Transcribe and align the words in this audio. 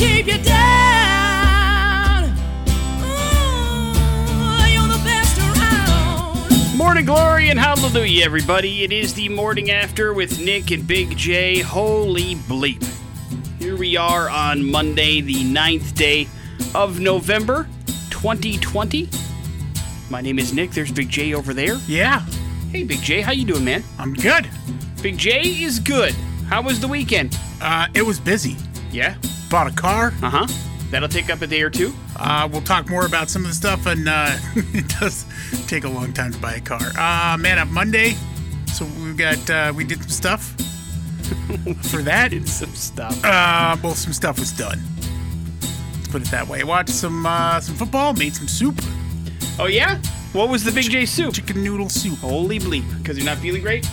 keep 0.00 0.26
you 0.26 0.42
down. 0.42 2.24
Ooh, 3.04 4.72
you're 4.72 4.88
the 4.88 5.00
best 5.04 5.38
around. 5.38 6.76
Morning 6.78 7.04
glory 7.04 7.50
and 7.50 7.58
hallelujah, 7.58 8.24
everybody. 8.24 8.82
It 8.82 8.92
is 8.92 9.12
the 9.12 9.28
morning 9.28 9.70
after 9.70 10.14
with 10.14 10.40
Nick 10.40 10.70
and 10.70 10.86
Big 10.86 11.14
J. 11.18 11.58
Holy 11.60 12.34
bleep. 12.34 12.82
Here 13.58 13.76
we 13.76 13.98
are 13.98 14.30
on 14.30 14.64
Monday, 14.64 15.20
the 15.20 15.44
9th 15.44 15.94
day 15.94 16.26
of 16.74 16.98
November 16.98 17.68
2020. 18.08 19.06
My 20.08 20.22
name 20.22 20.38
is 20.38 20.54
Nick. 20.54 20.70
There's 20.70 20.90
Big 20.90 21.10
J 21.10 21.34
over 21.34 21.52
there. 21.52 21.74
Yeah, 21.86 22.24
Hey, 22.72 22.84
Big 22.84 23.02
J, 23.02 23.20
how 23.20 23.32
you 23.32 23.44
doing, 23.44 23.64
man? 23.66 23.84
I'm 23.98 24.14
good. 24.14 24.48
Big 25.02 25.18
J 25.18 25.42
is 25.62 25.78
good. 25.78 26.14
How 26.48 26.62
was 26.62 26.80
the 26.80 26.88
weekend? 26.88 27.38
Uh, 27.60 27.88
it 27.92 28.00
was 28.02 28.18
busy. 28.18 28.56
Yeah? 28.90 29.16
Bought 29.50 29.66
a 29.66 29.74
car. 29.74 30.12
Uh 30.22 30.30
huh. 30.30 30.46
That'll 30.90 31.08
take 31.08 31.28
up 31.30 31.42
a 31.42 31.46
day 31.46 31.62
or 31.62 31.70
two. 31.70 31.92
Uh, 32.16 32.48
we'll 32.50 32.62
talk 32.62 32.88
more 32.88 33.06
about 33.06 33.28
some 33.28 33.42
of 33.42 33.48
the 33.48 33.54
stuff, 33.54 33.86
and 33.86 34.08
uh, 34.08 34.36
it 34.74 34.88
does 35.00 35.24
take 35.66 35.84
a 35.84 35.88
long 35.88 36.12
time 36.12 36.32
to 36.32 36.38
buy 36.38 36.54
a 36.54 36.60
car. 36.60 36.80
Uh, 36.98 37.36
man 37.36 37.58
up 37.58 37.68
Monday, 37.68 38.14
so 38.72 38.84
we 39.04 39.12
got 39.14 39.50
uh, 39.50 39.72
we 39.76 39.84
did 39.84 40.00
some 40.02 40.10
stuff 40.10 40.42
for 41.90 42.02
that. 42.02 42.30
Did 42.30 42.48
some 42.48 42.74
stuff. 42.74 43.20
Uh, 43.24 43.76
well, 43.82 43.94
some 43.94 44.12
stuff 44.12 44.38
was 44.38 44.52
done. 44.52 44.80
Let's 45.94 46.08
put 46.08 46.22
it 46.22 46.30
that 46.30 46.46
way. 46.48 46.64
Watched 46.64 46.90
some 46.90 47.24
uh, 47.26 47.60
some 47.60 47.74
football, 47.76 48.14
made 48.14 48.34
some 48.34 48.48
soup, 48.48 48.80
Oh, 49.58 49.66
yeah? 49.66 50.00
What 50.32 50.48
was 50.48 50.64
the 50.64 50.72
Big 50.72 50.88
J 50.90 51.04
soup? 51.06 51.34
chicken 51.34 51.62
noodle 51.62 51.88
soup. 51.90 52.18
Holy 52.18 52.58
bleep. 52.58 52.84
Because 52.98 53.16
you're 53.18 53.26
not 53.26 53.38
feeling 53.38 53.62
great? 53.62 53.86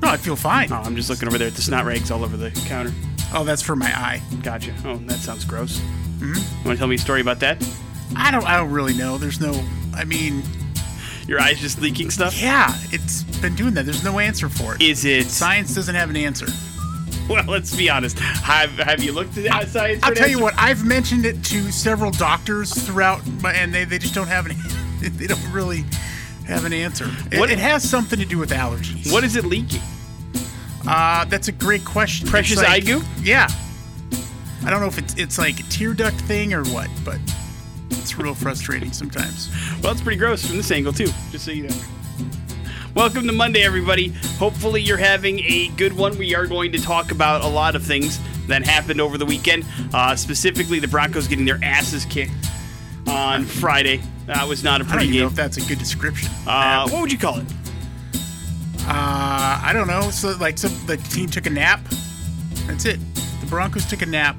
No, 0.00 0.08
I 0.08 0.16
feel 0.16 0.36
fine. 0.36 0.70
Oh, 0.70 0.76
I'm 0.76 0.94
just 0.94 1.10
looking 1.10 1.26
over 1.28 1.38
there 1.38 1.48
at 1.48 1.54
the 1.54 1.62
snot 1.62 1.84
rags 1.86 2.10
all 2.10 2.22
over 2.24 2.36
the 2.36 2.50
counter. 2.68 2.92
Oh, 3.32 3.44
that's 3.44 3.62
for 3.62 3.76
my 3.76 3.86
eye. 3.88 4.22
Gotcha. 4.42 4.74
Oh, 4.84 4.96
that 5.06 5.18
sounds 5.18 5.44
gross. 5.44 5.78
Mm-hmm. 6.18 6.34
You 6.34 6.64
want 6.64 6.76
to 6.76 6.76
tell 6.78 6.86
me 6.88 6.94
a 6.96 6.98
story 6.98 7.20
about 7.20 7.40
that? 7.40 7.62
I 8.16 8.30
don't. 8.30 8.44
I 8.46 8.56
don't 8.56 8.70
really 8.70 8.94
know. 8.94 9.18
There's 9.18 9.40
no. 9.40 9.52
I 9.94 10.04
mean, 10.04 10.42
Your 11.26 11.40
eyes 11.40 11.60
just 11.60 11.80
leaking 11.80 12.10
stuff? 12.10 12.40
yeah, 12.40 12.72
it's 12.90 13.22
been 13.40 13.54
doing 13.54 13.74
that. 13.74 13.84
There's 13.84 14.02
no 14.04 14.18
answer 14.18 14.48
for 14.48 14.74
it. 14.74 14.82
Is 14.82 15.04
it? 15.04 15.26
Science 15.26 15.74
doesn't 15.74 15.94
have 15.94 16.08
an 16.10 16.16
answer. 16.16 16.46
Well, 17.28 17.44
let's 17.46 17.76
be 17.76 17.90
honest. 17.90 18.18
Have 18.18 18.70
Have 18.78 19.02
you 19.02 19.12
looked 19.12 19.36
at 19.36 19.44
that 19.44 19.68
science? 19.68 20.02
I'll 20.02 20.14
tell 20.14 20.28
you 20.30 20.40
what. 20.40 20.54
I've 20.56 20.84
mentioned 20.86 21.26
it 21.26 21.44
to 21.44 21.70
several 21.70 22.10
doctors 22.10 22.72
throughout, 22.72 23.20
my- 23.42 23.52
and 23.52 23.74
they, 23.74 23.84
they 23.84 23.98
just 23.98 24.14
don't 24.14 24.28
have 24.28 24.46
an. 24.46 24.56
They 25.00 25.26
don't 25.28 25.52
really 25.52 25.84
have 26.46 26.64
an 26.64 26.72
answer. 26.72 27.08
It, 27.30 27.38
What- 27.38 27.50
it 27.50 27.58
has 27.60 27.88
something 27.88 28.18
to 28.18 28.24
do 28.24 28.38
with 28.38 28.50
allergies. 28.50 29.12
What 29.12 29.22
is 29.24 29.36
it 29.36 29.44
leaking? 29.44 29.82
Uh, 30.88 31.24
that's 31.26 31.48
a 31.48 31.52
great 31.52 31.84
question. 31.84 32.26
Precious 32.28 32.56
like- 32.56 32.86
goo? 32.86 33.02
Yeah. 33.22 33.48
I 34.64 34.70
don't 34.70 34.80
know 34.80 34.86
if 34.86 34.98
it's 34.98 35.14
it's 35.14 35.38
like 35.38 35.60
a 35.60 35.62
tear 35.64 35.92
duct 35.94 36.16
thing 36.22 36.52
or 36.54 36.64
what, 36.64 36.88
but 37.04 37.18
it's 37.90 38.18
real 38.18 38.34
frustrating 38.34 38.92
sometimes. 38.92 39.50
Well, 39.82 39.92
it's 39.92 40.00
pretty 40.00 40.18
gross 40.18 40.44
from 40.46 40.56
this 40.56 40.70
angle 40.70 40.92
too. 40.92 41.08
Just 41.30 41.44
so 41.44 41.52
you 41.52 41.68
know. 41.68 41.76
Welcome 42.94 43.26
to 43.26 43.32
Monday, 43.32 43.62
everybody. 43.62 44.08
Hopefully, 44.38 44.80
you're 44.82 44.96
having 44.96 45.38
a 45.40 45.68
good 45.76 45.92
one. 45.92 46.18
We 46.18 46.34
are 46.34 46.46
going 46.46 46.72
to 46.72 46.82
talk 46.82 47.12
about 47.12 47.42
a 47.44 47.46
lot 47.46 47.76
of 47.76 47.84
things 47.84 48.18
that 48.48 48.66
happened 48.66 49.00
over 49.00 49.16
the 49.18 49.26
weekend. 49.26 49.64
Uh, 49.94 50.16
specifically, 50.16 50.80
the 50.80 50.88
Broncos 50.88 51.28
getting 51.28 51.44
their 51.44 51.60
asses 51.62 52.04
kicked 52.06 52.32
on 53.06 53.44
Friday. 53.44 54.00
That 54.26 54.48
was 54.48 54.64
not 54.64 54.80
a 54.80 54.84
I 54.84 54.86
don't 54.88 54.92
pretty 54.96 55.06
even 55.08 55.18
know 55.20 55.24
game. 55.26 55.30
if 55.32 55.36
that's 55.36 55.56
a 55.58 55.68
good 55.68 55.78
description. 55.78 56.30
Uh, 56.46 56.88
what 56.88 57.02
would 57.02 57.12
you 57.12 57.18
call 57.18 57.38
it? 57.38 57.46
Uh, 58.90 59.60
I 59.62 59.72
don't 59.74 59.86
know. 59.86 60.10
So 60.10 60.36
like, 60.38 60.56
so 60.58 60.68
the 60.68 60.96
team 60.96 61.28
took 61.28 61.46
a 61.46 61.50
nap. 61.50 61.80
That's 62.66 62.84
it. 62.86 62.98
The 63.40 63.46
Broncos 63.46 63.86
took 63.86 64.02
a 64.02 64.06
nap 64.06 64.36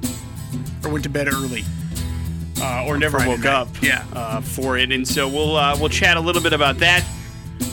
or 0.84 0.92
went 0.92 1.04
to 1.04 1.10
bed 1.10 1.28
early. 1.28 1.64
uh, 2.62 2.86
or 2.88 2.98
never 2.98 3.18
Friday 3.20 3.32
woke 3.32 3.40
night. 3.44 3.54
up 3.54 3.68
Yeah. 3.82 4.06
uh, 4.14 4.42
for 4.42 4.78
it. 4.78 4.92
And 4.92 5.08
so 5.08 5.28
we'll 5.28 5.56
uh, 5.56 5.78
we'll 5.80 5.90
chat 5.90 6.18
a 6.18 6.20
little 6.20 6.42
bit 6.42 6.54
about 6.54 6.78
that. 6.80 7.06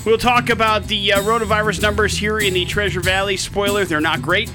We'll 0.05 0.19
talk 0.19 0.51
about 0.51 0.85
the 0.85 1.13
uh, 1.15 1.21
coronavirus 1.23 1.83
numbers 1.83 2.17
here 2.17 2.39
in 2.39 2.55
the 2.55 2.65
Treasure 2.65 3.01
Valley. 3.01 3.37
Spoiler, 3.37 3.85
they're 3.85 4.01
not 4.01 4.23
great. 4.23 4.51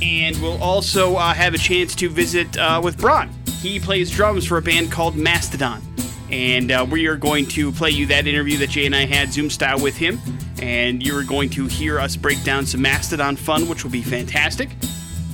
And 0.00 0.40
we'll 0.40 0.62
also 0.62 1.16
uh, 1.16 1.34
have 1.34 1.52
a 1.52 1.58
chance 1.58 1.94
to 1.96 2.08
visit 2.08 2.56
uh, 2.56 2.80
with 2.82 2.96
Brann. 2.96 3.28
He 3.60 3.78
plays 3.78 4.10
drums 4.10 4.46
for 4.46 4.56
a 4.56 4.62
band 4.62 4.90
called 4.90 5.16
Mastodon. 5.16 5.82
And 6.30 6.70
uh, 6.70 6.86
we 6.88 7.06
are 7.06 7.16
going 7.16 7.46
to 7.48 7.72
play 7.72 7.90
you 7.90 8.06
that 8.06 8.26
interview 8.26 8.58
that 8.58 8.70
Jay 8.70 8.86
and 8.86 8.94
I 8.94 9.06
had 9.06 9.32
Zoom 9.32 9.50
style 9.50 9.80
with 9.80 9.96
him. 9.96 10.20
And 10.62 11.02
you're 11.02 11.24
going 11.24 11.50
to 11.50 11.66
hear 11.66 11.98
us 11.98 12.16
break 12.16 12.42
down 12.44 12.66
some 12.66 12.82
Mastodon 12.82 13.36
fun, 13.36 13.68
which 13.68 13.84
will 13.84 13.90
be 13.90 14.02
fantastic. 14.02 14.70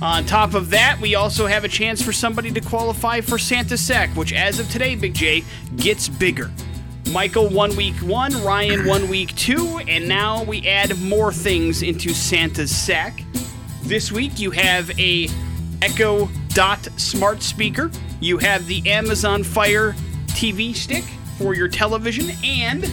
On 0.03 0.25
top 0.27 0.55
of 0.55 0.71
that, 0.71 0.99
we 1.01 1.15
also 1.15 1.47
have 1.47 1.65
a 1.65 1.69
chance 1.69 2.03
for 2.03 2.13
somebody 2.13 2.53
to 2.53 2.61
qualify 2.61 3.23
for 3.23 3.39
Santa 3.39 3.79
Sack, 3.79 4.11
which 4.11 4.33
as 4.33 4.61
of 4.61 4.71
today, 4.71 4.95
Big 4.95 5.15
J, 5.15 5.43
gets 5.77 6.09
bigger. 6.09 6.51
Michael 7.13 7.49
one 7.49 7.75
week 7.77 7.95
one, 7.97 8.33
Ryan 8.43 8.85
one 8.87 9.09
week 9.09 9.35
two, 9.37 9.79
and 9.89 10.07
now 10.07 10.43
we 10.43 10.67
add 10.67 10.99
more 11.01 11.33
things 11.33 11.83
into 11.83 12.11
Santa's 12.11 12.75
sack. 12.75 13.23
This 13.83 14.11
week 14.11 14.39
you 14.39 14.51
have 14.51 14.91
a 14.99 15.29
Echo 15.83 16.29
Dot 16.49 16.89
smart 16.97 17.43
speaker, 17.43 17.91
you 18.21 18.39
have 18.39 18.67
the 18.67 18.91
Amazon 18.91 19.45
Fire 19.45 19.95
TV 20.37 20.75
stick 20.75 21.05
for 21.39 21.55
your 21.55 21.67
television, 21.67 22.31
and 22.45 22.91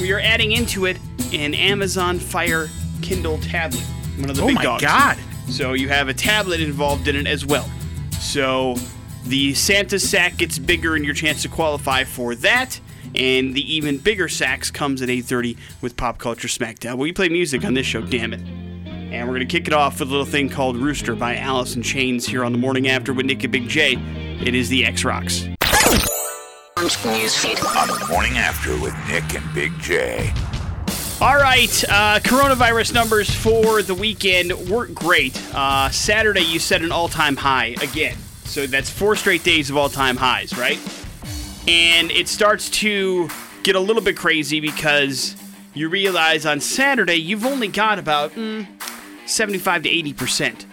we 0.00 0.12
are 0.12 0.20
adding 0.20 0.52
into 0.52 0.84
it 0.84 0.98
an 1.32 1.54
Amazon 1.54 2.18
Fire 2.18 2.68
Kindle 3.00 3.38
tablet. 3.38 3.82
One 4.18 4.28
of 4.28 4.36
the 4.36 4.42
Oh 4.42 4.46
big 4.48 4.56
my 4.56 4.62
dogs. 4.62 4.82
God. 4.82 5.16
So 5.48 5.72
you 5.72 5.88
have 5.88 6.08
a 6.08 6.14
tablet 6.14 6.60
involved 6.60 7.08
in 7.08 7.16
it 7.16 7.26
as 7.26 7.46
well. 7.46 7.70
So 8.20 8.76
the 9.24 9.54
Santa 9.54 9.98
sack 9.98 10.36
gets 10.36 10.58
bigger 10.58 10.94
and 10.94 11.04
your 11.06 11.14
chance 11.14 11.40
to 11.42 11.48
qualify 11.48 12.04
for 12.04 12.34
that. 12.36 12.78
And 13.14 13.54
the 13.54 13.74
even 13.74 13.96
bigger 13.96 14.28
sacks 14.28 14.70
comes 14.70 15.00
at 15.00 15.08
8:30 15.08 15.56
with 15.80 15.96
Pop 15.96 16.18
Culture 16.18 16.48
Smackdown. 16.48 16.98
We 16.98 17.12
play 17.12 17.30
music 17.30 17.64
on 17.64 17.72
this 17.72 17.86
show, 17.86 18.02
damn 18.02 18.34
it. 18.34 18.40
And 18.40 19.26
we're 19.26 19.34
gonna 19.34 19.46
kick 19.46 19.66
it 19.68 19.72
off 19.72 20.00
with 20.00 20.08
a 20.08 20.10
little 20.10 20.26
thing 20.26 20.50
called 20.50 20.76
Rooster 20.76 21.14
by 21.14 21.36
Alice 21.36 21.76
in 21.76 21.82
Chains 21.82 22.26
here 22.26 22.44
on 22.44 22.52
the 22.52 22.58
morning 22.58 22.88
after 22.88 23.14
with 23.14 23.24
Nick 23.24 23.42
and 23.42 23.52
Big 23.52 23.68
J. 23.68 23.98
It 24.44 24.54
is 24.54 24.68
the 24.68 24.84
X 24.84 25.04
Rocks. 25.04 25.48
Newsfeed. 26.84 27.64
on 27.80 27.88
the 27.88 28.06
morning 28.08 28.36
after 28.36 28.78
with 28.78 28.94
Nick 29.08 29.34
and 29.34 29.54
Big 29.54 29.72
J. 29.80 30.30
All 31.18 31.36
right, 31.36 31.84
uh, 31.88 32.20
coronavirus 32.20 32.92
numbers 32.92 33.30
for 33.30 33.80
the 33.80 33.94
weekend 33.94 34.52
weren't 34.68 34.94
great. 34.94 35.40
Uh, 35.54 35.88
Saturday, 35.88 36.42
you 36.42 36.58
set 36.58 36.82
an 36.82 36.92
all 36.92 37.08
time 37.08 37.36
high 37.36 37.74
again. 37.80 38.18
So 38.44 38.66
that's 38.66 38.90
four 38.90 39.16
straight 39.16 39.42
days 39.42 39.70
of 39.70 39.78
all 39.78 39.88
time 39.88 40.18
highs, 40.18 40.58
right? 40.58 40.78
And 41.66 42.10
it 42.10 42.28
starts 42.28 42.68
to 42.70 43.30
get 43.62 43.76
a 43.76 43.80
little 43.80 44.02
bit 44.02 44.18
crazy 44.18 44.60
because 44.60 45.36
you 45.72 45.88
realize 45.88 46.44
on 46.44 46.60
Saturday 46.60 47.16
you've 47.16 47.46
only 47.46 47.68
got 47.68 47.98
about 47.98 48.32
mm, 48.32 48.66
75 49.24 49.84
to 49.84 49.88
80% 49.88 50.66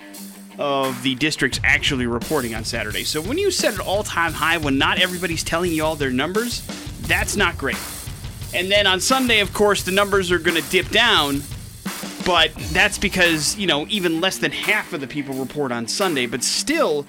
of 0.61 1.01
the 1.01 1.15
districts 1.15 1.59
actually 1.63 2.05
reporting 2.05 2.53
on 2.53 2.63
Saturday. 2.63 3.03
So 3.03 3.19
when 3.19 3.39
you 3.39 3.49
set 3.49 3.73
an 3.73 3.81
all 3.81 4.03
time 4.03 4.31
high 4.31 4.57
when 4.57 4.77
not 4.77 4.99
everybody's 4.99 5.43
telling 5.43 5.71
you 5.71 5.83
all 5.83 5.95
their 5.95 6.11
numbers, 6.11 6.61
that's 7.01 7.35
not 7.35 7.57
great. 7.57 7.79
And 8.53 8.71
then 8.71 8.85
on 8.85 8.99
Sunday, 8.99 9.39
of 9.39 9.53
course, 9.53 9.81
the 9.81 9.91
numbers 9.91 10.31
are 10.31 10.37
going 10.37 10.61
to 10.61 10.69
dip 10.69 10.89
down, 10.89 11.41
but 12.27 12.53
that's 12.73 12.99
because, 12.99 13.57
you 13.57 13.65
know, 13.65 13.87
even 13.89 14.21
less 14.21 14.37
than 14.37 14.51
half 14.51 14.93
of 14.93 15.01
the 15.01 15.07
people 15.07 15.33
report 15.33 15.71
on 15.71 15.87
Sunday, 15.87 16.27
but 16.27 16.43
still 16.43 17.07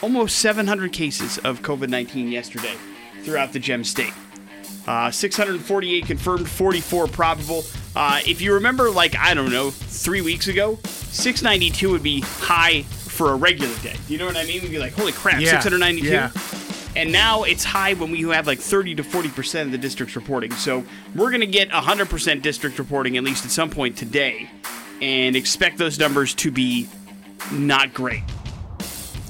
almost 0.00 0.38
700 0.38 0.90
cases 0.92 1.36
of 1.38 1.60
COVID 1.60 1.90
19 1.90 2.32
yesterday 2.32 2.74
throughout 3.22 3.52
the 3.52 3.58
Gem 3.58 3.84
State. 3.84 4.14
Uh, 4.86 5.10
648 5.10 6.06
confirmed, 6.06 6.48
44 6.48 7.08
probable. 7.08 7.64
Uh, 7.96 8.20
if 8.26 8.40
you 8.40 8.54
remember, 8.54 8.90
like, 8.90 9.16
I 9.16 9.34
don't 9.34 9.50
know, 9.52 9.70
three 9.70 10.20
weeks 10.20 10.48
ago, 10.48 10.78
692 10.84 11.90
would 11.90 12.02
be 12.02 12.20
high 12.22 12.82
for 12.82 13.30
a 13.32 13.36
regular 13.36 13.74
day. 13.78 13.94
Do 14.06 14.12
you 14.12 14.18
know 14.18 14.26
what 14.26 14.36
I 14.36 14.44
mean? 14.44 14.62
We'd 14.62 14.72
be 14.72 14.78
like, 14.78 14.92
holy 14.94 15.12
crap, 15.12 15.40
Yeah, 15.40 15.60
692? 15.60 16.08
yeah. 16.10 16.30
And 16.96 17.12
now 17.12 17.42
it's 17.42 17.64
high 17.64 17.94
when 17.94 18.10
we 18.10 18.22
have 18.22 18.46
like 18.46 18.58
30 18.60 18.96
to 18.96 19.02
40% 19.02 19.62
of 19.62 19.72
the 19.72 19.78
districts 19.78 20.14
reporting. 20.16 20.52
So 20.52 20.84
we're 21.14 21.30
going 21.30 21.40
to 21.40 21.46
get 21.46 21.70
100% 21.70 22.42
district 22.42 22.78
reporting 22.78 23.16
at 23.16 23.24
least 23.24 23.44
at 23.44 23.50
some 23.50 23.70
point 23.70 23.96
today 23.96 24.48
and 25.02 25.34
expect 25.34 25.78
those 25.78 25.98
numbers 25.98 26.34
to 26.34 26.50
be 26.52 26.88
not 27.52 27.94
great. 27.94 28.22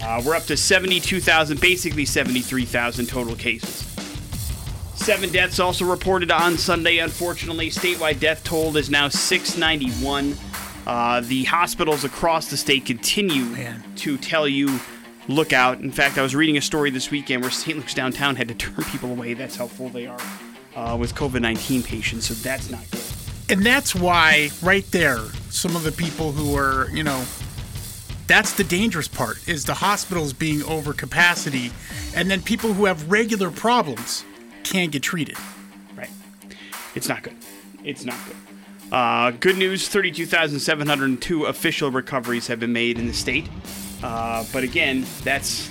Uh, 0.03 0.23
we're 0.25 0.35
up 0.35 0.45
to 0.45 0.57
72,000, 0.59 1.59
basically 1.59 2.05
73,000 2.05 3.07
total 3.07 3.35
cases. 3.35 3.94
Seven 5.05 5.31
deaths 5.31 5.61
also 5.61 5.85
reported 5.85 6.31
on 6.31 6.57
Sunday, 6.57 6.97
unfortunately. 6.97 7.69
Statewide 7.69 8.21
death 8.21 8.43
toll 8.43 8.75
is 8.79 8.89
now 8.89 9.11
691. 9.11 10.35
Uh, 10.87 11.21
the 11.21 11.45
hospitals 11.45 12.05
across 12.05 12.49
the 12.49 12.57
state 12.57 12.87
continue 12.87 13.45
Man. 13.45 13.85
to 13.97 14.17
tell 14.17 14.49
you 14.49 14.81
look 15.29 15.53
out. 15.53 15.81
In 15.81 15.91
fact, 15.91 16.17
I 16.17 16.23
was 16.23 16.35
reading 16.35 16.57
a 16.57 16.63
story 16.63 16.89
this 16.89 17.11
weekend 17.11 17.43
where 17.43 17.51
St. 17.51 17.77
Luke's 17.77 17.93
downtown 17.93 18.35
had 18.35 18.49
to 18.49 18.55
turn 18.55 18.83
people 18.85 19.11
away. 19.11 19.35
That's 19.35 19.57
how 19.57 19.67
full 19.67 19.91
they 19.91 20.07
are 20.07 20.19
uh, 20.75 20.97
with 20.99 21.15
COVID 21.15 21.43
19 21.43 21.83
patients, 21.83 22.25
so 22.29 22.33
that's 22.33 22.71
not 22.71 22.91
good. 22.91 23.03
And 23.51 23.61
that's 23.61 23.95
why, 23.95 24.49
right 24.63 24.91
there, 24.91 25.19
some 25.51 25.77
of 25.77 25.83
the 25.83 25.93
people 25.93 26.33
who 26.33 26.57
are, 26.57 26.89
you 26.95 27.03
know, 27.03 27.23
That's 28.27 28.55
the 28.55 28.65
dangerous 28.65 29.07
part 29.07 29.47
is 29.47 29.67
the 29.67 29.75
hospitals 29.75 30.33
being 30.33 30.63
over 30.63 30.95
capacity 30.95 31.73
and 32.17 32.31
then 32.31 32.41
people 32.41 32.73
who 32.73 32.87
have 32.87 33.11
regular 33.11 33.51
problems 33.51 34.25
can't 34.65 34.91
get 34.91 35.03
treated. 35.03 35.37
Right. 35.97 36.11
It's 36.95 37.09
not 37.09 37.23
good. 37.23 37.37
It's 37.85 38.05
not 38.05 38.17
good. 38.27 38.37
Uh, 38.93 39.31
good 39.33 39.57
news 39.57 39.89
32,702 39.89 41.45
official 41.45 41.91
recoveries 41.91 42.47
have 42.47 42.61
been 42.61 42.73
made 42.73 42.99
in 42.99 43.07
the 43.07 43.13
state. 43.15 43.49
Uh, 44.03 44.45
but 44.53 44.63
again, 44.63 45.05
that's 45.23 45.71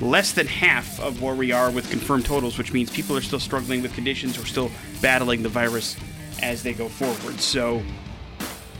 less 0.00 0.32
than 0.32 0.46
half 0.46 0.98
of 1.00 1.22
where 1.22 1.34
we 1.34 1.52
are 1.52 1.70
with 1.70 1.88
confirmed 1.90 2.24
totals, 2.24 2.58
which 2.58 2.72
means 2.72 2.90
people 2.90 3.16
are 3.16 3.20
still 3.20 3.40
struggling 3.40 3.82
with 3.82 3.94
conditions 3.94 4.38
or 4.38 4.44
still 4.46 4.70
battling 5.00 5.42
the 5.42 5.48
virus 5.48 5.96
as 6.42 6.62
they 6.62 6.72
go 6.72 6.88
forward. 6.88 7.40
So, 7.40 7.82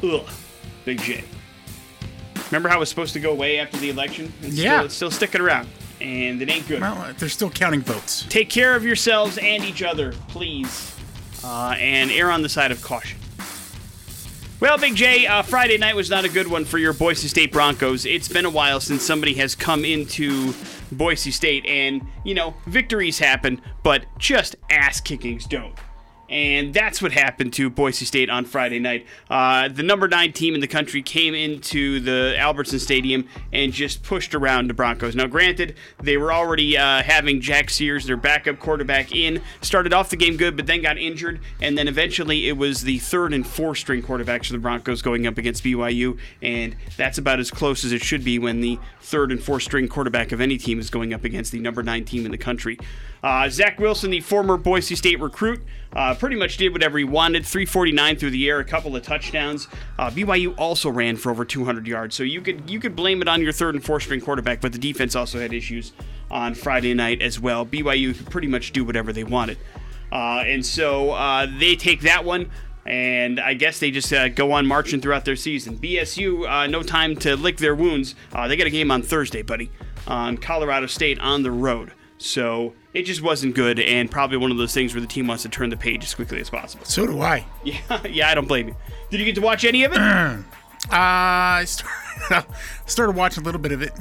ugh, 0.02 0.28
Big 0.84 1.00
J. 1.00 1.24
Remember 2.50 2.68
how 2.68 2.76
it 2.76 2.80
was 2.80 2.88
supposed 2.88 3.12
to 3.14 3.20
go 3.20 3.30
away 3.32 3.58
after 3.58 3.76
the 3.78 3.90
election? 3.90 4.32
It's 4.42 4.54
Yeah. 4.56 4.76
Still, 4.78 4.84
it's 4.86 4.94
still 4.94 5.10
sticking 5.10 5.40
around, 5.40 5.68
and 6.00 6.40
it 6.42 6.50
ain't 6.50 6.66
good 6.68 6.80
Well, 6.80 6.98
uh, 6.98 7.12
they're 7.18 7.28
still 7.28 7.50
counting 7.50 7.80
votes. 7.80 8.24
take 8.28 8.50
care 8.50 8.74
of 8.76 8.84
yourselves 8.84 9.38
and 9.38 9.64
each 9.64 9.82
other, 9.82 10.12
please, 10.28 10.94
uh, 11.44 11.74
and 11.78 12.10
err 12.10 12.30
on 12.30 12.42
the 12.42 12.48
side 12.48 12.70
of 12.70 12.82
caution. 12.82 13.18
Well, 14.58 14.78
Big 14.78 14.94
J, 14.96 15.26
uh, 15.26 15.42
Friday 15.42 15.76
night 15.76 15.94
was 15.94 16.08
not 16.08 16.24
a 16.24 16.30
good 16.30 16.48
one 16.48 16.64
for 16.64 16.78
your 16.78 16.94
Boise 16.94 17.28
State 17.28 17.52
Broncos. 17.52 18.06
It's 18.06 18.26
been 18.28 18.46
a 18.46 18.50
while 18.50 18.80
since 18.80 19.02
somebody 19.02 19.34
has 19.34 19.54
come 19.54 19.84
into 19.84 20.54
Boise 20.90 21.30
State, 21.30 21.66
and, 21.66 22.00
you 22.24 22.34
know, 22.34 22.54
victories 22.66 23.18
happen, 23.18 23.60
but 23.82 24.06
just 24.18 24.56
ass 24.70 24.98
kickings 25.00 25.44
don't. 25.46 25.74
And 26.28 26.74
that's 26.74 27.00
what 27.00 27.12
happened 27.12 27.52
to 27.54 27.70
Boise 27.70 28.04
State 28.04 28.28
on 28.30 28.44
Friday 28.44 28.78
night. 28.78 29.06
Uh, 29.30 29.68
the 29.68 29.82
number 29.82 30.08
nine 30.08 30.32
team 30.32 30.54
in 30.54 30.60
the 30.60 30.66
country 30.66 31.02
came 31.02 31.34
into 31.34 32.00
the 32.00 32.34
Albertson 32.38 32.78
Stadium 32.78 33.28
and 33.52 33.72
just 33.72 34.02
pushed 34.02 34.34
around 34.34 34.68
the 34.68 34.74
Broncos. 34.74 35.14
Now, 35.14 35.26
granted, 35.26 35.76
they 36.02 36.16
were 36.16 36.32
already 36.32 36.76
uh, 36.76 37.02
having 37.02 37.40
Jack 37.40 37.70
Sears, 37.70 38.06
their 38.06 38.16
backup 38.16 38.58
quarterback, 38.58 39.14
in. 39.14 39.40
Started 39.60 39.92
off 39.92 40.10
the 40.10 40.16
game 40.16 40.36
good, 40.36 40.56
but 40.56 40.66
then 40.66 40.82
got 40.82 40.98
injured. 40.98 41.40
And 41.60 41.78
then 41.78 41.88
eventually 41.88 42.48
it 42.48 42.56
was 42.56 42.82
the 42.82 42.98
third 42.98 43.32
and 43.32 43.46
fourth 43.46 43.78
string 43.78 44.02
quarterbacks 44.02 44.46
for 44.46 44.52
the 44.52 44.58
Broncos 44.58 45.02
going 45.02 45.26
up 45.26 45.38
against 45.38 45.62
BYU. 45.62 46.18
And 46.42 46.76
that's 46.96 47.18
about 47.18 47.38
as 47.38 47.50
close 47.50 47.84
as 47.84 47.92
it 47.92 48.02
should 48.02 48.24
be 48.24 48.38
when 48.38 48.60
the 48.60 48.78
third 49.00 49.30
and 49.30 49.42
fourth 49.42 49.62
string 49.62 49.88
quarterback 49.88 50.32
of 50.32 50.40
any 50.40 50.58
team 50.58 50.80
is 50.80 50.90
going 50.90 51.14
up 51.14 51.24
against 51.24 51.52
the 51.52 51.60
number 51.60 51.82
nine 51.82 52.04
team 52.04 52.24
in 52.24 52.32
the 52.32 52.38
country. 52.38 52.78
Uh, 53.26 53.48
Zach 53.48 53.80
Wilson, 53.80 54.12
the 54.12 54.20
former 54.20 54.56
Boise 54.56 54.94
State 54.94 55.18
recruit, 55.18 55.60
uh, 55.94 56.14
pretty 56.14 56.36
much 56.36 56.58
did 56.58 56.72
whatever 56.72 56.96
he 56.96 57.02
wanted. 57.02 57.44
349 57.44 58.14
through 58.14 58.30
the 58.30 58.48
air, 58.48 58.60
a 58.60 58.64
couple 58.64 58.94
of 58.94 59.02
touchdowns. 59.02 59.66
Uh, 59.98 60.08
BYU 60.08 60.54
also 60.56 60.88
ran 60.88 61.16
for 61.16 61.32
over 61.32 61.44
200 61.44 61.88
yards, 61.88 62.14
so 62.14 62.22
you 62.22 62.40
could 62.40 62.70
you 62.70 62.78
could 62.78 62.94
blame 62.94 63.20
it 63.20 63.26
on 63.26 63.42
your 63.42 63.50
third 63.50 63.74
and 63.74 63.84
fourth 63.84 64.04
string 64.04 64.20
quarterback, 64.20 64.60
but 64.60 64.70
the 64.70 64.78
defense 64.78 65.16
also 65.16 65.40
had 65.40 65.52
issues 65.52 65.92
on 66.30 66.54
Friday 66.54 66.94
night 66.94 67.20
as 67.20 67.40
well. 67.40 67.66
BYU 67.66 68.16
could 68.16 68.30
pretty 68.30 68.46
much 68.46 68.70
do 68.70 68.84
whatever 68.84 69.12
they 69.12 69.24
wanted, 69.24 69.58
uh, 70.12 70.44
and 70.46 70.64
so 70.64 71.10
uh, 71.10 71.48
they 71.58 71.74
take 71.74 72.02
that 72.02 72.24
one. 72.24 72.48
And 72.84 73.40
I 73.40 73.54
guess 73.54 73.80
they 73.80 73.90
just 73.90 74.12
uh, 74.12 74.28
go 74.28 74.52
on 74.52 74.68
marching 74.68 75.00
throughout 75.00 75.24
their 75.24 75.34
season. 75.34 75.78
BSU, 75.78 76.48
uh, 76.48 76.68
no 76.68 76.84
time 76.84 77.16
to 77.16 77.34
lick 77.34 77.56
their 77.56 77.74
wounds. 77.74 78.14
Uh, 78.32 78.46
they 78.46 78.54
got 78.54 78.68
a 78.68 78.70
game 78.70 78.92
on 78.92 79.02
Thursday, 79.02 79.42
buddy, 79.42 79.72
on 80.06 80.36
Colorado 80.36 80.86
State 80.86 81.18
on 81.18 81.42
the 81.42 81.50
road. 81.50 81.90
So 82.26 82.74
it 82.92 83.02
just 83.02 83.22
wasn't 83.22 83.54
good, 83.54 83.78
and 83.78 84.10
probably 84.10 84.36
one 84.36 84.50
of 84.50 84.56
those 84.56 84.74
things 84.74 84.94
where 84.94 85.00
the 85.00 85.06
team 85.06 85.26
wants 85.26 85.44
to 85.44 85.48
turn 85.48 85.70
the 85.70 85.76
page 85.76 86.02
as 86.04 86.14
quickly 86.14 86.40
as 86.40 86.50
possible. 86.50 86.84
So 86.84 87.06
do 87.06 87.20
I. 87.20 87.44
Yeah, 87.64 88.06
yeah, 88.06 88.28
I 88.30 88.34
don't 88.34 88.48
blame 88.48 88.68
you. 88.68 88.76
Did 89.10 89.20
you 89.20 89.26
get 89.26 89.34
to 89.36 89.40
watch 89.40 89.64
any 89.64 89.84
of 89.84 89.92
it? 89.92 89.98
Uh, 89.98 90.38
I 90.90 91.64
started, 91.66 92.46
started 92.86 93.16
watching 93.16 93.42
a 93.42 93.46
little 93.46 93.60
bit 93.60 93.72
of 93.72 93.82
it, 93.82 93.92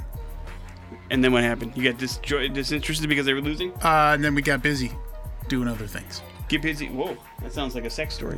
and 1.10 1.24
then 1.24 1.32
what 1.34 1.44
happened? 1.44 1.74
You 1.76 1.84
got 1.92 2.00
dis- 2.00 2.18
disinterested 2.18 3.08
because 3.10 3.26
they 3.26 3.34
were 3.34 3.42
losing? 3.42 3.72
uh, 3.84 4.12
and 4.14 4.24
then 4.24 4.36
we 4.36 4.42
got 4.42 4.62
busy 4.64 4.92
doing 5.48 5.68
other 5.68 5.88
things. 5.88 6.22
Get 6.48 6.62
busy. 6.62 6.88
Whoa, 6.90 7.18
that 7.42 7.54
sounds 7.54 7.74
like 7.74 7.86
a 7.86 7.90
sex 7.90 8.14
story. 8.14 8.38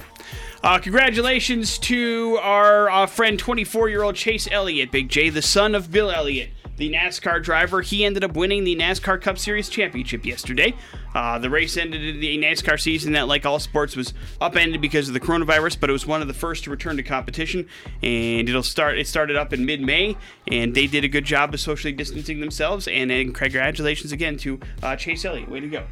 Uh, 0.63 0.79
congratulations 0.79 1.77
to 1.79 2.39
our 2.41 2.89
uh, 2.89 3.05
friend, 3.05 3.37
24 3.37 3.89
year 3.89 4.01
old 4.03 4.15
Chase 4.15 4.47
Elliott, 4.49 4.91
Big 4.91 5.09
J, 5.09 5.29
the 5.29 5.41
son 5.41 5.75
of 5.75 5.91
Bill 5.91 6.09
Elliott, 6.09 6.51
the 6.77 6.91
NASCAR 6.91 7.43
driver. 7.43 7.81
He 7.81 8.05
ended 8.05 8.23
up 8.23 8.35
winning 8.35 8.63
the 8.63 8.75
NASCAR 8.75 9.21
Cup 9.21 9.37
Series 9.37 9.67
championship 9.67 10.25
yesterday. 10.25 10.73
Uh, 11.13 11.37
the 11.39 11.49
race 11.49 11.75
ended 11.75 12.03
in 12.03 12.19
the 12.19 12.37
NASCAR 12.37 12.79
season 12.79 13.13
that, 13.13 13.27
like 13.27 13.45
all 13.45 13.59
sports, 13.59 13.95
was 13.95 14.13
upended 14.39 14.79
because 14.79 15.07
of 15.07 15.13
the 15.13 15.19
coronavirus, 15.19 15.79
but 15.79 15.89
it 15.89 15.93
was 15.93 16.05
one 16.05 16.21
of 16.21 16.27
the 16.27 16.33
first 16.33 16.63
to 16.63 16.69
return 16.69 16.95
to 16.97 17.03
competition. 17.03 17.67
And 18.01 18.47
it'll 18.47 18.63
start. 18.63 18.97
It 18.97 19.07
started 19.07 19.35
up 19.35 19.53
in 19.53 19.65
mid-May, 19.65 20.15
and 20.47 20.73
they 20.73 20.87
did 20.87 21.03
a 21.03 21.07
good 21.07 21.25
job 21.25 21.53
of 21.53 21.59
socially 21.59 21.93
distancing 21.93 22.39
themselves. 22.39 22.87
And, 22.87 23.11
and 23.11 23.33
congratulations 23.33 24.11
again 24.11 24.37
to 24.37 24.59
uh, 24.83 24.95
Chase 24.95 25.25
Elliott. 25.25 25.49
Way 25.49 25.59
to 25.59 25.67
go! 25.67 25.85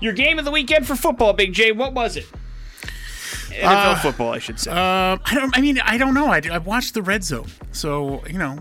Your 0.00 0.12
game 0.12 0.38
of 0.38 0.44
the 0.44 0.50
weekend 0.50 0.86
for 0.86 0.96
football, 0.96 1.32
Big 1.32 1.52
J. 1.52 1.72
What 1.72 1.92
was 1.94 2.16
it? 2.16 2.26
NFL 3.50 4.00
football, 4.00 4.32
I 4.32 4.38
should 4.38 4.58
say. 4.58 4.70
Uh, 4.70 5.18
I 5.24 5.34
don't. 5.34 5.56
I 5.56 5.60
mean, 5.60 5.78
I 5.80 5.98
don't 5.98 6.14
know. 6.14 6.26
I, 6.26 6.40
I 6.50 6.58
watched 6.58 6.94
the 6.94 7.02
red 7.02 7.24
zone, 7.24 7.48
so 7.72 8.24
you 8.26 8.38
know, 8.38 8.58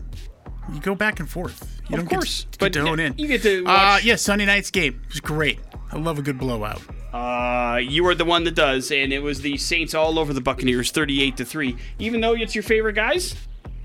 you 0.73 0.79
go 0.81 0.95
back 0.95 1.19
and 1.19 1.29
forth. 1.29 1.79
You 1.89 1.95
Of 1.97 2.01
don't 2.01 2.09
course, 2.09 2.43
get, 2.43 2.51
to- 2.53 2.59
but 2.59 2.73
to 2.73 2.81
hone 2.81 2.99
in. 2.99 3.17
you 3.17 3.27
get 3.27 3.41
to 3.43 3.63
Uh, 3.65 3.99
yeah, 4.03 4.15
Sunday 4.15 4.45
night's 4.45 4.71
game 4.71 5.01
it 5.07 5.09
was 5.13 5.19
great. 5.19 5.59
I 5.91 5.97
love 5.97 6.19
a 6.19 6.21
good 6.21 6.37
blowout. 6.37 6.81
Uh, 7.13 7.77
you 7.77 8.05
are 8.05 8.13
the 8.13 8.25
one 8.25 8.43
that 8.43 8.53
does, 8.53 8.91
and 8.91 9.11
it 9.11 9.19
was 9.23 9.41
the 9.41 9.57
Saints 9.57 9.95
all 9.95 10.19
over 10.19 10.31
the 10.33 10.41
Buccaneers, 10.41 10.91
thirty-eight 10.91 11.37
to 11.37 11.45
three. 11.45 11.75
Even 11.97 12.21
though 12.21 12.33
it's 12.33 12.53
your 12.53 12.63
favorite 12.63 12.93
guys 12.93 13.35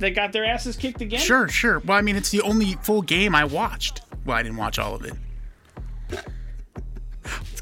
that 0.01 0.11
got 0.15 0.33
their 0.33 0.45
asses 0.45 0.77
kicked 0.77 1.01
again. 1.01 1.21
Sure, 1.21 1.49
sure. 1.49 1.79
Well, 1.79 1.97
I 1.97 2.03
mean, 2.03 2.17
it's 2.17 2.31
the 2.31 2.43
only 2.43 2.75
full 2.83 3.01
game 3.01 3.35
I 3.35 3.45
watched. 3.45 4.03
Well, 4.27 4.37
I 4.37 4.43
didn't 4.43 4.59
watch 4.59 4.79
all 4.79 4.95
of 4.95 5.05
it. 5.07 5.15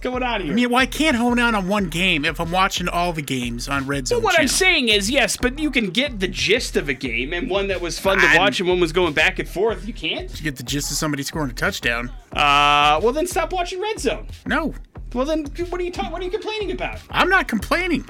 Going 0.03 0.23
on 0.25 0.41
here? 0.41 0.51
I 0.53 0.55
mean, 0.55 0.69
well, 0.71 0.81
I 0.81 0.87
can't 0.87 1.17
hone 1.17 1.39
in 1.39 1.55
on 1.55 1.69
one 1.69 1.89
game 1.89 2.25
if 2.25 2.41
I'm 2.41 2.51
watching 2.51 2.89
all 2.89 3.13
the 3.13 3.23
games 3.23 3.69
on 3.69 3.87
Red 3.87 4.09
Zone. 4.09 4.21
what 4.23 4.39
I'm 4.39 4.49
saying 4.49 4.89
is, 4.89 5.09
yes, 5.09 5.37
but 5.37 5.59
you 5.61 5.71
can 5.71 5.91
get 5.91 6.19
the 6.19 6.27
gist 6.27 6.77
of 6.77 6.89
a 6.89 6.95
game, 6.95 7.33
and 7.33 7.49
one 7.49 7.69
that 7.69 7.81
was 7.81 7.99
fun 8.01 8.19
to 8.19 8.27
I'm- 8.27 8.37
watch, 8.39 8.59
and 8.59 8.69
one 8.69 8.81
was 8.81 8.93
going 8.93 9.13
back 9.13 9.39
and 9.39 9.49
forth. 9.49 9.87
You 9.87 9.95
can't. 9.95 10.29
You 10.37 10.43
get 10.43 10.57
the 10.57 10.65
gist 10.65 10.91
of 10.91 10.97
somebody 10.97 11.23
scoring 11.23 11.51
a 11.51 11.55
touchdown. 11.55 12.11
Uh, 12.33 12.99
well 13.03 13.13
then 13.13 13.27
stop 13.29 13.53
watching 13.53 13.81
Red 13.81 14.01
Zone. 14.01 14.27
No, 14.47 14.75
Well 15.15 15.25
then, 15.27 15.45
what 15.71 15.81
are 15.81 15.85
you 15.85 15.93
talking? 15.93 16.11
What 16.11 16.21
are 16.21 16.25
you 16.25 16.31
complaining 16.31 16.73
about? 16.73 16.99
I'm 17.11 17.29
not 17.29 17.47
complaining. 17.47 18.05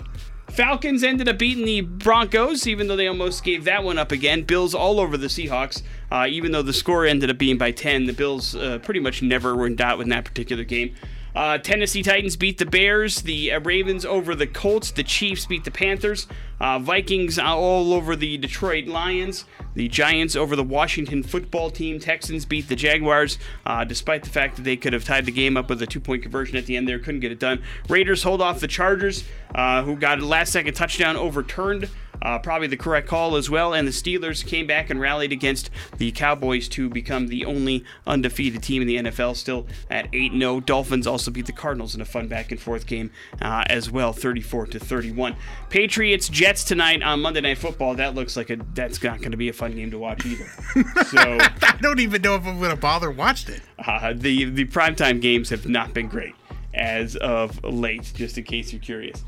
Falcons 0.49 1.03
ended 1.03 1.29
up 1.29 1.39
beating 1.39 1.65
the 1.65 1.81
Broncos, 1.81 2.67
even 2.67 2.87
though 2.87 2.97
they 2.97 3.09
almost 3.09 3.43
gave 3.43 3.65
that 3.65 3.83
one 3.85 3.99
up 3.99 4.13
again. 4.13 4.43
Bills 4.43 4.75
all 4.75 5.01
over 5.01 5.17
the 5.17 5.27
Seahawks, 5.29 5.83
uh, 6.11 6.27
even 6.29 6.53
though 6.53 6.63
the 6.63 6.73
score 6.75 7.07
ended 7.07 7.31
up 7.31 7.39
being 7.39 7.57
by 7.59 7.71
10. 7.71 8.05
The 8.05 8.13
Bills 8.13 8.55
uh, 8.55 8.79
pretty 8.83 9.01
much 9.01 9.23
never 9.23 9.57
were 9.57 9.67
in 9.67 9.77
doubt 9.77 10.01
in 10.01 10.11
that 10.11 10.25
particular 10.27 10.63
game. 10.65 10.95
Uh, 11.35 11.59
Tennessee 11.59 12.03
Titans 12.03 12.37
beat 12.37 12.59
the 12.59 12.67
Bears. 12.67 13.23
The 13.23 13.53
uh, 13.53 13.61
Ravens 13.61 14.05
over 14.05 14.35
the 14.35 14.47
Colts. 14.47 14.91
The 14.91 15.03
Chiefs 15.03 15.47
beat 15.47 15.65
the 15.65 15.71
Panthers. 15.71 16.27
Uh, 16.61 16.79
Vikings 16.79 17.39
all 17.39 17.93
over 17.93 18.15
the 18.15 18.37
Detroit 18.37 18.87
Lions. 18.87 19.47
The 19.75 19.89
Giants 19.89 20.37
over 20.37 20.55
the 20.55 20.63
Washington 20.63 21.23
football 21.23 21.71
team. 21.71 21.99
Texans 21.99 22.45
beat 22.45 22.69
the 22.69 22.77
Jaguars, 22.77 23.39
uh, 23.65 23.85
despite 23.85 24.23
the 24.23 24.31
fact 24.31 24.57
that 24.57 24.63
they 24.63 24.77
could 24.77 24.93
have 24.93 25.05
tied 25.05 25.25
the 25.25 25.33
game 25.33 25.57
up 25.57 25.71
with 25.71 25.81
a 25.83 25.87
two 25.87 26.01
point 26.01 26.23
conversion 26.23 26.57
at 26.57 26.67
the 26.67 26.77
end 26.77 26.87
there. 26.87 26.99
Couldn't 26.99 27.21
get 27.21 27.33
it 27.33 27.41
done. 27.41 27.63
Raiders 27.89 28.23
hold 28.23 28.43
off 28.43 28.61
the 28.61 28.69
Chargers, 28.69 29.25
uh, 29.55 29.83
who 29.83 29.97
got 29.97 30.21
a 30.21 30.27
last 30.27 30.53
second 30.53 30.75
touchdown 30.75 31.17
overturned. 31.17 31.89
Uh, 32.23 32.39
probably 32.39 32.69
the 32.69 32.77
correct 32.77 33.09
call 33.09 33.37
as 33.37 33.51
well. 33.51 33.75
And 33.75 33.87
the 33.87 33.93
Steelers 33.93 34.47
came 34.47 34.67
back 34.67 34.91
and 34.91 35.01
rallied 35.01 35.33
against 35.33 35.71
the 35.97 36.13
Cowboys 36.13 36.69
to 36.71 36.89
become 36.89 37.27
the 37.27 37.45
only 37.45 37.85
undefeated 38.07 38.63
team 38.63 38.83
in 38.83 38.89
the 38.89 38.97
NFL, 38.97 39.37
still 39.37 39.67
at 39.91 40.09
8 40.13 40.33
0. 40.33 40.61
Dolphins 40.61 41.07
also 41.07 41.31
beat 41.31 41.47
the 41.47 41.53
Cardinals 41.53 41.95
in 41.95 42.01
a 42.01 42.05
fun 42.05 42.29
back 42.29 42.51
and 42.51 42.61
forth 42.61 42.87
game 42.87 43.11
uh, 43.41 43.65
as 43.67 43.91
well, 43.91 44.13
34 44.13 44.67
to 44.69 44.79
31. 44.79 45.37
Patriots 45.69 46.29
Jets 46.29 46.65
tonight 46.65 47.03
on 47.03 47.21
Monday 47.21 47.41
Night 47.41 47.59
Football. 47.59 47.95
That 47.97 48.15
looks 48.15 48.37
like 48.37 48.51
a 48.51 48.57
that's 48.75 49.03
not 49.03 49.19
going 49.19 49.33
to 49.33 49.37
be 49.37 49.49
a 49.49 49.53
fun 49.53 49.75
game 49.75 49.91
to 49.91 49.99
watch 49.99 50.25
either. 50.25 50.47
so 51.07 51.39
I 51.63 51.79
don't 51.81 52.01
even 52.01 52.23
know 52.23 52.37
if 52.37 52.47
I'm 52.47 52.61
gonna 52.61 52.77
bother 52.77 53.11
watching 53.11 53.57
it. 53.57 53.63
uh, 53.85 54.13
the 54.15 54.45
the 54.45 54.65
primetime 54.67 55.21
games 55.21 55.51
have 55.51 55.69
not 55.69 55.93
been 55.95 56.09
great 56.09 56.35
as 56.75 57.17
of 57.17 57.63
late. 57.65 58.13
Just 58.15 58.39
in 58.39 58.45
case 58.45 58.73
you're 58.73 58.81
curious. 58.81 59.23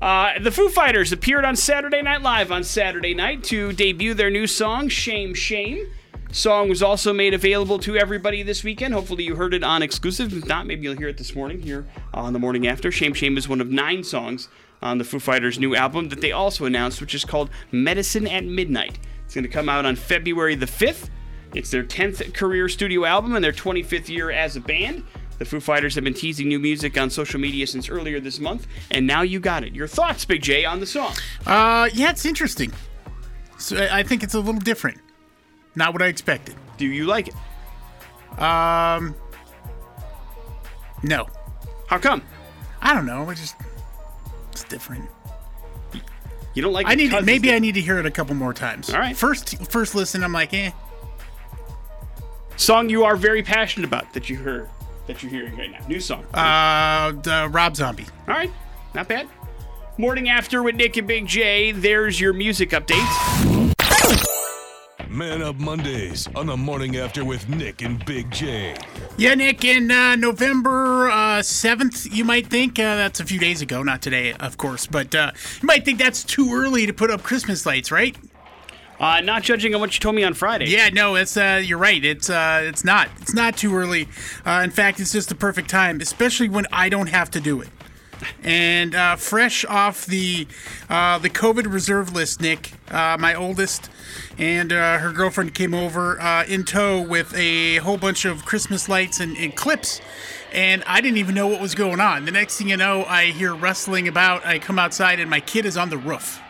Uh, 0.00 0.38
the 0.38 0.50
Foo 0.50 0.68
Fighters 0.68 1.12
appeared 1.12 1.44
on 1.44 1.56
Saturday 1.56 2.02
Night 2.02 2.22
Live 2.22 2.52
on 2.52 2.62
Saturday 2.64 3.14
night 3.14 3.42
to 3.44 3.72
debut 3.72 4.14
their 4.14 4.30
new 4.30 4.46
song, 4.46 4.88
Shame 4.88 5.34
Shame. 5.34 5.86
Song 6.32 6.68
was 6.68 6.82
also 6.82 7.12
made 7.12 7.32
available 7.32 7.78
to 7.78 7.96
everybody 7.96 8.42
this 8.42 8.62
weekend. 8.62 8.92
Hopefully, 8.92 9.24
you 9.24 9.36
heard 9.36 9.54
it 9.54 9.62
on 9.62 9.82
exclusive. 9.82 10.36
If 10.36 10.46
not, 10.46 10.66
maybe 10.66 10.82
you'll 10.82 10.96
hear 10.96 11.08
it 11.08 11.16
this 11.16 11.34
morning 11.34 11.62
here 11.62 11.86
on 12.12 12.32
the 12.32 12.38
morning 12.38 12.66
after. 12.66 12.92
Shame 12.92 13.14
Shame 13.14 13.38
is 13.38 13.48
one 13.48 13.60
of 13.60 13.70
nine 13.70 14.04
songs 14.04 14.48
on 14.82 14.98
the 14.98 15.04
Foo 15.04 15.18
Fighters' 15.18 15.58
new 15.58 15.74
album 15.74 16.10
that 16.10 16.20
they 16.20 16.32
also 16.32 16.66
announced, 16.66 17.00
which 17.00 17.14
is 17.14 17.24
called 17.24 17.48
Medicine 17.72 18.26
at 18.26 18.44
Midnight. 18.44 18.98
It's 19.24 19.34
going 19.34 19.44
to 19.44 19.50
come 19.50 19.68
out 19.68 19.86
on 19.86 19.96
February 19.96 20.54
the 20.54 20.66
5th. 20.66 21.08
It's 21.54 21.70
their 21.70 21.84
10th 21.84 22.34
career 22.34 22.68
studio 22.68 23.04
album 23.04 23.34
and 23.34 23.42
their 23.42 23.52
25th 23.52 24.08
year 24.08 24.30
as 24.30 24.56
a 24.56 24.60
band. 24.60 25.04
The 25.38 25.44
Foo 25.44 25.60
Fighters 25.60 25.94
have 25.94 26.04
been 26.04 26.14
teasing 26.14 26.48
new 26.48 26.58
music 26.58 26.98
on 26.98 27.10
social 27.10 27.38
media 27.38 27.66
since 27.66 27.88
earlier 27.88 28.20
this 28.20 28.40
month, 28.40 28.66
and 28.90 29.06
now 29.06 29.22
you 29.22 29.38
got 29.38 29.64
it. 29.64 29.74
Your 29.74 29.86
thoughts, 29.86 30.24
Big 30.24 30.42
J, 30.42 30.64
on 30.64 30.80
the 30.80 30.86
song? 30.86 31.12
Uh, 31.44 31.88
yeah, 31.92 32.10
it's 32.10 32.24
interesting. 32.24 32.72
So 33.58 33.88
I 33.90 34.02
think 34.02 34.22
it's 34.22 34.34
a 34.34 34.40
little 34.40 34.60
different. 34.60 34.98
Not 35.74 35.92
what 35.92 36.02
I 36.02 36.06
expected. 36.06 36.54
Do 36.78 36.86
you 36.86 37.04
like 37.04 37.28
it? 37.28 38.40
Um, 38.40 39.14
no. 41.02 41.26
How 41.86 41.98
come? 41.98 42.22
I 42.80 42.94
don't 42.94 43.06
know. 43.06 43.28
It's 43.30 43.40
just 43.40 43.56
it's 44.52 44.64
different. 44.64 45.08
You 46.54 46.62
don't 46.62 46.72
like 46.72 46.86
I 46.86 46.92
it 46.92 46.96
need 46.96 47.24
maybe 47.24 47.52
I 47.52 47.58
need 47.58 47.74
to 47.74 47.80
hear 47.80 47.98
it 47.98 48.06
a 48.06 48.10
couple 48.10 48.34
more 48.34 48.54
times. 48.54 48.92
All 48.92 48.98
right. 48.98 49.16
First 49.16 49.58
first 49.70 49.94
listen, 49.94 50.24
I'm 50.24 50.32
like, 50.32 50.54
eh. 50.54 50.70
song 52.56 52.88
you 52.88 53.04
are 53.04 53.16
very 53.16 53.42
passionate 53.42 53.86
about 53.86 54.12
that 54.14 54.30
you 54.30 54.36
heard 54.36 54.68
that 55.06 55.22
you're 55.22 55.30
hearing 55.30 55.56
right 55.56 55.70
now. 55.70 55.86
New 55.86 56.00
song. 56.00 56.24
Uh, 56.34 57.12
the 57.22 57.48
Rob 57.50 57.76
Zombie. 57.76 58.06
All 58.28 58.34
right, 58.34 58.52
not 58.94 59.08
bad. 59.08 59.28
Morning 59.98 60.28
after 60.28 60.62
with 60.62 60.74
Nick 60.74 60.96
and 60.96 61.06
Big 61.06 61.26
J. 61.26 61.72
There's 61.72 62.20
your 62.20 62.32
music 62.32 62.70
updates. 62.70 63.74
Man 65.08 65.40
Up 65.40 65.56
Mondays 65.56 66.28
on 66.36 66.46
the 66.46 66.56
morning 66.58 66.98
after 66.98 67.24
with 67.24 67.48
Nick 67.48 67.80
and 67.80 68.04
Big 68.04 68.30
J. 68.30 68.76
Yeah, 69.16 69.34
Nick, 69.34 69.64
in 69.64 69.90
uh, 69.90 70.14
November 70.16 71.08
uh, 71.08 71.38
7th, 71.38 72.14
you 72.14 72.22
might 72.22 72.48
think, 72.48 72.78
uh, 72.78 72.96
that's 72.96 73.18
a 73.20 73.24
few 73.24 73.38
days 73.38 73.62
ago, 73.62 73.82
not 73.82 74.02
today, 74.02 74.34
of 74.34 74.58
course, 74.58 74.86
but 74.86 75.14
uh, 75.14 75.32
you 75.62 75.66
might 75.66 75.86
think 75.86 75.98
that's 75.98 76.22
too 76.22 76.52
early 76.52 76.84
to 76.84 76.92
put 76.92 77.10
up 77.10 77.22
Christmas 77.22 77.64
lights, 77.64 77.90
right? 77.90 78.14
Uh, 78.98 79.20
not 79.20 79.42
judging 79.42 79.74
on 79.74 79.80
what 79.80 79.94
you 79.94 80.00
told 80.00 80.14
me 80.14 80.24
on 80.24 80.34
Friday. 80.34 80.66
Yeah, 80.66 80.88
no, 80.88 81.16
it's 81.16 81.36
uh, 81.36 81.60
you're 81.62 81.78
right. 81.78 82.02
It's 82.04 82.30
uh, 82.30 82.62
it's 82.64 82.84
not. 82.84 83.08
It's 83.20 83.34
not 83.34 83.56
too 83.56 83.74
early. 83.74 84.08
Uh, 84.44 84.62
in 84.64 84.70
fact, 84.70 85.00
it's 85.00 85.12
just 85.12 85.28
the 85.28 85.34
perfect 85.34 85.68
time, 85.68 86.00
especially 86.00 86.48
when 86.48 86.66
I 86.72 86.88
don't 86.88 87.08
have 87.08 87.30
to 87.32 87.40
do 87.40 87.60
it. 87.60 87.68
And 88.42 88.94
uh, 88.94 89.16
fresh 89.16 89.64
off 89.66 90.06
the 90.06 90.46
uh, 90.88 91.18
the 91.18 91.28
COVID 91.28 91.70
reserve 91.70 92.14
list, 92.14 92.40
Nick, 92.40 92.72
uh, 92.90 93.16
my 93.20 93.34
oldest, 93.34 93.90
and 94.38 94.72
uh, 94.72 94.98
her 94.98 95.12
girlfriend 95.12 95.54
came 95.54 95.74
over 95.74 96.20
uh, 96.20 96.44
in 96.46 96.64
tow 96.64 97.00
with 97.00 97.34
a 97.36 97.76
whole 97.76 97.98
bunch 97.98 98.24
of 98.24 98.44
Christmas 98.44 98.88
lights 98.88 99.20
and, 99.20 99.36
and 99.36 99.54
clips. 99.54 100.00
And 100.52 100.82
I 100.86 101.02
didn't 101.02 101.18
even 101.18 101.34
know 101.34 101.48
what 101.48 101.60
was 101.60 101.74
going 101.74 102.00
on. 102.00 102.24
The 102.24 102.30
next 102.30 102.56
thing 102.56 102.70
you 102.70 102.78
know, 102.78 103.04
I 103.04 103.26
hear 103.26 103.54
rustling 103.54 104.08
about. 104.08 104.46
I 104.46 104.58
come 104.58 104.78
outside, 104.78 105.20
and 105.20 105.28
my 105.28 105.40
kid 105.40 105.66
is 105.66 105.76
on 105.76 105.90
the 105.90 105.98
roof. 105.98 106.40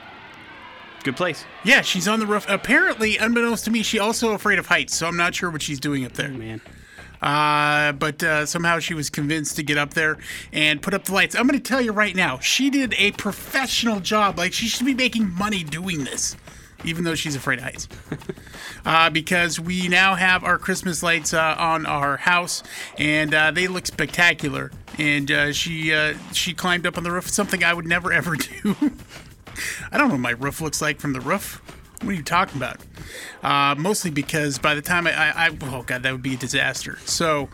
Good 1.07 1.17
place. 1.17 1.45
Yeah, 1.63 1.83
she's 1.83 2.09
on 2.09 2.19
the 2.19 2.27
roof. 2.27 2.47
Apparently, 2.49 3.17
unbeknownst 3.17 3.65
to 3.67 3.71
me, 3.71 3.85
she 3.85 4.01
also 4.01 4.33
afraid 4.33 4.59
of 4.59 4.67
heights, 4.67 4.97
so 4.97 5.07
I'm 5.07 5.17
not 5.17 5.37
sure 5.37 5.53
what 5.53 5.63
she's 5.63 5.79
doing 5.79 6.05
up 6.05 6.15
there. 6.15 6.31
Man. 6.31 6.61
Uh, 7.23 7.93
but 7.93 8.21
uh, 8.25 8.45
somehow 8.45 8.81
she 8.81 8.93
was 8.93 9.09
convinced 9.09 9.55
to 9.55 9.63
get 9.63 9.79
up 9.79 9.95
there 9.95 10.19
and 10.53 10.83
put 10.83 10.95
up 10.95 11.05
the 11.05 11.15
lights. 11.15 11.37
I'm 11.37 11.47
going 11.47 11.57
to 11.57 11.63
tell 11.63 11.81
you 11.81 11.93
right 11.93 12.17
now, 12.17 12.41
she 12.41 12.71
did 12.71 12.93
a 12.99 13.13
professional 13.13 14.01
job. 14.01 14.37
Like 14.37 14.53
she 14.53 14.67
should 14.67 14.85
be 14.85 14.95
making 14.95 15.31
money 15.33 15.63
doing 15.63 16.03
this, 16.03 16.35
even 16.85 17.05
though 17.05 17.15
she's 17.15 17.37
afraid 17.37 17.61
of 17.61 17.67
heights. 17.67 17.87
uh, 18.85 19.09
because 19.09 19.61
we 19.61 19.87
now 19.87 20.17
have 20.17 20.43
our 20.43 20.59
Christmas 20.59 21.05
lights 21.05 21.33
uh, 21.33 21.55
on 21.57 21.87
our 21.87 22.17
house, 22.17 22.65
and 22.99 23.33
uh, 23.33 23.53
they 23.53 23.69
look 23.69 23.87
spectacular. 23.87 24.73
And 24.99 25.31
uh, 25.31 25.53
she 25.53 25.95
uh, 25.95 26.15
she 26.33 26.53
climbed 26.53 26.85
up 26.85 26.99
on 26.99 27.05
the 27.05 27.13
roof, 27.13 27.29
something 27.29 27.63
I 27.63 27.75
would 27.75 27.87
never 27.87 28.13
ever 28.21 28.35
do. 28.35 28.75
I 29.91 29.99
don't 29.99 30.09
know 30.09 30.15
what 30.15 30.21
my 30.21 30.31
roof 30.31 30.61
looks 30.61 30.81
like 30.81 31.01
from 31.01 31.13
the 31.13 31.21
roof. 31.21 31.61
What 32.03 32.11
are 32.11 32.15
you 32.17 32.23
talking 32.23 32.59
about? 32.59 32.79
Uh, 33.43 33.75
mostly 33.79 34.11
because 34.11 34.59
by 34.59 34.75
the 34.75 34.83
time 34.83 35.07
I, 35.07 35.13
I, 35.13 35.47
I, 35.47 35.59
oh 35.63 35.83
god, 35.83 36.03
that 36.03 36.13
would 36.13 36.23
be 36.23 36.35
a 36.35 36.37
disaster. 36.37 36.99
So, 37.07 37.49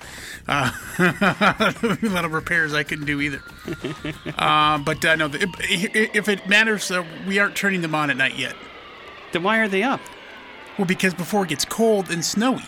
uh, 0.49 0.73
a 0.99 1.99
lot 2.03 2.25
of 2.25 2.33
repairs 2.33 2.75
I 2.75 2.83
couldn't 2.83 3.07
do 3.07 3.21
either. 3.21 3.43
Uh, 4.39 4.79
but 4.79 5.05
uh, 5.05 5.15
no, 5.15 5.31
if, 5.33 6.17
if 6.17 6.29
it 6.29 6.49
matters, 6.49 6.91
uh, 6.91 7.05
we 7.29 7.39
aren't 7.39 7.55
turning 7.55 7.81
them 7.81 7.95
on 7.95 8.11
at 8.11 8.17
night 8.17 8.37
yet. 8.37 8.57
Then 9.33 9.43
why 9.43 9.59
are 9.59 9.69
they 9.69 9.83
up? 9.83 10.01
Well, 10.79 10.87
because 10.87 11.15
before 11.15 11.45
it 11.45 11.51
gets 11.51 11.65
cold 11.65 12.11
and 12.11 12.25
snowy. 12.25 12.65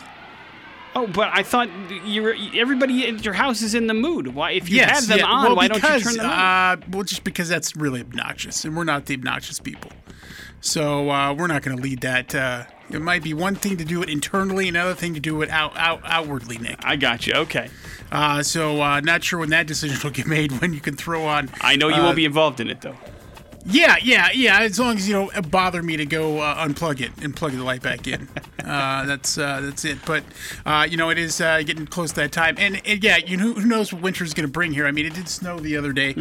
Oh, 0.97 1.07
but 1.09 1.31
I 1.33 1.43
thought 1.43 1.69
you're 2.05 2.35
everybody 2.55 3.09
at 3.09 3.25
your 3.25 3.35
house 3.35 3.63
is 3.63 3.75
in 3.75 3.89
the 3.89 3.95
mood. 3.95 4.29
Why, 4.29 4.53
if 4.53 4.69
you 4.69 4.77
yes, 4.77 5.01
have 5.01 5.09
them 5.09 5.19
yeah. 5.19 5.27
on, 5.27 5.45
well, 5.45 5.57
why 5.57 5.69
because, 5.69 5.83
don't 5.83 5.99
you 5.99 6.05
turn 6.05 6.17
them 6.19 6.31
on? 6.31 6.79
Uh, 6.79 6.87
well, 6.91 7.03
just 7.03 7.25
because 7.25 7.49
that's 7.49 7.75
really 7.75 8.01
obnoxious, 8.01 8.65
and 8.65 8.77
we're 8.77 8.85
not 8.85 9.07
the 9.07 9.15
obnoxious 9.15 9.59
people. 9.59 9.91
So 10.61 11.11
uh, 11.11 11.35
we're 11.35 11.49
not 11.49 11.63
going 11.63 11.77
to 11.77 11.83
lead 11.83 12.01
that. 12.01 12.35
Uh, 12.35 12.65
it 12.91 13.03
might 13.03 13.23
be 13.23 13.35
one 13.35 13.55
thing 13.55 13.77
to 13.77 13.85
do 13.85 14.03
it 14.03 14.09
internally, 14.09 14.69
another 14.69 14.95
thing 14.95 15.15
to 15.15 15.21
do 15.21 15.43
it 15.43 15.51
out, 15.51 15.77
out 15.77 16.01
outwardly, 16.05 16.59
Nick. 16.59 16.79
I 16.85 16.97
got 16.97 17.27
you. 17.27 17.35
Okay. 17.35 17.69
Uh, 18.13 18.43
so 18.43 18.81
uh, 18.81 19.01
not 19.01 19.25
sure 19.25 19.41
when 19.41 19.51
that 19.51 19.67
decision 19.67 19.99
will 20.03 20.11
get 20.11 20.27
made 20.27 20.53
when 20.61 20.73
you 20.73 20.81
can 20.81 20.97
throw 20.97 21.27
on. 21.27 21.51
I 21.61 21.77
know 21.77 21.89
you 21.89 21.97
uh, 21.97 22.05
won't 22.05 22.17
be 22.17 22.25
involved 22.25 22.61
in 22.61 22.71
it 22.71 22.81
though. 22.81 22.97
Yeah, 23.67 23.97
yeah, 24.03 24.29
yeah. 24.35 24.61
As 24.61 24.79
long 24.79 24.97
as 24.97 25.09
you 25.09 25.15
don't 25.15 25.51
bother 25.51 25.83
me 25.83 25.97
to 25.97 26.05
go 26.05 26.41
uh, 26.41 26.67
unplug 26.67 27.01
it 27.01 27.13
and 27.23 27.35
plug 27.35 27.53
the 27.53 27.65
light 27.65 27.83
back 27.83 28.07
in, 28.07 28.29
uh, 28.65 29.07
that's 29.07 29.39
uh, 29.39 29.63
that's 29.63 29.85
it. 29.87 29.99
But 30.05 30.23
uh, 30.67 30.87
you 30.89 30.99
know, 30.99 31.09
it 31.09 31.17
is 31.17 31.41
uh, 31.41 31.63
getting 31.63 31.87
close 31.87 32.11
to 32.11 32.17
that 32.17 32.33
time, 32.33 32.57
and, 32.59 32.83
and 32.87 33.03
yeah, 33.03 33.17
you 33.17 33.39
know, 33.39 33.55
who 33.55 33.65
knows 33.67 33.91
what 33.93 34.03
winter's 34.03 34.35
going 34.35 34.47
to 34.47 34.53
bring 34.53 34.73
here? 34.73 34.87
I 34.87 34.91
mean, 34.91 35.07
it 35.07 35.15
did 35.15 35.29
snow 35.29 35.59
the 35.59 35.79
other 35.79 35.93
day. 35.93 36.13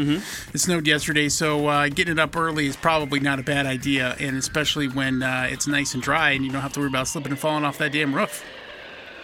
It 0.53 0.59
snowed 0.59 0.87
yesterday, 0.87 1.27
so 1.27 1.67
uh, 1.67 1.89
getting 1.89 2.13
it 2.13 2.19
up 2.19 2.35
early 2.37 2.67
is 2.67 2.77
probably 2.77 3.19
not 3.19 3.39
a 3.39 3.43
bad 3.43 3.65
idea, 3.65 4.15
and 4.19 4.37
especially 4.37 4.87
when 4.87 5.21
uh, 5.21 5.47
it's 5.49 5.67
nice 5.67 5.93
and 5.93 6.01
dry 6.01 6.31
and 6.31 6.45
you 6.45 6.51
don't 6.51 6.61
have 6.61 6.73
to 6.73 6.79
worry 6.79 6.89
about 6.89 7.07
slipping 7.09 7.33
and 7.33 7.39
falling 7.39 7.65
off 7.65 7.77
that 7.77 7.91
damn 7.91 8.15
roof. 8.15 8.43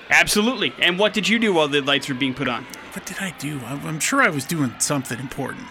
Absolutely. 0.10 0.74
And 0.80 1.00
what 1.00 1.14
did 1.14 1.30
you 1.30 1.40
do 1.40 1.54
while 1.54 1.68
the 1.68 1.82
lights 1.82 2.10
were 2.10 2.16
being 2.16 2.34
put 2.34 2.48
on? 2.48 2.66
What 2.94 3.06
did 3.06 3.18
I 3.20 3.34
do? 3.38 3.60
I'm 3.64 4.00
sure 4.00 4.22
I 4.22 4.30
was 4.30 4.44
doing 4.44 4.74
something 4.80 5.20
important. 5.20 5.68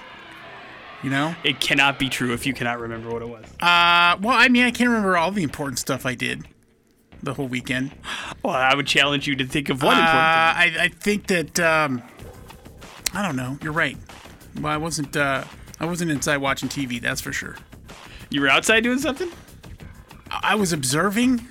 You 1.03 1.11
know? 1.11 1.35
It 1.45 1.61
cannot 1.61 1.99
be 1.99 2.09
true 2.09 2.33
if 2.33 2.45
you 2.47 2.53
cannot 2.55 2.81
remember 2.81 3.11
what 3.11 3.23
it 3.23 3.29
was. 3.29 3.45
Uh, 3.61 4.17
well, 4.21 4.37
I 4.37 4.49
mean, 4.49 4.65
I 4.65 4.71
can't 4.71 4.89
remember 4.89 5.17
all 5.17 5.31
the 5.31 5.43
important 5.45 5.79
stuff 5.79 6.05
I 6.05 6.15
did 6.15 6.45
the 7.23 7.35
whole 7.35 7.49
weekend. 7.49 7.93
Well, 8.45 8.55
I 8.55 8.73
would 8.75 8.87
challenge 8.87 9.27
you 9.27 9.35
to 9.37 9.45
think 9.45 9.69
of 9.69 9.83
one 9.83 9.97
Uh, 9.97 10.01
important. 10.01 10.17
I, 10.79 10.85
I 10.85 10.89
think 10.89 11.27
that 11.27 11.59
um, 11.59 12.03
I 13.13 13.21
don't 13.21 13.35
know. 13.35 13.59
You're 13.61 13.73
right. 13.73 13.97
Well, 14.61 14.73
I 14.73 14.77
wasn't. 14.77 15.17
Uh, 15.17 15.43
I 15.81 15.87
wasn't 15.87 16.13
inside 16.13 16.37
watching 16.37 16.69
TV. 16.69 17.01
That's 17.01 17.21
for 17.21 17.33
sure. 17.33 17.57
You 18.31 18.41
were 18.41 18.49
outside 18.49 18.85
doing 18.85 19.01
something. 19.01 19.31
I 20.31 20.53
I 20.53 20.55
was 20.55 20.73
observing. 20.73 21.47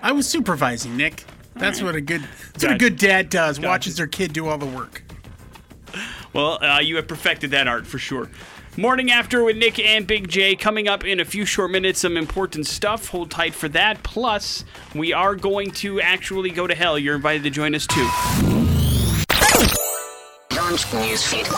I 0.00 0.12
was 0.12 0.28
supervising. 0.28 0.96
Nick. 0.96 1.24
That's 1.56 1.82
what 1.82 1.96
a 1.96 2.00
good. 2.00 2.22
That's 2.52 2.64
what 2.64 2.74
a 2.74 2.78
good 2.78 2.96
dad 2.98 3.28
does. 3.28 3.58
Gotcha. 3.58 3.68
Watches 3.68 3.96
their 3.96 4.06
kid 4.06 4.32
do 4.32 4.46
all 4.46 4.58
the 4.58 4.66
work. 4.66 5.02
Well, 6.32 6.62
uh, 6.64 6.78
you 6.80 6.96
have 6.96 7.08
perfected 7.08 7.50
that 7.50 7.66
art 7.66 7.86
for 7.86 7.98
sure. 7.98 8.30
Morning 8.78 9.10
after 9.10 9.44
with 9.44 9.58
Nick 9.58 9.78
and 9.78 10.06
Big 10.06 10.28
J 10.28 10.56
coming 10.56 10.88
up 10.88 11.04
in 11.04 11.20
a 11.20 11.26
few 11.26 11.44
short 11.44 11.70
minutes. 11.70 12.00
Some 12.00 12.16
important 12.16 12.66
stuff. 12.66 13.08
Hold 13.08 13.30
tight 13.30 13.54
for 13.54 13.68
that. 13.68 14.02
Plus, 14.02 14.64
we 14.94 15.12
are 15.12 15.34
going 15.34 15.72
to 15.72 16.00
actually 16.00 16.48
go 16.48 16.66
to 16.66 16.74
hell. 16.74 16.98
You're 16.98 17.16
invited 17.16 17.42
to 17.42 17.50
join 17.50 17.74
us 17.74 17.86
too. 17.86 18.08
Newsfeed. 20.92 21.52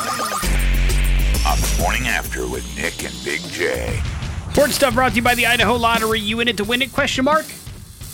On 1.46 1.60
the 1.60 1.76
morning 1.80 2.08
after 2.08 2.48
with 2.48 2.66
Nick 2.76 3.04
and 3.04 3.14
Big 3.24 3.40
J. 3.52 4.02
Important 4.48 4.74
stuff 4.74 4.94
brought 4.94 5.10
to 5.10 5.16
you 5.16 5.22
by 5.22 5.36
the 5.36 5.46
Idaho 5.46 5.76
Lottery. 5.76 6.18
You 6.18 6.40
in 6.40 6.48
it 6.48 6.56
to 6.56 6.64
win 6.64 6.82
it? 6.82 6.92
Question 6.92 7.26
mark. 7.26 7.46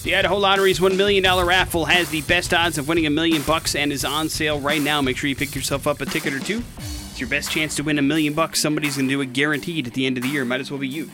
The 0.02 0.14
Idaho 0.14 0.37
Lottery's 0.37 0.78
$1 0.78 0.95
million 0.99 1.25
raffle 1.25 1.87
has 1.87 2.11
the 2.11 2.21
best 2.23 2.52
odds 2.52 2.76
of 2.76 2.87
winning 2.87 3.07
a 3.07 3.11
million 3.11 3.40
bucks 3.42 3.75
and 3.75 3.92
is 3.92 4.04
on 4.04 4.28
sale 4.28 4.61
right 4.61 4.83
now. 4.83 5.00
Make 5.00 5.16
sure 5.16 5.28
you 5.28 5.37
pick 5.37 5.54
yourself 5.54 5.87
up 5.87 6.02
a 6.02 6.07
ticket 6.07 6.35
or 6.35 6.40
two. 6.40 6.62
Your 7.21 7.29
best 7.29 7.50
chance 7.50 7.77
to 7.77 7.83
win 7.83 7.99
a 7.99 8.03
million 8.03 8.33
bucks. 8.33 8.61
Somebody's 8.61 8.97
going 8.97 9.07
to 9.09 9.15
do 9.15 9.21
it 9.21 9.35
guaranteed 9.35 9.87
at 9.87 9.93
the 9.93 10.07
end 10.07 10.17
of 10.17 10.23
the 10.23 10.31
year. 10.31 10.45
Might 10.47 10.61
as 10.61 10.71
well 10.71 10.81
be 10.81 10.89
you. 10.89 11.11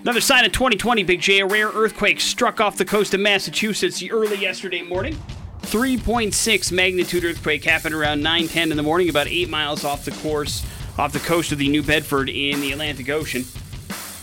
Another 0.00 0.20
sign 0.20 0.44
of 0.44 0.50
2020, 0.50 1.04
Big 1.04 1.20
J. 1.20 1.40
A 1.40 1.46
rare 1.46 1.68
earthquake 1.68 2.20
struck 2.20 2.60
off 2.60 2.76
the 2.76 2.84
coast 2.84 3.14
of 3.14 3.20
Massachusetts 3.20 4.02
early 4.10 4.36
yesterday 4.36 4.82
morning. 4.82 5.16
3.6 5.62 6.72
magnitude 6.72 7.24
earthquake 7.24 7.64
happened 7.64 7.94
around 7.94 8.22
9:10 8.22 8.70
in 8.70 8.76
the 8.76 8.82
morning, 8.82 9.08
about 9.08 9.28
eight 9.28 9.48
miles 9.48 9.84
off 9.84 10.04
the 10.04 10.10
course, 10.10 10.66
off 10.98 11.12
the 11.12 11.20
coast 11.20 11.52
of 11.52 11.58
the 11.58 11.68
New 11.68 11.82
Bedford 11.82 12.28
in 12.28 12.60
the 12.60 12.72
Atlantic 12.72 13.08
Ocean. 13.08 13.44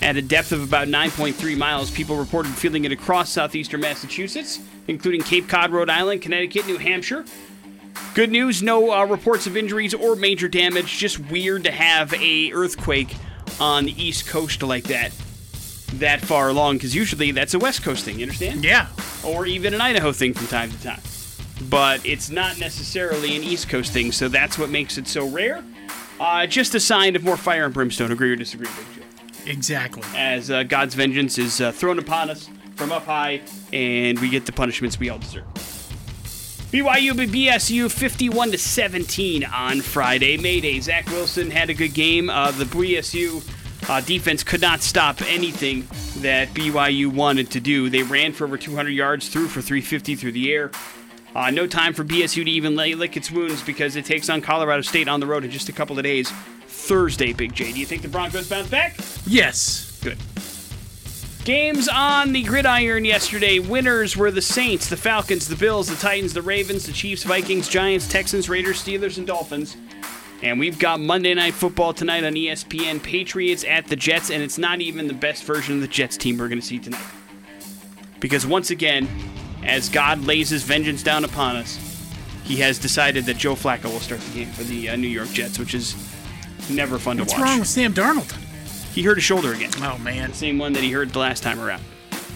At 0.01 0.17
a 0.17 0.21
depth 0.21 0.51
of 0.51 0.61
about 0.61 0.87
9.3 0.87 1.55
miles, 1.55 1.89
people 1.89 2.17
reported 2.17 2.51
feeling 2.51 2.83
it 2.85 2.91
across 2.91 3.29
southeastern 3.29 3.79
Massachusetts, 3.81 4.59
including 4.87 5.21
Cape 5.21 5.47
Cod, 5.47 5.71
Rhode 5.71 5.89
Island, 5.89 6.21
Connecticut, 6.21 6.67
New 6.67 6.77
Hampshire. 6.77 7.23
Good 8.13 8.31
news, 8.31 8.61
no 8.61 8.91
uh, 8.91 9.05
reports 9.05 9.47
of 9.47 9.55
injuries 9.55 9.93
or 9.93 10.15
major 10.15 10.47
damage. 10.47 10.97
Just 10.97 11.19
weird 11.19 11.63
to 11.63 11.71
have 11.71 12.13
a 12.13 12.51
earthquake 12.51 13.15
on 13.59 13.85
the 13.85 14.03
East 14.03 14.27
Coast 14.27 14.63
like 14.63 14.83
that, 14.85 15.11
that 15.93 16.21
far 16.21 16.49
along, 16.49 16.77
because 16.77 16.93
usually 16.95 17.31
that's 17.31 17.53
a 17.53 17.59
West 17.59 17.83
Coast 17.83 18.03
thing. 18.05 18.19
You 18.19 18.25
understand? 18.25 18.63
Yeah. 18.63 18.87
or 19.25 19.45
even 19.45 19.73
an 19.73 19.81
Idaho 19.81 20.11
thing 20.11 20.33
from 20.33 20.47
time 20.47 20.71
to 20.71 20.83
time. 20.83 20.99
But 21.69 22.05
it's 22.05 22.29
not 22.29 22.59
necessarily 22.59 23.35
an 23.35 23.43
East 23.43 23.69
Coast 23.69 23.93
thing, 23.93 24.11
so 24.11 24.27
that's 24.27 24.57
what 24.57 24.69
makes 24.69 24.97
it 24.97 25.07
so 25.07 25.27
rare. 25.27 25.63
Uh, 26.19 26.47
just 26.47 26.75
a 26.75 26.79
sign 26.79 27.15
of 27.15 27.23
more 27.23 27.37
fire 27.37 27.65
and 27.65 27.73
brimstone. 27.73 28.11
Agree 28.11 28.31
or 28.31 28.35
disagree, 28.35 28.67
Big 28.67 28.85
Joe? 28.95 29.51
Exactly. 29.51 30.03
As 30.15 30.49
uh, 30.51 30.63
God's 30.63 30.95
vengeance 30.95 31.37
is 31.37 31.61
uh, 31.61 31.71
thrown 31.71 31.97
upon 31.99 32.29
us 32.29 32.49
from 32.75 32.91
up 32.91 33.05
high, 33.05 33.41
and 33.71 34.19
we 34.19 34.29
get 34.29 34.45
the 34.45 34.51
punishments 34.51 34.99
we 34.99 35.09
all 35.09 35.19
deserve. 35.19 35.45
BYU 36.71 37.11
BSU 37.27 37.91
51 37.91 38.51
to 38.51 38.57
17 38.57 39.43
on 39.43 39.81
Friday. 39.81 40.37
Mayday. 40.37 40.79
Zach 40.79 41.05
Wilson 41.07 41.51
had 41.51 41.69
a 41.69 41.73
good 41.73 41.93
game. 41.93 42.29
Uh, 42.29 42.51
the 42.51 42.65
BSU 42.65 43.43
Uh, 43.89 43.99
defense 43.99 44.43
could 44.43 44.61
not 44.61 44.79
stop 44.81 45.19
anything 45.23 45.87
that 46.17 46.53
BYU 46.53 47.07
wanted 47.11 47.49
to 47.49 47.59
do. 47.59 47.89
They 47.89 48.03
ran 48.03 48.31
for 48.31 48.43
over 48.45 48.55
200 48.55 48.91
yards, 48.91 49.27
threw 49.27 49.47
for 49.47 49.59
350 49.59 50.15
through 50.15 50.33
the 50.33 50.53
air. 50.53 50.69
Uh, 51.35 51.49
no 51.49 51.65
time 51.65 51.91
for 51.95 52.03
BSU 52.03 52.43
to 52.45 52.51
even 52.51 52.75
lay, 52.75 52.93
lick 52.93 53.17
its 53.17 53.31
wounds 53.31 53.63
because 53.63 53.95
it 53.95 54.05
takes 54.05 54.29
on 54.29 54.39
Colorado 54.39 54.81
State 54.83 55.07
on 55.07 55.19
the 55.19 55.25
road 55.25 55.43
in 55.43 55.49
just 55.49 55.67
a 55.67 55.71
couple 55.73 55.97
of 55.97 56.03
days. 56.03 56.31
Thursday, 56.67 57.33
Big 57.33 57.55
J. 57.55 57.71
Do 57.71 57.79
you 57.79 57.85
think 57.87 58.03
the 58.03 58.07
Broncos 58.07 58.47
bounce 58.47 58.69
back? 58.69 58.95
Yes. 59.25 59.99
Good. 60.03 60.19
Games 61.43 61.87
on 61.87 62.33
the 62.33 62.43
gridiron 62.43 63.03
yesterday. 63.03 63.57
Winners 63.57 64.15
were 64.15 64.29
the 64.29 64.43
Saints, 64.43 64.89
the 64.89 64.97
Falcons, 64.97 65.47
the 65.47 65.55
Bills, 65.55 65.87
the 65.87 65.95
Titans, 65.95 66.33
the 66.35 66.41
Ravens, 66.43 66.85
the 66.85 66.91
Chiefs, 66.91 67.23
Vikings, 67.23 67.67
Giants, 67.67 68.07
Texans, 68.07 68.47
Raiders, 68.47 68.83
Steelers, 68.83 69.17
and 69.17 69.25
Dolphins. 69.25 69.75
And 70.43 70.59
we've 70.59 70.77
got 70.77 70.99
Monday 70.99 71.33
Night 71.33 71.55
Football 71.55 71.93
tonight 71.93 72.23
on 72.23 72.33
ESPN. 72.33 73.01
Patriots 73.01 73.63
at 73.63 73.87
the 73.87 73.95
Jets, 73.95 74.29
and 74.29 74.43
it's 74.43 74.59
not 74.59 74.81
even 74.81 75.07
the 75.07 75.15
best 75.15 75.43
version 75.43 75.75
of 75.75 75.81
the 75.81 75.87
Jets 75.87 76.15
team 76.15 76.37
we're 76.37 76.47
going 76.47 76.61
to 76.61 76.65
see 76.65 76.77
tonight. 76.77 77.03
Because 78.19 78.45
once 78.45 78.69
again, 78.69 79.09
as 79.63 79.89
God 79.89 80.23
lays 80.23 80.49
his 80.49 80.61
vengeance 80.61 81.01
down 81.01 81.25
upon 81.25 81.55
us, 81.55 81.79
he 82.43 82.57
has 82.57 82.77
decided 82.77 83.25
that 83.25 83.37
Joe 83.37 83.55
Flacco 83.55 83.85
will 83.85 83.99
start 83.99 84.21
the 84.21 84.33
game 84.43 84.51
for 84.51 84.63
the 84.63 84.89
uh, 84.89 84.95
New 84.95 85.07
York 85.07 85.29
Jets, 85.29 85.57
which 85.57 85.73
is 85.73 85.95
never 86.69 86.99
fun 86.99 87.17
What's 87.17 87.33
to 87.33 87.39
watch. 87.39 87.41
What's 87.41 87.51
wrong 87.51 87.59
with 87.59 87.67
Sam 87.67 87.93
Darnold? 87.95 88.50
He 88.93 89.03
hurt 89.03 89.15
his 89.15 89.23
shoulder 89.23 89.53
again. 89.53 89.71
Oh 89.79 89.97
man. 89.99 90.33
Same 90.33 90.57
one 90.57 90.73
that 90.73 90.83
he 90.83 90.91
hurt 90.91 91.13
the 91.13 91.19
last 91.19 91.43
time 91.43 91.59
around. 91.59 91.83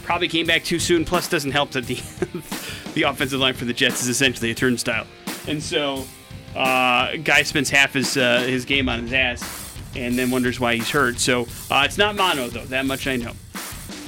Probably 0.03 0.27
came 0.27 0.45
back 0.45 0.63
too 0.63 0.79
soon. 0.79 1.03
Plus, 1.03 1.27
doesn't 1.27 1.51
help 1.51 1.71
that 1.71 1.85
the 1.85 1.95
the 2.93 3.03
offensive 3.03 3.39
line 3.39 3.53
for 3.55 3.65
the 3.65 3.73
Jets 3.73 4.01
is 4.01 4.07
essentially 4.07 4.51
a 4.51 4.55
turnstile, 4.55 5.07
and 5.47 5.61
so 5.61 6.05
uh, 6.55 7.15
guy 7.17 7.41
spends 7.43 7.69
half 7.71 7.93
his 7.93 8.15
uh, 8.15 8.41
his 8.41 8.65
game 8.65 8.87
on 8.87 9.01
his 9.01 9.13
ass, 9.13 9.75
and 9.95 10.17
then 10.17 10.29
wonders 10.29 10.59
why 10.59 10.75
he's 10.75 10.91
hurt. 10.91 11.19
So 11.19 11.47
uh, 11.71 11.83
it's 11.85 11.97
not 11.97 12.15
mono 12.15 12.47
though. 12.49 12.65
That 12.65 12.85
much 12.85 13.07
I 13.07 13.15
know. 13.15 13.33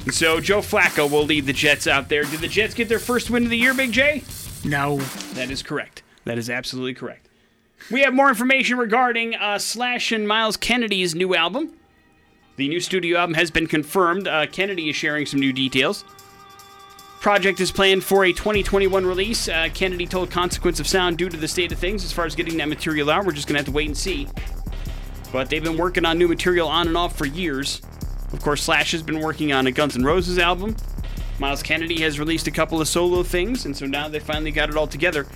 And 0.06 0.14
so 0.14 0.40
Joe 0.40 0.60
Flacco 0.60 1.12
will 1.12 1.26
lead 1.26 1.48
the 1.48 1.54
Jets 1.54 1.86
out 1.86 2.08
there. 2.08 2.24
Did 2.24 2.40
the 2.40 2.48
Jets 2.48 2.74
get 2.74 2.88
their 2.88 3.00
first 3.00 3.30
win 3.30 3.44
of 3.44 3.50
the 3.50 3.58
year, 3.58 3.74
Big 3.74 3.92
J? 3.92 4.24
No. 4.64 5.00
That 5.34 5.52
is 5.52 5.62
correct. 5.62 6.02
That 6.24 6.38
is 6.38 6.50
absolutely 6.50 6.94
correct. 6.94 7.28
We 7.92 8.02
have 8.04 8.14
more 8.14 8.30
information 8.30 8.78
regarding 8.78 9.36
uh, 9.36 9.60
Slash 9.60 10.14
and 10.14 10.26
Myles 10.26 10.56
Kennedy's 10.56 11.14
new 11.14 11.36
album. 11.36 11.74
The 12.58 12.68
new 12.68 12.80
studio 12.80 13.20
album 13.20 13.36
has 13.36 13.52
been 13.52 13.68
confirmed. 13.68 14.28
Uh, 14.28 14.48
Kennedy 14.48 14.90
is 14.90 14.96
sharing 14.96 15.28
some 15.28 15.40
new 15.40 15.54
details. 15.54 16.04
Project 17.20 17.60
is 17.60 17.72
planned 17.72 18.04
for 18.04 18.26
a 18.26 18.34
2021 18.34 19.06
release. 19.06 19.48
Uh, 19.48 19.70
Kennedy 19.76 20.08
told 20.08 20.32
Consequence 20.32 20.80
of 20.80 20.88
Sound, 20.88 21.20
due 21.20 21.30
to 21.30 21.38
the 21.38 21.48
state 21.48 21.72
of 21.72 21.78
things, 21.78 22.04
as 22.04 22.12
far 22.12 22.26
as 22.26 22.34
getting 22.34 22.58
that 22.58 22.68
material 22.68 23.12
out, 23.12 23.26
we're 23.28 23.32
just 23.32 23.48
going 23.48 23.54
to 23.54 23.60
have 23.60 23.68
to 23.68 23.72
wait 23.72 23.86
and 23.86 23.96
see. 23.96 24.28
But 25.32 25.52
they've 25.52 25.64
been 25.64 25.78
working 25.78 26.04
on 26.04 26.18
new 26.18 26.28
material 26.28 26.68
on 26.68 26.88
and 26.88 26.98
off 26.98 27.16
for 27.16 27.28
years. 27.28 27.80
Of 28.34 28.42
course, 28.42 28.64
Slash 28.64 28.92
has 28.92 29.04
been 29.04 29.20
working 29.20 29.54
on 29.54 29.68
a 29.68 29.72
Guns 29.72 29.96
N' 29.96 30.04
Roses 30.04 30.40
album. 30.40 30.76
Myles 31.38 31.62
Kennedy 31.62 32.02
has 32.02 32.18
released 32.18 32.48
a 32.48 32.52
couple 32.52 32.82
of 32.82 32.88
solo 32.88 33.22
things, 33.22 33.66
and 33.66 33.78
so 33.78 33.86
now 33.86 34.08
they 34.08 34.20
finally 34.20 34.52
got 34.52 34.70
it 34.70 34.76
all 34.76 34.88
together. 34.88 35.28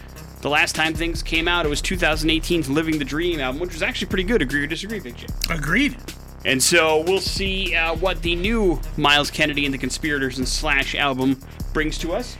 The 0.41 0.49
last 0.49 0.75
time 0.75 0.95
things 0.95 1.21
came 1.21 1.47
out, 1.47 1.67
it 1.67 1.69
was 1.69 1.83
2018's 1.83 2.67
Living 2.67 2.97
the 2.97 3.05
Dream 3.05 3.39
album, 3.39 3.61
which 3.61 3.73
was 3.73 3.83
actually 3.83 4.07
pretty 4.07 4.23
good. 4.23 4.41
Agree 4.41 4.63
or 4.63 4.67
disagree, 4.67 4.99
Big 4.99 5.17
J? 5.17 5.27
Agreed. 5.51 5.95
And 6.43 6.61
so 6.61 7.01
we'll 7.01 7.19
see 7.19 7.75
uh, 7.75 7.95
what 7.95 8.21
the 8.21 8.35
new 8.35 8.79
Myles 8.97 9.29
Kennedy 9.29 9.65
and 9.65 9.73
the 9.73 9.77
Conspirators 9.77 10.37
and 10.37 10.47
Slash 10.47 10.95
album 10.95 11.39
brings 11.73 11.97
to 11.99 12.13
us. 12.13 12.35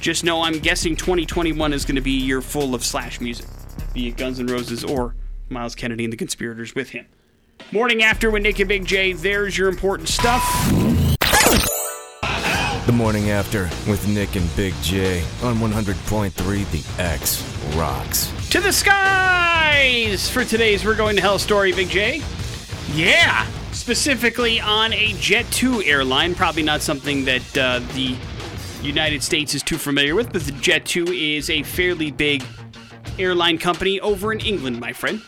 Just 0.00 0.24
know 0.24 0.42
I'm 0.42 0.58
guessing 0.58 0.96
2021 0.96 1.72
is 1.72 1.84
going 1.84 1.94
to 1.94 2.00
be 2.00 2.16
a 2.16 2.20
year 2.20 2.40
full 2.40 2.74
of 2.74 2.84
Slash 2.84 3.20
music, 3.20 3.46
be 3.94 4.08
it 4.08 4.16
Guns 4.16 4.40
N' 4.40 4.46
Roses 4.46 4.84
or 4.84 5.14
Myles 5.48 5.74
Kennedy 5.74 6.04
and 6.04 6.12
the 6.12 6.16
Conspirators 6.16 6.74
with 6.74 6.90
him. 6.90 7.06
Morning 7.72 8.02
after 8.02 8.30
with 8.30 8.42
Nick 8.42 8.58
and 8.58 8.68
Big 8.68 8.84
J, 8.84 9.12
there's 9.12 9.56
your 9.56 9.68
important 9.68 10.08
stuff. 10.08 10.42
The 12.86 12.92
morning 12.92 13.30
after 13.30 13.64
with 13.90 14.06
Nick 14.06 14.36
and 14.36 14.54
Big 14.54 14.74
J 14.82 15.22
on 15.42 15.56
100.3 15.56 16.34
The 16.70 17.02
X 17.02 17.42
rocks. 17.76 18.32
To 18.50 18.60
the 18.60 18.72
skies! 18.72 20.30
For 20.30 20.44
today's 20.44 20.84
We're 20.84 20.94
Going 20.94 21.16
to 21.16 21.22
Hell 21.22 21.40
story, 21.40 21.72
Big 21.72 21.88
J. 21.88 22.22
Yeah. 22.94 23.46
specifically 23.72 24.58
on 24.60 24.92
a 24.92 25.12
Jet 25.14 25.44
2 25.52 25.82
airline. 25.82 26.34
Probably 26.34 26.62
not 26.62 26.82
something 26.82 27.24
that 27.26 27.58
uh, 27.58 27.80
the 27.94 28.16
United 28.82 29.22
States 29.22 29.54
is 29.54 29.62
too 29.62 29.78
familiar 29.78 30.14
with, 30.14 30.32
but 30.32 30.44
the 30.44 30.52
Jet 30.52 30.86
2 30.86 31.06
is 31.06 31.50
a 31.50 31.62
fairly 31.62 32.10
big 32.10 32.42
airline 33.18 33.58
company 33.58 34.00
over 34.00 34.32
in 34.32 34.40
England, 34.40 34.80
my 34.80 34.92
friend. 34.92 35.20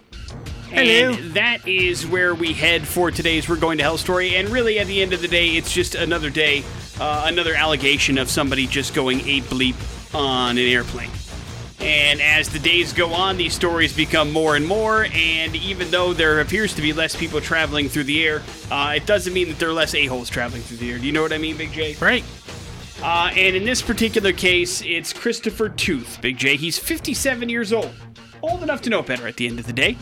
Hello. 0.71 1.13
And 1.13 1.33
that 1.35 1.67
is 1.67 2.07
where 2.07 2.35
we 2.35 2.53
head 2.53 2.87
for 2.87 3.11
today's 3.11 3.49
We're 3.49 3.57
Going 3.57 3.79
to 3.79 3.85
Hell 3.85 3.97
story. 3.99 4.37
And 4.37 4.49
really, 4.51 4.79
at 4.79 4.87
the 4.87 5.01
end 5.01 5.13
of 5.13 5.23
the 5.23 5.29
day, 5.29 5.51
it's 5.51 5.73
just 5.73 5.95
another 5.95 6.29
day, 6.31 6.63
uh, 7.01 7.25
another 7.27 7.55
allegation 7.55 8.19
of 8.19 8.29
somebody 8.29 8.67
just 8.67 8.95
going 8.95 9.21
ape 9.27 9.45
bleep 9.45 9.77
on 10.15 10.59
an 10.59 10.65
airplane. 10.65 11.11
And 11.81 12.21
as 12.21 12.49
the 12.49 12.59
days 12.59 12.93
go 12.93 13.13
on, 13.13 13.37
these 13.37 13.55
stories 13.55 13.93
become 13.93 14.33
more 14.33 14.57
and 14.57 14.67
more. 14.67 15.07
And 15.13 15.55
even 15.55 15.91
though 15.91 16.13
there 16.13 16.41
appears 16.41 16.75
to 16.75 16.83
be 16.83 16.93
less 16.93 17.15
people 17.15 17.41
traveling 17.41 17.89
through 17.89 18.05
the 18.05 18.27
air, 18.27 18.43
uh, 18.71 18.95
it 18.97 19.07
doesn't 19.07 19.33
mean 19.33 19.49
that 19.49 19.59
there 19.59 19.69
are 19.69 19.75
less 19.75 19.95
a-holes 19.95 20.29
traveling 20.29 20.63
through 20.63 20.79
the 20.79 20.91
air. 20.91 20.99
Do 20.99 21.07
you 21.07 21.13
know 21.13 21.23
what 21.23 21.33
I 21.33 21.39
mean, 21.39 21.57
Big 21.57 21.73
J? 21.73 21.95
Right. 22.01 22.25
Uh, 23.01 23.31
and 23.37 23.55
in 23.55 23.65
this 23.65 23.81
particular 23.81 24.33
case, 24.33 24.83
it's 24.83 25.13
Christopher 25.13 25.69
Tooth, 25.69 26.21
Big 26.21 26.37
J. 26.37 26.57
He's 26.57 26.79
57 26.79 27.49
years 27.49 27.73
old. 27.73 27.93
Old 28.43 28.63
enough 28.63 28.83
to 28.83 28.91
know 28.91 29.03
better 29.03 29.29
at 29.29 29.37
the 29.37 29.47
end 29.47 29.61
of 29.61 29.67
the 29.67 29.73
day. 29.73 29.97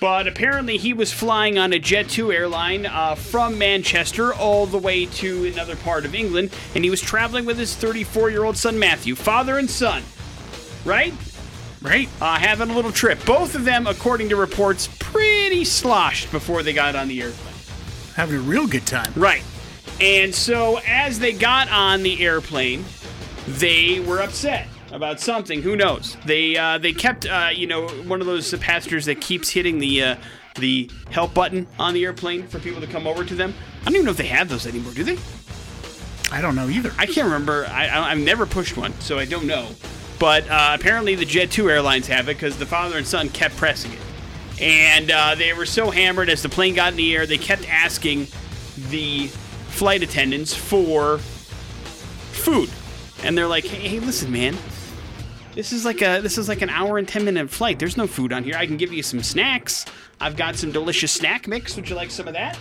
But 0.00 0.26
apparently, 0.26 0.76
he 0.76 0.92
was 0.92 1.12
flying 1.12 1.58
on 1.58 1.72
a 1.72 1.78
Jet 1.78 2.08
2 2.08 2.32
airline 2.32 2.86
uh, 2.86 3.14
from 3.14 3.56
Manchester 3.56 4.34
all 4.34 4.66
the 4.66 4.78
way 4.78 5.06
to 5.06 5.46
another 5.46 5.76
part 5.76 6.04
of 6.04 6.14
England, 6.14 6.52
and 6.74 6.84
he 6.84 6.90
was 6.90 7.00
traveling 7.00 7.44
with 7.44 7.56
his 7.56 7.74
34 7.76 8.30
year 8.30 8.44
old 8.44 8.56
son 8.56 8.78
Matthew, 8.78 9.14
father 9.14 9.58
and 9.58 9.70
son. 9.70 10.02
Right? 10.84 11.14
Right. 11.82 12.08
Uh, 12.20 12.38
having 12.38 12.70
a 12.70 12.74
little 12.74 12.92
trip. 12.92 13.24
Both 13.24 13.54
of 13.54 13.64
them, 13.64 13.86
according 13.86 14.30
to 14.30 14.36
reports, 14.36 14.88
pretty 14.98 15.64
sloshed 15.64 16.30
before 16.32 16.62
they 16.62 16.72
got 16.72 16.96
on 16.96 17.08
the 17.08 17.22
airplane. 17.22 17.54
Having 18.14 18.36
a 18.36 18.40
real 18.40 18.66
good 18.66 18.86
time. 18.86 19.12
Right. 19.16 19.42
And 20.00 20.34
so 20.34 20.80
as 20.86 21.18
they 21.18 21.32
got 21.32 21.70
on 21.70 22.02
the 22.02 22.24
airplane, 22.24 22.84
they 23.46 24.00
were 24.00 24.20
upset 24.20 24.66
about 24.92 25.20
something. 25.20 25.62
Who 25.62 25.76
knows? 25.76 26.16
They 26.24 26.56
uh, 26.56 26.78
they 26.78 26.92
kept 26.92 27.26
uh, 27.26 27.50
you 27.52 27.66
know 27.66 27.88
one 27.88 28.20
of 28.20 28.26
those 28.26 28.52
passengers 28.54 29.04
that 29.06 29.20
keeps 29.20 29.50
hitting 29.50 29.78
the 29.78 30.02
uh, 30.02 30.16
the 30.56 30.90
help 31.10 31.34
button 31.34 31.66
on 31.78 31.94
the 31.94 32.04
airplane 32.04 32.46
for 32.46 32.58
people 32.58 32.80
to 32.80 32.86
come 32.86 33.06
over 33.06 33.24
to 33.24 33.34
them. 33.34 33.52
I 33.82 33.84
don't 33.86 33.94
even 33.94 34.06
know 34.06 34.12
if 34.12 34.16
they 34.16 34.26
have 34.26 34.48
those 34.48 34.66
anymore. 34.66 34.92
Do 34.94 35.04
they? 35.04 35.18
I 36.32 36.40
don't 36.40 36.56
know 36.56 36.68
either. 36.68 36.92
I 36.98 37.06
can't 37.06 37.26
remember. 37.26 37.66
I, 37.66 37.88
I, 37.88 38.10
I've 38.10 38.18
never 38.18 38.46
pushed 38.46 38.76
one, 38.76 38.92
so 39.00 39.18
I 39.18 39.24
don't 39.24 39.46
know. 39.46 39.68
But 40.24 40.48
uh, 40.48 40.70
apparently 40.72 41.16
the 41.16 41.26
Jet 41.26 41.50
2 41.50 41.68
airlines 41.68 42.06
have 42.06 42.30
it 42.30 42.38
because 42.38 42.56
the 42.56 42.64
father 42.64 42.96
and 42.96 43.06
son 43.06 43.28
kept 43.28 43.58
pressing 43.58 43.92
it. 43.92 43.98
And 44.58 45.10
uh, 45.10 45.34
they 45.34 45.52
were 45.52 45.66
so 45.66 45.90
hammered 45.90 46.30
as 46.30 46.42
the 46.42 46.48
plane 46.48 46.74
got 46.74 46.92
in 46.92 46.96
the 46.96 47.14
air, 47.14 47.26
they 47.26 47.36
kept 47.36 47.68
asking 47.68 48.28
the 48.88 49.26
flight 49.26 50.02
attendants 50.02 50.54
for 50.54 51.18
food. 52.32 52.70
And 53.22 53.36
they're 53.36 53.46
like, 53.46 53.66
hey, 53.66 53.86
hey, 53.86 54.00
listen, 54.00 54.32
man. 54.32 54.56
This 55.54 55.72
is 55.74 55.84
like 55.84 56.00
a 56.00 56.20
this 56.20 56.38
is 56.38 56.48
like 56.48 56.62
an 56.62 56.70
hour 56.70 56.96
and 56.96 57.06
ten 57.06 57.26
minute 57.26 57.50
flight. 57.50 57.78
There's 57.78 57.98
no 57.98 58.06
food 58.06 58.32
on 58.32 58.44
here. 58.44 58.56
I 58.56 58.64
can 58.64 58.78
give 58.78 58.94
you 58.94 59.02
some 59.02 59.22
snacks. 59.22 59.84
I've 60.22 60.36
got 60.36 60.56
some 60.56 60.72
delicious 60.72 61.12
snack 61.12 61.46
mix. 61.46 61.76
Would 61.76 61.90
you 61.90 61.96
like 61.96 62.10
some 62.10 62.28
of 62.28 62.32
that? 62.32 62.58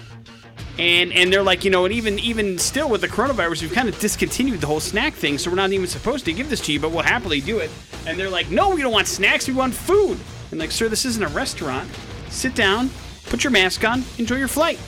And 0.80 1.14
and 1.14 1.32
they're 1.32 1.44
like, 1.44 1.64
you 1.64 1.70
know, 1.70 1.86
and 1.86 1.94
even 1.94 2.18
even 2.20 2.58
still 2.58 2.90
with 2.90 3.02
the 3.02 3.08
coronavirus, 3.08 3.62
we've 3.62 3.74
kind 3.74 3.88
of 3.88 4.00
discontinued 4.00 4.60
the 4.60 4.68
whole 4.68 4.80
snack 4.80 5.14
thing, 5.14 5.38
so 5.38 5.52
we're 5.52 5.56
not 5.56 5.72
even 5.72 5.86
supposed 5.86 6.26
to 6.26 6.34
give 6.34 6.50
this 6.50 6.62
to 6.62 6.74
you, 6.74 6.80
but 6.80 6.92
we'll 6.92 7.04
happily 7.04 7.42
do 7.42 7.60
it. 7.60 7.70
And 8.08 8.20
they're 8.20 8.30
like, 8.30 8.50
no, 8.50 8.72
we 8.72 8.82
don't 8.82 8.92
want 8.92 9.08
snacks, 9.08 9.48
we 9.48 9.54
want 9.54 9.74
food. 9.76 10.18
And 10.50 10.60
like, 10.60 10.72
sir, 10.72 10.90
this 10.90 11.06
isn't 11.06 11.24
a 11.24 11.28
restaurant. 11.28 11.90
Sit 12.30 12.56
down, 12.56 12.90
put 13.26 13.44
your 13.44 13.52
mask 13.52 13.88
on, 13.88 14.04
enjoy 14.18 14.38
your 14.38 14.48
flight. 14.48 14.80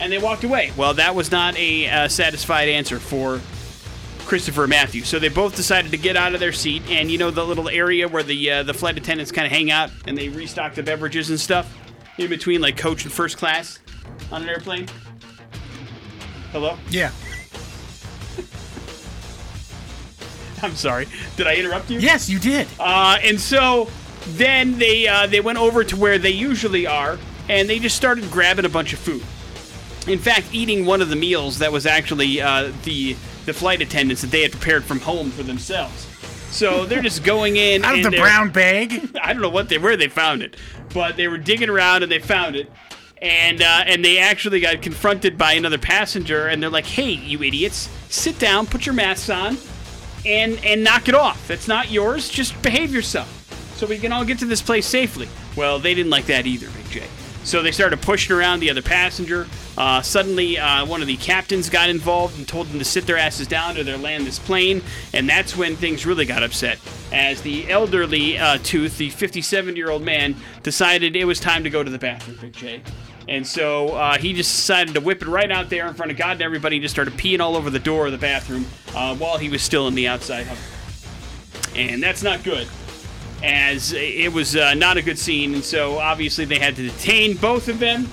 And 0.00 0.12
they 0.12 0.18
walked 0.18 0.42
away. 0.42 0.72
Well, 0.76 0.94
that 0.94 1.14
was 1.14 1.30
not 1.30 1.56
a 1.56 1.88
uh, 1.88 2.08
satisfied 2.08 2.68
answer 2.68 2.98
for 2.98 3.40
Christopher 4.26 4.66
Matthew. 4.66 5.02
So 5.04 5.18
they 5.18 5.28
both 5.28 5.56
decided 5.56 5.92
to 5.92 5.96
get 5.96 6.16
out 6.16 6.34
of 6.34 6.40
their 6.40 6.52
seat, 6.52 6.82
and 6.90 7.08
you 7.10 7.18
know 7.18 7.30
the 7.30 7.44
little 7.46 7.68
area 7.68 8.08
where 8.08 8.24
the 8.24 8.50
uh, 8.50 8.62
the 8.64 8.74
flight 8.74 8.98
attendants 8.98 9.30
kind 9.30 9.46
of 9.46 9.52
hang 9.52 9.70
out, 9.70 9.90
and 10.06 10.18
they 10.18 10.28
restock 10.28 10.74
the 10.74 10.82
beverages 10.82 11.30
and 11.30 11.38
stuff 11.38 11.72
in 12.18 12.28
between, 12.28 12.60
like 12.60 12.76
coach 12.76 13.04
and 13.04 13.12
first 13.12 13.38
class 13.38 13.78
on 14.30 14.42
an 14.42 14.48
airplane. 14.48 14.86
Hello. 16.52 16.76
Yeah. 16.90 17.12
I'm 20.62 20.74
sorry. 20.74 21.06
Did 21.36 21.46
I 21.46 21.54
interrupt 21.56 21.90
you? 21.90 21.98
Yes, 22.00 22.28
you 22.28 22.38
did. 22.38 22.66
Uh, 22.80 23.18
and 23.22 23.40
so 23.40 23.88
then 24.30 24.78
they 24.78 25.06
uh, 25.06 25.26
they 25.26 25.40
went 25.40 25.58
over 25.58 25.84
to 25.84 25.96
where 25.96 26.18
they 26.18 26.30
usually 26.30 26.86
are, 26.86 27.18
and 27.48 27.68
they 27.68 27.78
just 27.78 27.96
started 27.96 28.30
grabbing 28.30 28.64
a 28.64 28.68
bunch 28.68 28.92
of 28.92 28.98
food. 28.98 29.22
In 30.10 30.18
fact, 30.18 30.48
eating 30.52 30.86
one 30.86 31.02
of 31.02 31.10
the 31.10 31.16
meals 31.16 31.58
that 31.58 31.70
was 31.70 31.86
actually 31.86 32.40
uh, 32.40 32.72
the 32.84 33.14
the 33.46 33.52
flight 33.52 33.80
attendants 33.80 34.22
that 34.22 34.30
they 34.30 34.42
had 34.42 34.52
prepared 34.52 34.84
from 34.84 35.00
home 35.00 35.30
for 35.30 35.42
themselves. 35.42 36.07
So 36.50 36.86
they're 36.86 37.02
just 37.02 37.24
going 37.24 37.56
in 37.56 37.84
Out 37.84 37.96
of 37.96 38.02
the 38.10 38.16
brown 38.18 38.50
bag. 38.50 39.16
I 39.22 39.32
don't 39.32 39.42
know 39.42 39.48
what 39.50 39.68
they 39.68 39.78
where 39.78 39.96
they 39.96 40.08
found 40.08 40.42
it, 40.42 40.56
but 40.94 41.16
they 41.16 41.28
were 41.28 41.38
digging 41.38 41.68
around 41.68 42.02
and 42.02 42.10
they 42.10 42.18
found 42.18 42.56
it. 42.56 42.70
and 43.20 43.60
uh, 43.62 43.82
and 43.86 44.04
they 44.04 44.18
actually 44.18 44.60
got 44.60 44.80
confronted 44.80 45.36
by 45.36 45.52
another 45.52 45.78
passenger, 45.78 46.46
and 46.46 46.62
they're 46.62 46.70
like, 46.70 46.86
"Hey, 46.86 47.10
you 47.10 47.42
idiots, 47.42 47.88
sit 48.08 48.38
down, 48.38 48.66
put 48.66 48.86
your 48.86 48.94
masks 48.94 49.28
on, 49.28 49.58
and 50.24 50.58
and 50.64 50.82
knock 50.82 51.08
it 51.08 51.14
off. 51.14 51.46
That's 51.48 51.68
not 51.68 51.90
yours. 51.90 52.28
Just 52.28 52.60
behave 52.62 52.92
yourself, 52.94 53.28
so 53.76 53.86
we 53.86 53.98
can 53.98 54.12
all 54.12 54.24
get 54.24 54.38
to 54.38 54.46
this 54.46 54.62
place 54.62 54.86
safely." 54.86 55.28
Well, 55.56 55.78
they 55.80 55.94
didn't 55.94 56.10
like 56.10 56.26
that 56.26 56.46
either, 56.46 56.68
Big 56.70 56.90
J. 56.90 57.02
So 57.48 57.62
they 57.62 57.72
started 57.72 58.02
pushing 58.02 58.36
around 58.36 58.60
the 58.60 58.68
other 58.68 58.82
passenger. 58.82 59.46
Uh, 59.78 60.02
suddenly, 60.02 60.58
uh, 60.58 60.84
one 60.84 61.00
of 61.00 61.06
the 61.06 61.16
captains 61.16 61.70
got 61.70 61.88
involved 61.88 62.36
and 62.36 62.46
told 62.46 62.66
them 62.66 62.78
to 62.78 62.84
sit 62.84 63.06
their 63.06 63.16
asses 63.16 63.46
down 63.46 63.78
or 63.78 63.84
they'll 63.84 63.96
land 63.96 64.26
this 64.26 64.38
plane. 64.38 64.82
And 65.14 65.26
that's 65.26 65.56
when 65.56 65.74
things 65.74 66.04
really 66.04 66.26
got 66.26 66.42
upset, 66.42 66.78
as 67.10 67.40
the 67.40 67.70
elderly 67.70 68.36
uh, 68.36 68.58
Tooth, 68.62 68.98
the 68.98 69.08
57 69.08 69.76
year 69.76 69.90
old 69.90 70.02
man, 70.02 70.36
decided 70.62 71.16
it 71.16 71.24
was 71.24 71.40
time 71.40 71.64
to 71.64 71.70
go 71.70 71.82
to 71.82 71.90
the 71.90 71.98
bathroom, 71.98 72.36
Big 72.38 72.52
J. 72.52 72.82
And 73.28 73.46
so 73.46 73.94
uh, 73.94 74.18
he 74.18 74.34
just 74.34 74.54
decided 74.54 74.92
to 74.92 75.00
whip 75.00 75.22
it 75.22 75.28
right 75.28 75.50
out 75.50 75.70
there 75.70 75.86
in 75.86 75.94
front 75.94 76.12
of 76.12 76.18
God 76.18 76.32
and 76.32 76.42
everybody 76.42 76.76
and 76.76 76.82
just 76.82 76.94
started 76.94 77.14
peeing 77.14 77.40
all 77.40 77.56
over 77.56 77.70
the 77.70 77.78
door 77.78 78.04
of 78.04 78.12
the 78.12 78.18
bathroom 78.18 78.66
uh, 78.94 79.16
while 79.16 79.38
he 79.38 79.48
was 79.48 79.62
still 79.62 79.88
in 79.88 79.94
the 79.94 80.06
outside. 80.06 80.46
And 81.74 82.02
that's 82.02 82.22
not 82.22 82.44
good 82.44 82.68
as 83.42 83.92
it 83.92 84.32
was 84.32 84.56
uh, 84.56 84.74
not 84.74 84.96
a 84.96 85.02
good 85.02 85.18
scene, 85.18 85.54
and 85.54 85.64
so 85.64 85.98
obviously 85.98 86.44
they 86.44 86.58
had 86.58 86.76
to 86.76 86.82
detain 86.82 87.36
both 87.36 87.68
of 87.68 87.78
them. 87.78 88.08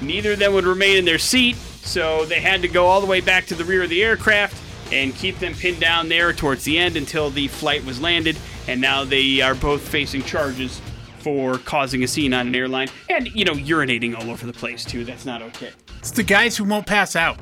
Neither 0.00 0.32
of 0.32 0.38
them 0.38 0.52
would 0.52 0.64
remain 0.64 0.96
in 0.98 1.04
their 1.04 1.18
seat, 1.18 1.56
so 1.56 2.24
they 2.26 2.40
had 2.40 2.62
to 2.62 2.68
go 2.68 2.86
all 2.86 3.00
the 3.00 3.06
way 3.06 3.20
back 3.20 3.46
to 3.46 3.54
the 3.54 3.64
rear 3.64 3.82
of 3.82 3.90
the 3.90 4.02
aircraft 4.04 4.62
and 4.92 5.14
keep 5.14 5.38
them 5.38 5.54
pinned 5.54 5.80
down 5.80 6.08
there 6.08 6.32
towards 6.32 6.64
the 6.64 6.78
end 6.78 6.96
until 6.96 7.30
the 7.30 7.48
flight 7.48 7.84
was 7.84 8.00
landed. 8.00 8.36
And 8.66 8.80
now 8.80 9.04
they 9.04 9.40
are 9.40 9.54
both 9.54 9.86
facing 9.86 10.22
charges 10.22 10.80
for 11.20 11.58
causing 11.58 12.02
a 12.04 12.08
scene 12.08 12.32
on 12.32 12.46
an 12.46 12.54
airline 12.54 12.88
and, 13.10 13.26
you 13.34 13.44
know, 13.44 13.52
urinating 13.52 14.14
all 14.18 14.30
over 14.30 14.46
the 14.46 14.52
place, 14.52 14.84
too. 14.84 15.04
That's 15.04 15.24
not 15.26 15.42
okay. 15.42 15.70
It's 15.98 16.10
the 16.10 16.22
guys 16.22 16.56
who 16.56 16.64
won't 16.64 16.86
pass 16.86 17.16
out. 17.16 17.38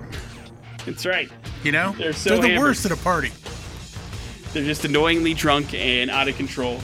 That's 0.87 1.05
right. 1.05 1.31
You 1.63 1.73
know, 1.73 1.95
They're 1.99 2.13
so 2.13 2.31
They're 2.31 2.39
the 2.43 2.49
hammered. 2.49 2.63
worst 2.65 2.87
at 2.87 2.93
a 2.93 2.97
party, 2.97 3.33
They're 4.53 4.65
just 4.65 4.85
annoyingly 4.85 5.35
drunk 5.35 5.75
and 5.75 6.11
out 6.11 6.29
of 6.29 6.37
control. 6.37 6.81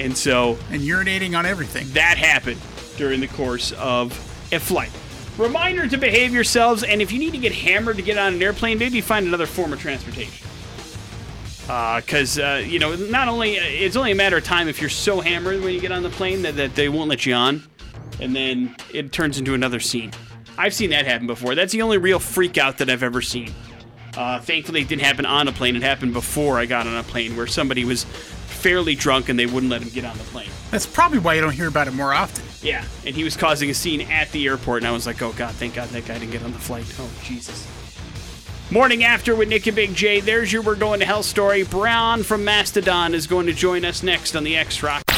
And 0.00 0.16
so 0.16 0.58
and 0.70 0.80
urinating 0.80 1.38
on 1.38 1.46
everything. 1.46 1.88
that 1.90 2.16
happened 2.16 2.60
during 2.96 3.20
the 3.20 3.28
course 3.28 3.72
of 3.72 4.12
a 4.52 4.58
flight. 4.58 4.90
Reminder 5.38 5.86
to 5.88 5.96
behave 5.96 6.32
yourselves, 6.32 6.82
and 6.82 7.00
if 7.00 7.12
you 7.12 7.18
need 7.18 7.32
to 7.32 7.38
get 7.38 7.52
hammered 7.52 7.96
to 7.96 8.02
get 8.02 8.18
on 8.18 8.34
an 8.34 8.42
airplane, 8.42 8.78
maybe 8.78 9.00
find 9.00 9.26
another 9.26 9.46
form 9.46 9.72
of 9.72 9.80
transportation. 9.80 10.46
Because, 11.66 12.38
uh, 12.38 12.62
you 12.66 12.78
know, 12.78 12.96
not 12.96 13.28
only, 13.28 13.54
it's 13.54 13.94
only 13.94 14.10
a 14.10 14.14
matter 14.14 14.38
of 14.38 14.44
time 14.44 14.68
if 14.68 14.80
you're 14.80 14.90
so 14.90 15.20
hammered 15.20 15.62
when 15.62 15.72
you 15.72 15.80
get 15.80 15.92
on 15.92 16.02
the 16.02 16.10
plane 16.10 16.42
that, 16.42 16.56
that 16.56 16.74
they 16.74 16.88
won't 16.88 17.08
let 17.08 17.24
you 17.24 17.32
on, 17.34 17.62
and 18.20 18.34
then 18.34 18.74
it 18.92 19.12
turns 19.12 19.38
into 19.38 19.54
another 19.54 19.80
scene. 19.80 20.10
I've 20.58 20.74
seen 20.74 20.90
that 20.90 21.06
happen 21.06 21.26
before. 21.26 21.54
That's 21.54 21.72
the 21.72 21.82
only 21.82 21.98
real 21.98 22.18
freak 22.18 22.58
out 22.58 22.78
that 22.78 22.90
I've 22.90 23.02
ever 23.02 23.22
seen. 23.22 23.54
Uh, 24.16 24.40
thankfully, 24.40 24.82
it 24.82 24.88
didn't 24.88 25.02
happen 25.02 25.24
on 25.24 25.46
a 25.46 25.52
plane. 25.52 25.76
It 25.76 25.82
happened 25.82 26.12
before 26.12 26.58
I 26.58 26.66
got 26.66 26.86
on 26.86 26.96
a 26.96 27.04
plane 27.04 27.36
where 27.36 27.46
somebody 27.46 27.84
was 27.84 28.04
fairly 28.60 28.94
drunk 28.94 29.28
and 29.28 29.38
they 29.38 29.46
wouldn't 29.46 29.70
let 29.70 29.82
him 29.82 29.88
get 29.88 30.04
on 30.04 30.16
the 30.16 30.24
plane. 30.24 30.50
That's 30.70 30.86
probably 30.86 31.18
why 31.18 31.34
you 31.34 31.40
don't 31.40 31.52
hear 31.52 31.68
about 31.68 31.88
it 31.88 31.94
more 31.94 32.12
often. 32.12 32.44
Yeah, 32.62 32.84
and 33.06 33.16
he 33.16 33.24
was 33.24 33.36
causing 33.36 33.70
a 33.70 33.74
scene 33.74 34.02
at 34.02 34.30
the 34.32 34.46
airport, 34.46 34.82
and 34.82 34.88
I 34.88 34.92
was 34.92 35.06
like, 35.06 35.22
oh 35.22 35.32
god, 35.32 35.54
thank 35.54 35.74
god 35.74 35.88
that 35.88 36.06
guy 36.06 36.18
didn't 36.18 36.32
get 36.32 36.42
on 36.42 36.52
the 36.52 36.58
flight. 36.58 36.84
Oh 36.98 37.10
Jesus. 37.22 37.66
Morning 38.70 39.02
after 39.02 39.34
with 39.34 39.48
Nick 39.48 39.66
and 39.66 39.74
Big 39.74 39.94
J. 39.94 40.20
There's 40.20 40.52
your 40.52 40.62
We're 40.62 40.76
Going 40.76 41.00
to 41.00 41.06
Hell 41.06 41.24
story. 41.24 41.64
Brann 41.64 42.22
from 42.22 42.44
Mastodon 42.44 43.14
is 43.14 43.26
going 43.26 43.46
to 43.46 43.52
join 43.52 43.84
us 43.84 44.04
next 44.04 44.36
on 44.36 44.44
the 44.44 44.56
X 44.56 44.82
Rock. 44.82 45.09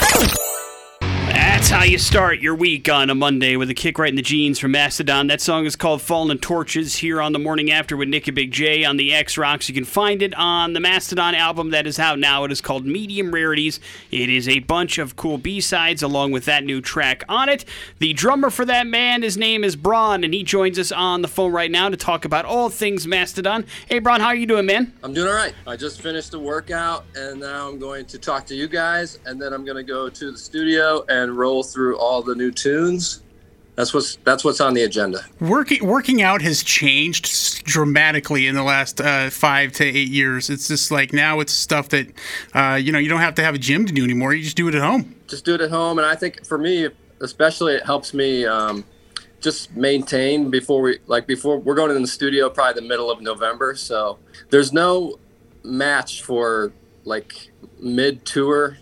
That's 1.63 1.71
how 1.71 1.85
you 1.85 1.99
start 1.99 2.41
your 2.41 2.57
week 2.57 2.89
on 2.89 3.09
a 3.09 3.15
Monday 3.15 3.55
with 3.55 3.71
a 3.71 3.75
kick 3.75 3.97
right 3.97 4.09
in 4.09 4.17
the 4.17 4.21
jeans 4.21 4.59
from 4.59 4.73
Mastodon. 4.73 5.29
That 5.29 5.41
song 5.41 5.65
is 5.65 5.77
called 5.77 6.03
Fallen 6.03 6.39
Torches 6.39 6.97
here 6.97 7.23
on 7.23 7.33
the 7.33 7.39
morning 7.39 7.71
after 7.71 7.97
with 7.97 8.09
Nick 8.09 8.27
and 8.27 8.35
Big 8.35 8.51
J 8.51 8.85
on 8.85 8.97
the 8.97 9.15
X 9.15 9.39
Rocks. 9.39 9.69
You 9.69 9.75
can 9.77 9.85
find 9.85 10.23
it 10.23 10.35
on 10.35 10.73
the 10.73 10.81
Mastodon 10.81 11.37
album 11.37 11.71
that 11.71 11.87
is 11.87 12.01
out 12.01 12.19
now. 12.19 12.43
It 12.43 12.51
is 12.51 12.61
called 12.61 12.85
Medium 12.85 13.31
Rarities. 13.31 13.79
It 14.11 14.29
is 14.29 14.49
a 14.49 14.59
bunch 14.59 14.99
of 14.99 15.15
cool 15.15 15.39
B 15.39 15.61
sides 15.61 16.03
along 16.03 16.33
with 16.33 16.47
that 16.47 16.65
new 16.65 16.81
track 16.81 17.23
on 17.29 17.49
it. 17.49 17.65
The 18.01 18.13
drummer 18.13 18.51
for 18.51 18.65
that 18.65 18.89
man, 18.89 19.23
his 19.23 19.37
name 19.37 19.63
is 19.63 19.77
Brann, 19.77 20.25
and 20.25 20.35
he 20.35 20.43
joins 20.43 20.81
us 20.81 20.91
on 20.91 21.23
the 21.23 21.29
phone 21.29 21.53
right 21.53 21.71
now 21.71 21.89
to 21.89 21.97
talk 21.97 22.25
about 22.25 22.45
all 22.45 22.71
things 22.71 23.07
Mastodon. 23.07 23.65
Hey, 23.89 24.01
Brann, 24.01 24.21
how 24.21 24.27
are 24.27 24.35
you 24.35 24.47
doing, 24.47 24.67
man? 24.67 24.93
I'm 25.05 25.15
doing 25.15 25.29
all 25.29 25.35
right. 25.35 25.55
I 25.69 25.77
just 25.77 26.03
finished 26.03 26.35
a 26.35 26.41
workout 26.41 27.05
and 27.15 27.39
now 27.39 27.69
I'm 27.69 27.79
going 27.79 28.05
to 28.07 28.19
talk 28.19 28.47
to 28.47 28.57
you 28.57 28.67
guys 28.67 29.21
and 29.27 29.41
then 29.41 29.53
I'm 29.53 29.65
going 29.65 29.77
to 29.77 29.85
go 29.85 30.09
to 30.09 30.33
the 30.33 30.39
studio 30.39 31.05
and 31.09 31.39
roll 31.39 31.52
through 31.61 31.99
all 31.99 32.23
the 32.23 32.37
new 32.37 32.53
tunes. 32.53 33.21
That's 33.75 33.93
what's 33.93 34.17
that's 34.17 34.45
what's 34.45 34.61
on 34.61 34.75
the 34.75 34.83
agenda. 34.83 35.25
Working 35.41 35.85
working 35.85 36.23
out 36.23 36.41
has 36.43 36.63
changed 36.63 37.65
dramatically 37.65 38.47
in 38.47 38.55
the 38.55 38.63
last 38.63 39.01
uh, 39.01 39.31
five 39.31 39.73
to 39.73 39.85
eight 39.85 40.09
years. 40.09 40.51
It's 40.51 40.69
just 40.69 40.91
like 40.91 41.13
now 41.13 41.41
it's 41.41 41.53
stuff 41.53 41.89
that 41.89 42.07
uh, 42.55 42.79
you 42.81 42.93
know 42.93 42.99
you 42.99 43.09
don't 43.09 43.21
have 43.21 43.35
to 43.37 43.43
have 43.43 43.55
a 43.55 43.59
gym 43.59 43.87
to 43.87 43.93
do 43.93 44.05
anymore. 44.05 44.35
You 44.35 44.45
just 44.45 44.57
do 44.57 44.69
it 44.69 44.75
at 44.75 44.83
home. 44.83 45.17
Just 45.27 45.45
do 45.45 45.55
it 45.55 45.61
at 45.61 45.71
home 45.71 45.99
and 45.99 46.07
I 46.07 46.15
think 46.15 46.45
for 46.47 46.59
me 46.59 46.89
especially 47.23 47.75
it 47.75 47.87
helps 47.87 48.13
me 48.13 48.45
um, 48.45 48.85
just 49.41 49.75
maintain 49.75 50.51
before 50.51 50.83
we 50.83 50.99
like 51.07 51.27
before 51.27 51.59
we're 51.59 51.75
going 51.75 51.95
in 51.95 52.03
the 52.03 52.09
studio 52.09 52.51
probably 52.51 52.81
the 52.81 52.87
middle 52.87 53.11
of 53.11 53.23
November. 53.23 53.75
So 53.75 54.19
there's 54.51 54.73
no 54.73 55.19
match 55.65 56.23
for 56.23 56.73
like 57.05 57.51
mid 57.81 58.25
tour 58.25 58.79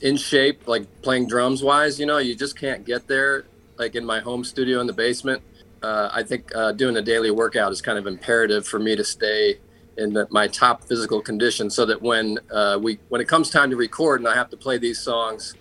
in 0.00 0.16
shape, 0.16 0.66
like 0.66 1.02
playing 1.02 1.26
drums 1.26 1.62
wise. 1.62 2.00
You 2.00 2.06
know, 2.06 2.18
you 2.18 2.34
just 2.34 2.58
can't 2.58 2.84
get 2.84 3.06
there 3.06 3.44
like 3.78 3.94
in 3.94 4.04
my 4.04 4.20
home 4.20 4.44
studio 4.44 4.80
in 4.80 4.86
the 4.86 4.92
basement. 4.92 5.42
Uh, 5.82 6.10
I 6.12 6.22
think 6.22 6.54
uh, 6.54 6.72
doing 6.72 6.96
a 6.96 7.02
daily 7.02 7.30
workout 7.30 7.72
is 7.72 7.80
kind 7.80 7.98
of 7.98 8.06
imperative 8.06 8.66
for 8.66 8.78
me 8.78 8.96
to 8.96 9.04
stay 9.04 9.58
in 9.96 10.12
the, 10.12 10.26
my 10.30 10.46
top 10.46 10.84
physical 10.84 11.20
condition, 11.20 11.70
so 11.70 11.86
that 11.86 12.00
when 12.00 12.38
uh, 12.50 12.78
we 12.80 12.98
when 13.08 13.20
it 13.20 13.28
comes 13.28 13.50
time 13.50 13.70
to 13.70 13.76
record 13.76 14.20
and 14.20 14.28
I 14.28 14.34
have 14.34 14.50
to 14.50 14.56
play 14.56 14.78
these 14.78 14.98
songs, 14.98 15.54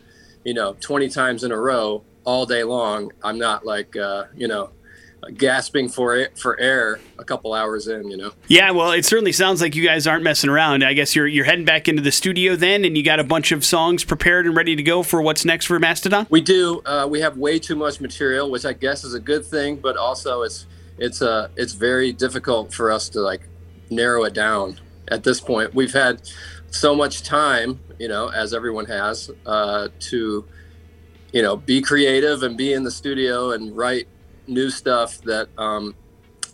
you 0.44 0.54
know, 0.54 0.76
20 0.80 1.10
times 1.10 1.44
in 1.44 1.52
a 1.52 1.58
row 1.58 2.04
all 2.26 2.46
day 2.46 2.64
long, 2.64 3.12
I'm 3.24 3.38
not 3.38 3.66
like 3.66 3.96
uh, 3.96 4.26
you 4.36 4.48
know 4.48 4.72
gasping 5.36 5.90
for 5.90 6.16
it 6.16 6.38
for 6.38 6.60
air 6.60 7.00
a 7.18 7.24
couple 7.24 7.54
hours 7.54 7.88
in. 7.88 8.10
You 8.10 8.18
know. 8.18 8.32
Yeah, 8.48 8.72
well, 8.72 8.92
it 8.92 9.06
certainly 9.06 9.32
sounds 9.32 9.62
like 9.62 9.76
you 9.76 9.86
guys 9.86 10.08
aren't 10.08 10.24
messing 10.24 10.50
around. 10.50 10.84
I 10.84 10.94
guess 10.94 11.16
you're 11.16 11.28
you're 11.28 11.46
heading 11.46 11.66
back 11.66 11.88
into 11.88 12.02
the 12.02 12.12
studio 12.12 12.56
then, 12.56 12.86
and 12.86 12.98
you 12.98 13.04
got 13.04 13.20
a 13.20 13.24
bunch 13.24 13.52
of 13.52 13.64
songs 13.64 14.04
prepared 14.04 14.46
and 14.46 14.56
ready 14.56 14.76
to 14.76 14.84
go 14.84 15.04
for 15.04 15.22
what's 15.22 15.46
next 15.46 15.66
for 15.66 15.80
Mastodon. 15.80 16.28
We 16.30 16.42
do. 16.42 16.82
Uh, 16.86 17.08
we 17.10 17.22
have 17.22 17.38
way 17.38 17.60
too 17.60 17.76
much 17.76 18.02
material, 18.02 18.50
which 18.50 18.66
I 18.66 18.74
guess 18.74 19.04
is 19.04 19.14
a 19.14 19.20
good 19.20 19.46
thing, 19.46 19.78
but 19.78 19.98
also 19.98 20.44
it's 20.44 20.66
it's 20.98 21.22
uh 21.22 21.50
it's 21.56 21.74
very 21.74 22.12
difficult 22.12 22.74
for 22.74 22.92
us 22.92 23.10
to 23.10 23.22
like 23.22 23.48
narrow 23.90 24.24
it 24.24 24.34
down 24.34 24.80
at 25.10 25.24
this 25.24 25.40
point. 25.40 25.74
We've 25.74 25.94
had 25.94 26.22
so 26.72 26.96
much 26.96 27.24
time, 27.24 27.80
you 27.98 28.08
know, 28.08 28.30
as 28.30 28.54
everyone 28.54 28.86
has, 28.86 29.32
uh, 29.46 29.90
to 30.00 30.46
you 31.32 31.42
know 31.42 31.58
be 31.58 31.82
creative 31.82 32.44
and 32.44 32.58
be 32.58 32.74
in 32.74 32.84
the 32.84 32.92
studio 32.92 33.52
and 33.52 33.76
write 33.76 34.08
new 34.50 34.70
stuff 34.70 35.22
that 35.22 35.48
um, 35.58 35.96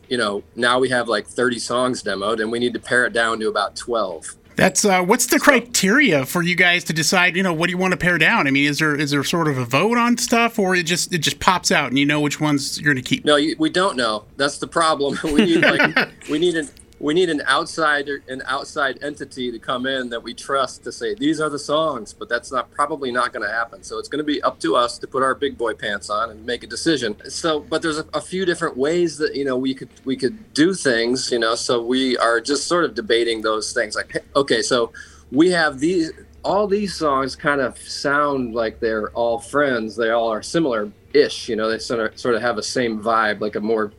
you 0.09 0.17
know 0.17 0.43
now 0.55 0.79
we 0.79 0.89
have 0.89 1.07
like 1.07 1.27
30 1.27 1.59
songs 1.59 2.03
demoed 2.03 2.41
and 2.41 2.51
we 2.51 2.59
need 2.59 2.73
to 2.73 2.79
pare 2.79 3.05
it 3.05 3.13
down 3.13 3.39
to 3.39 3.49
about 3.49 3.75
12 3.75 4.35
That's 4.55 4.85
uh, 4.85 5.01
what's 5.03 5.25
the 5.27 5.39
criteria 5.39 6.25
for 6.25 6.41
you 6.41 6.55
guys 6.55 6.83
to 6.85 6.93
decide? 6.93 7.35
You 7.35 7.43
know, 7.43 7.53
what 7.53 7.67
do 7.67 7.71
you 7.71 7.77
want 7.77 7.91
to 7.91 7.97
pare 7.97 8.17
down? 8.17 8.47
I 8.47 8.51
mean, 8.51 8.69
is 8.69 8.79
there 8.79 8.95
is 8.95 9.11
there 9.11 9.23
sort 9.23 9.47
of 9.47 9.57
a 9.57 9.65
vote 9.65 9.97
on 9.97 10.17
stuff, 10.17 10.57
or 10.57 10.75
it 10.75 10.83
just 10.83 11.13
it 11.13 11.17
just 11.17 11.39
pops 11.39 11.71
out 11.71 11.89
and 11.89 11.99
you 11.99 12.05
know 12.05 12.21
which 12.21 12.39
ones 12.39 12.79
you're 12.79 12.93
going 12.93 13.03
to 13.03 13.09
keep? 13.09 13.25
No, 13.25 13.35
you, 13.35 13.55
we 13.59 13.69
don't 13.69 13.97
know. 13.97 14.23
That's 14.37 14.57
the 14.57 14.67
problem. 14.67 15.17
We 15.25 15.45
need 15.45 15.61
like 15.61 16.09
we 16.29 16.39
need 16.39 16.55
an 16.55 16.69
we 16.99 17.13
need 17.13 17.29
an 17.29 17.41
outsider 17.47 18.23
an 18.29 18.41
outside 18.45 18.97
entity 19.03 19.51
to 19.51 19.59
come 19.59 19.85
in 19.85 20.09
that 20.09 20.23
we 20.23 20.33
trust 20.33 20.83
to 20.83 20.91
say 20.91 21.13
these 21.13 21.41
are 21.41 21.49
the 21.49 21.59
songs, 21.59 22.13
but 22.13 22.29
that's 22.29 22.51
not 22.51 22.71
probably 22.71 23.11
not 23.11 23.33
going 23.33 23.45
to 23.45 23.53
happen. 23.53 23.83
So 23.83 23.99
it's 23.99 24.07
going 24.07 24.19
to 24.19 24.23
be 24.23 24.41
up 24.43 24.59
to 24.61 24.75
us 24.75 24.97
to 24.99 25.07
put 25.07 25.21
our 25.21 25.35
big 25.35 25.57
boy 25.57 25.73
pants 25.73 26.09
on 26.09 26.29
and 26.29 26.45
make 26.45 26.63
a 26.63 26.67
decision. 26.67 27.17
So, 27.29 27.59
but 27.59 27.81
there's 27.81 27.99
a, 27.99 28.05
a 28.13 28.21
few 28.21 28.45
different 28.45 28.77
ways 28.77 29.17
that 29.17 29.35
you 29.35 29.43
know 29.43 29.57
we 29.57 29.73
could 29.73 29.89
we 30.05 30.15
could 30.15 30.53
do 30.53 30.73
things. 30.73 31.31
You 31.31 31.39
know, 31.39 31.55
so 31.55 31.81
we 31.81 32.17
are 32.17 32.39
just 32.39 32.67
sort 32.67 32.85
of 32.85 32.95
debating 32.95 33.41
those 33.41 33.73
things. 33.73 33.95
Like, 33.95 34.23
okay, 34.35 34.61
so 34.61 34.93
we 35.31 35.49
have 35.51 35.79
these 35.79 36.11
all 36.43 36.67
these 36.67 36.95
songs 36.95 37.35
kind 37.35 37.59
of 37.59 37.77
sound 37.77 38.53
like 38.53 38.79
they're 38.79 39.09
all 39.09 39.39
friends. 39.39 39.97
They 39.97 40.11
all 40.11 40.31
are 40.31 40.43
similar 40.43 40.91
ish. 41.13 41.49
You 41.49 41.57
know, 41.57 41.69
they 41.69 41.79
sort 41.79 41.99
of 41.99 42.17
sort 42.17 42.35
of 42.35 42.41
have 42.41 42.55
the 42.55 42.63
same 42.63 43.01
vibe, 43.03 43.41
like 43.41 43.55
a 43.55 43.61
more 43.61 43.91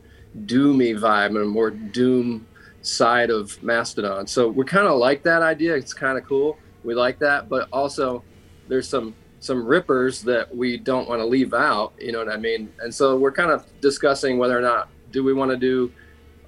doomy 0.45 0.97
vibe 0.97 1.27
and 1.27 1.37
a 1.37 1.45
more 1.45 1.69
doom 1.69 2.47
side 2.87 3.29
of 3.29 3.61
Mastodon. 3.61 4.25
So 4.27 4.47
we 4.47 4.65
kind 4.65 4.87
of 4.87 4.97
like 4.97 5.23
that 5.23 5.41
idea. 5.41 5.75
It's 5.75 5.93
kind 5.93 6.17
of 6.17 6.25
cool. 6.25 6.57
We 6.83 6.95
like 6.95 7.19
that, 7.19 7.49
but 7.49 7.67
also 7.71 8.23
there's 8.67 8.87
some 8.87 9.15
some 9.39 9.65
rippers 9.65 10.23
that 10.23 10.53
we 10.55 10.77
don't 10.77 11.07
want 11.07 11.21
to 11.21 11.25
leave 11.25 11.53
out. 11.53 11.93
You 11.99 12.11
know 12.11 12.19
what 12.19 12.29
I 12.29 12.37
mean? 12.37 12.73
And 12.79 12.93
so 12.93 13.17
we're 13.17 13.31
kind 13.31 13.51
of 13.51 13.65
discussing 13.81 14.39
whether 14.39 14.57
or 14.57 14.61
not 14.61 14.89
do 15.11 15.23
we 15.23 15.33
want 15.33 15.51
to 15.51 15.57
do 15.57 15.91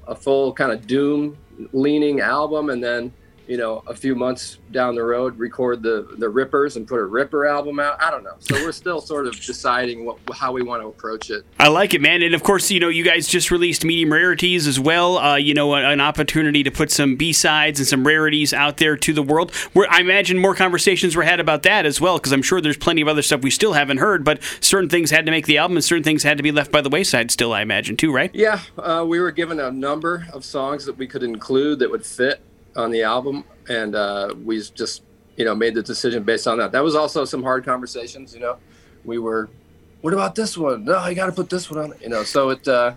a 0.08 0.15
full 0.15 0.54
kind 0.54 0.71
of 0.71 0.88
doom 0.88 1.38
leaning 1.71 2.19
album 2.19 2.71
and 2.71 2.84
then 2.84 3.13
you 3.50 3.58
know, 3.58 3.82
a 3.88 3.96
few 3.96 4.14
months 4.14 4.60
down 4.72 4.94
the 4.94 5.04
road, 5.04 5.40
record 5.40 5.82
the 5.82 6.08
the 6.20 6.30
Rippers 6.30 6.78
and 6.78 6.88
put 6.88 7.00
a 7.00 7.04
Ripper 7.04 7.48
album 7.48 7.80
out. 7.80 8.00
I 8.00 8.12
don't 8.12 8.24
know. 8.24 8.36
So 8.38 8.54
we're 8.64 8.72
still 8.72 9.02
sort 9.02 9.26
of 9.26 9.42
deciding 9.42 10.06
what 10.06 10.20
how 10.32 10.52
we 10.52 10.62
want 10.62 10.84
to 10.84 10.88
approach 10.88 11.32
it. 11.32 11.44
I 11.60 11.68
like 11.70 11.96
it, 11.96 12.00
man. 12.00 12.22
And 12.22 12.36
of 12.36 12.44
course, 12.44 12.70
you 12.70 12.80
know, 12.80 12.90
you 12.90 13.04
guys 13.04 13.28
just 13.28 13.50
released 13.50 13.84
medium 13.84 14.14
rarities 14.14 14.68
as 14.68 14.80
well. 14.80 15.18
Uh, 15.18 15.36
you 15.36 15.56
know, 15.56 15.74
an 15.74 16.00
opportunity 16.00 16.62
to 16.62 16.70
put 16.70 16.92
some 16.92 17.16
B 17.16 17.34
sides 17.34 17.80
and 17.80 17.88
some 17.88 18.06
rarities 18.06 18.54
out 18.54 18.78
there 18.78 18.96
to 18.96 19.14
the 19.14 19.24
world. 19.24 19.52
Where 19.74 19.90
I 19.90 20.00
imagine 20.00 20.38
more 20.38 20.54
conversations 20.54 21.16
were 21.16 21.24
had 21.24 21.40
about 21.40 21.64
that 21.64 21.88
as 21.88 22.00
well, 22.00 22.20
because 22.20 22.32
I'm 22.32 22.44
sure 22.44 22.62
there's 22.62 22.78
plenty 22.78 23.02
of 23.02 23.08
other 23.08 23.24
stuff 23.24 23.42
we 23.42 23.50
still 23.50 23.74
haven't 23.74 23.98
heard. 23.98 24.24
But 24.24 24.44
certain 24.62 24.90
things 24.90 25.10
had 25.10 25.26
to 25.26 25.32
make 25.32 25.48
the 25.48 25.58
album, 25.58 25.76
and 25.76 25.84
certain 25.84 26.04
things 26.04 26.22
had 26.22 26.38
to 26.38 26.44
be 26.44 26.52
left 26.52 26.72
by 26.72 26.82
the 26.82 26.90
wayside. 26.90 27.32
Still, 27.32 27.52
I 27.52 27.64
imagine 27.64 27.98
too, 27.98 28.14
right? 28.14 28.30
Yeah, 28.32 28.60
uh, 28.78 29.04
we 29.08 29.20
were 29.20 29.32
given 29.32 29.60
a 29.60 29.72
number 29.72 30.28
of 30.34 30.46
songs 30.46 30.86
that 30.86 31.00
we 31.00 31.08
could 31.08 31.24
include 31.24 31.80
that 31.80 31.90
would 31.90 32.06
fit 32.06 32.44
on 32.80 32.92
the 32.92 33.04
album, 33.04 33.44
and 33.68 33.96
uh, 33.96 34.34
we 34.44 34.60
just 34.74 35.04
you 35.36 35.46
know 35.46 35.54
made 35.54 35.76
the 35.76 35.84
decision 35.84 36.24
based 36.24 36.48
on 36.48 36.58
that. 36.58 36.72
That 36.72 36.84
was 36.84 36.96
also 36.96 37.26
some 37.26 37.44
hard 37.44 37.65
conversations. 37.65 38.34
You 38.34 38.39
know, 38.39 38.58
we 39.06 39.20
were, 39.20 39.50
what 40.02 40.13
about 40.13 40.36
this 40.36 40.58
one? 40.58 40.86
No, 40.86 41.06
you 41.08 41.15
got 41.15 41.28
to 41.28 41.32
put 41.32 41.50
this 41.50 41.70
one 41.70 41.80
on. 41.80 41.94
You 42.02 42.10
know, 42.10 42.24
so 42.24 42.50
it 42.50 42.68
uh, 42.68 42.94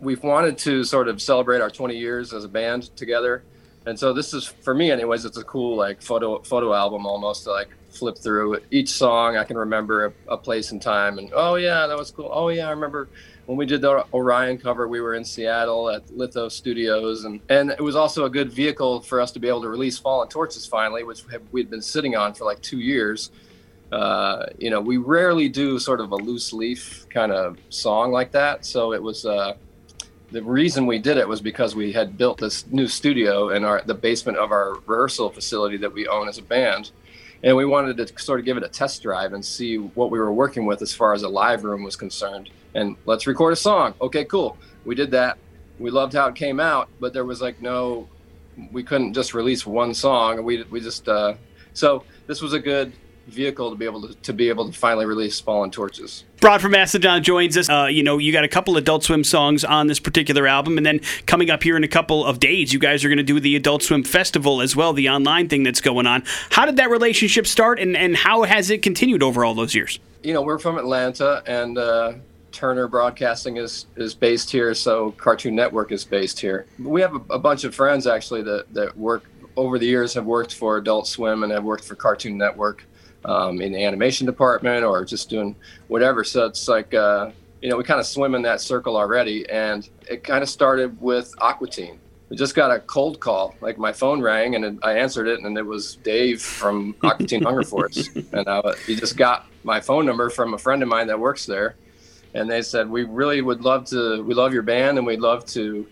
we've 0.00 0.22
wanted 0.22 0.58
to 0.58 0.82
sort 0.82 1.08
of 1.08 1.22
celebrate 1.22 1.60
our 1.60 1.70
20 1.70 1.96
years 1.96 2.32
as 2.32 2.44
a 2.44 2.48
band 2.48 2.94
together, 2.96 3.44
and 3.86 3.98
so 3.98 4.12
this 4.12 4.34
is 4.34 4.46
for 4.46 4.74
me, 4.74 4.90
anyways. 4.90 5.24
It's 5.24 5.38
a 5.38 5.44
cool 5.44 5.76
like 5.76 6.02
photo 6.02 6.40
photo 6.42 6.74
album 6.74 7.06
almost 7.06 7.44
to 7.44 7.52
like 7.52 7.68
flip 7.90 8.16
through 8.18 8.58
each 8.70 8.88
song. 8.88 9.36
I 9.36 9.44
can 9.44 9.56
remember 9.56 10.06
a, 10.06 10.12
a 10.32 10.36
place 10.36 10.72
and 10.72 10.80
time, 10.80 11.18
and 11.18 11.30
oh 11.34 11.56
yeah, 11.56 11.86
that 11.86 11.96
was 11.96 12.10
cool. 12.10 12.30
Oh 12.32 12.48
yeah, 12.48 12.66
I 12.66 12.70
remember 12.70 13.08
when 13.46 13.58
we 13.58 13.66
did 13.66 13.80
the 13.80 14.04
Orion 14.14 14.58
cover, 14.58 14.86
we 14.86 15.00
were 15.00 15.14
in 15.14 15.24
Seattle 15.24 15.90
at 15.90 16.08
Litho 16.16 16.48
Studios, 16.48 17.24
and 17.24 17.40
and 17.48 17.70
it 17.70 17.80
was 17.80 17.96
also 17.96 18.24
a 18.24 18.30
good 18.30 18.52
vehicle 18.52 19.00
for 19.00 19.20
us 19.20 19.32
to 19.32 19.40
be 19.40 19.48
able 19.48 19.62
to 19.62 19.68
release 19.68 19.98
Fallen 19.98 20.28
Torches 20.28 20.66
finally, 20.66 21.02
which 21.02 21.22
we'd 21.50 21.70
been 21.70 21.82
sitting 21.82 22.16
on 22.16 22.34
for 22.34 22.44
like 22.44 22.60
two 22.62 22.78
years. 22.78 23.30
Uh, 23.90 24.46
you 24.58 24.70
know, 24.70 24.80
we 24.80 24.96
rarely 24.96 25.48
do 25.48 25.78
sort 25.78 26.00
of 26.00 26.12
a 26.12 26.16
loose 26.16 26.52
leaf 26.52 27.06
kind 27.10 27.32
of 27.32 27.58
song 27.68 28.12
like 28.12 28.30
that, 28.32 28.64
so 28.64 28.92
it 28.92 29.02
was. 29.02 29.26
Uh, 29.26 29.54
the 30.30 30.42
reason 30.42 30.86
we 30.86 30.98
did 30.98 31.18
it 31.18 31.28
was 31.28 31.42
because 31.42 31.76
we 31.76 31.92
had 31.92 32.16
built 32.16 32.38
this 32.38 32.66
new 32.68 32.88
studio 32.88 33.50
in 33.50 33.64
our 33.64 33.82
the 33.84 33.92
basement 33.92 34.38
of 34.38 34.50
our 34.50 34.78
rehearsal 34.86 35.28
facility 35.28 35.76
that 35.76 35.92
we 35.92 36.08
own 36.08 36.26
as 36.26 36.38
a 36.38 36.42
band 36.42 36.90
and 37.42 37.56
we 37.56 37.64
wanted 37.64 37.96
to 37.96 38.18
sort 38.22 38.38
of 38.40 38.46
give 38.46 38.56
it 38.56 38.62
a 38.62 38.68
test 38.68 39.02
drive 39.02 39.32
and 39.32 39.44
see 39.44 39.76
what 39.76 40.10
we 40.10 40.18
were 40.18 40.32
working 40.32 40.66
with 40.66 40.82
as 40.82 40.94
far 40.94 41.12
as 41.12 41.22
a 41.22 41.28
live 41.28 41.64
room 41.64 41.82
was 41.82 41.96
concerned. 41.96 42.50
And 42.74 42.96
let's 43.04 43.26
record 43.26 43.52
a 43.52 43.56
song. 43.56 43.94
Okay 44.00 44.24
cool. 44.24 44.56
We 44.84 44.94
did 44.94 45.10
that. 45.10 45.38
We 45.78 45.90
loved 45.90 46.12
how 46.12 46.28
it 46.28 46.34
came 46.34 46.60
out 46.60 46.88
but 47.00 47.12
there 47.12 47.24
was 47.24 47.40
like 47.40 47.60
no 47.60 48.08
we 48.70 48.82
couldn't 48.82 49.14
just 49.14 49.34
release 49.34 49.66
one 49.66 49.94
song. 49.94 50.44
We, 50.44 50.62
we 50.64 50.80
just 50.80 51.08
uh, 51.08 51.34
so 51.72 52.04
this 52.26 52.42
was 52.42 52.52
a 52.52 52.58
good 52.58 52.92
vehicle 53.26 53.70
to 53.70 53.76
be 53.76 53.84
able 53.84 54.06
to, 54.06 54.14
to 54.14 54.32
be 54.32 54.48
able 54.48 54.70
to 54.70 54.78
finally 54.78 55.06
release 55.06 55.40
Fallen 55.40 55.70
Torches. 55.70 56.24
Brann 56.40 56.58
from 56.58 56.72
Mastodon 56.72 57.22
joins 57.22 57.56
us. 57.56 57.68
Uh, 57.68 57.86
you 57.90 58.02
know, 58.02 58.18
you 58.18 58.32
got 58.32 58.44
a 58.44 58.48
couple 58.48 58.76
Adult 58.76 59.04
Swim 59.04 59.22
songs 59.24 59.64
on 59.64 59.86
this 59.86 60.00
particular 60.00 60.46
album, 60.46 60.76
and 60.76 60.84
then 60.84 61.00
coming 61.26 61.50
up 61.50 61.62
here 61.62 61.76
in 61.76 61.84
a 61.84 61.88
couple 61.88 62.24
of 62.24 62.40
days, 62.40 62.72
you 62.72 62.78
guys 62.78 63.04
are 63.04 63.08
going 63.08 63.18
to 63.18 63.22
do 63.22 63.38
the 63.38 63.54
Adult 63.56 63.82
Swim 63.82 64.02
Festival 64.02 64.60
as 64.60 64.74
well, 64.74 64.92
the 64.92 65.08
online 65.08 65.48
thing 65.48 65.62
that's 65.62 65.80
going 65.80 66.06
on. 66.06 66.24
How 66.50 66.66
did 66.66 66.76
that 66.76 66.90
relationship 66.90 67.46
start, 67.46 67.78
and, 67.78 67.96
and 67.96 68.16
how 68.16 68.42
has 68.42 68.70
it 68.70 68.82
continued 68.82 69.22
over 69.22 69.44
all 69.44 69.54
those 69.54 69.74
years? 69.74 69.98
You 70.22 70.34
know, 70.34 70.42
we're 70.42 70.58
from 70.58 70.78
Atlanta, 70.78 71.42
and 71.46 71.78
uh, 71.78 72.14
Turner 72.52 72.88
Broadcasting 72.88 73.56
is 73.56 73.86
is 73.96 74.14
based 74.14 74.50
here, 74.50 74.74
so 74.74 75.12
Cartoon 75.12 75.54
Network 75.54 75.92
is 75.92 76.04
based 76.04 76.40
here. 76.40 76.66
We 76.78 77.00
have 77.00 77.14
a, 77.14 77.34
a 77.34 77.38
bunch 77.38 77.64
of 77.64 77.74
friends 77.74 78.06
actually 78.06 78.42
that 78.42 78.72
that 78.74 78.96
work 78.96 79.24
over 79.56 79.78
the 79.78 79.86
years 79.86 80.14
have 80.14 80.24
worked 80.24 80.54
for 80.54 80.76
Adult 80.76 81.06
Swim 81.06 81.42
and 81.42 81.52
have 81.52 81.64
worked 81.64 81.84
for 81.84 81.94
Cartoon 81.94 82.38
Network 82.38 82.84
um, 83.24 83.60
in 83.60 83.72
the 83.72 83.84
animation 83.84 84.26
department 84.26 84.84
or 84.84 85.04
just 85.04 85.28
doing 85.28 85.54
whatever. 85.88 86.24
So 86.24 86.46
it's 86.46 86.68
like, 86.68 86.94
uh, 86.94 87.30
you 87.60 87.68
know, 87.68 87.76
we 87.76 87.84
kind 87.84 88.00
of 88.00 88.06
swim 88.06 88.34
in 88.34 88.42
that 88.42 88.60
circle 88.60 88.96
already. 88.96 89.48
And 89.48 89.88
it 90.08 90.24
kind 90.24 90.42
of 90.42 90.48
started 90.48 91.00
with 91.00 91.32
Aqua 91.38 91.68
Teen. 91.68 91.98
We 92.28 92.36
just 92.36 92.54
got 92.54 92.70
a 92.70 92.80
cold 92.80 93.20
call. 93.20 93.54
Like 93.60 93.78
my 93.78 93.92
phone 93.92 94.20
rang 94.20 94.54
and 94.54 94.80
I 94.82 94.94
answered 94.94 95.28
it, 95.28 95.40
and 95.40 95.56
it 95.58 95.66
was 95.66 95.96
Dave 95.96 96.40
from 96.40 96.96
Aqua 97.02 97.26
Teen 97.26 97.42
Hunger 97.42 97.62
Force. 97.62 98.08
And 98.14 98.48
uh, 98.48 98.72
he 98.86 98.96
just 98.96 99.16
got 99.16 99.46
my 99.64 99.80
phone 99.80 100.06
number 100.06 100.30
from 100.30 100.54
a 100.54 100.58
friend 100.58 100.82
of 100.82 100.88
mine 100.88 101.06
that 101.08 101.18
works 101.18 101.46
there. 101.46 101.76
And 102.34 102.50
they 102.50 102.62
said, 102.62 102.88
We 102.88 103.04
really 103.04 103.42
would 103.42 103.60
love 103.60 103.84
to, 103.86 104.22
we 104.24 104.34
love 104.34 104.54
your 104.54 104.62
band 104.62 104.96
and 104.96 105.06
we'd 105.06 105.20
love 105.20 105.44
to 105.46 105.86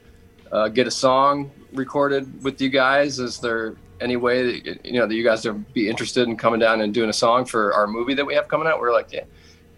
uh, 0.50 0.68
get 0.68 0.86
a 0.86 0.90
song 0.90 1.50
recorded 1.72 2.42
with 2.42 2.60
you 2.60 2.70
guys. 2.70 3.18
Is 3.18 3.38
there 3.38 3.76
any 4.00 4.16
way 4.16 4.60
that 4.60 4.84
you 4.84 4.94
know 4.94 5.06
that 5.06 5.14
you 5.14 5.24
guys 5.24 5.44
would 5.44 5.72
be 5.72 5.88
interested 5.88 6.28
in 6.28 6.36
coming 6.36 6.60
down 6.60 6.80
and 6.80 6.92
doing 6.92 7.10
a 7.10 7.14
song 7.14 7.44
for 7.44 7.72
our 7.74 7.86
movie 7.86 8.14
that 8.14 8.24
we 8.24 8.34
have 8.34 8.48
coming 8.48 8.66
out? 8.66 8.80
We're 8.80 8.92
like, 8.92 9.12
yeah. 9.12 9.24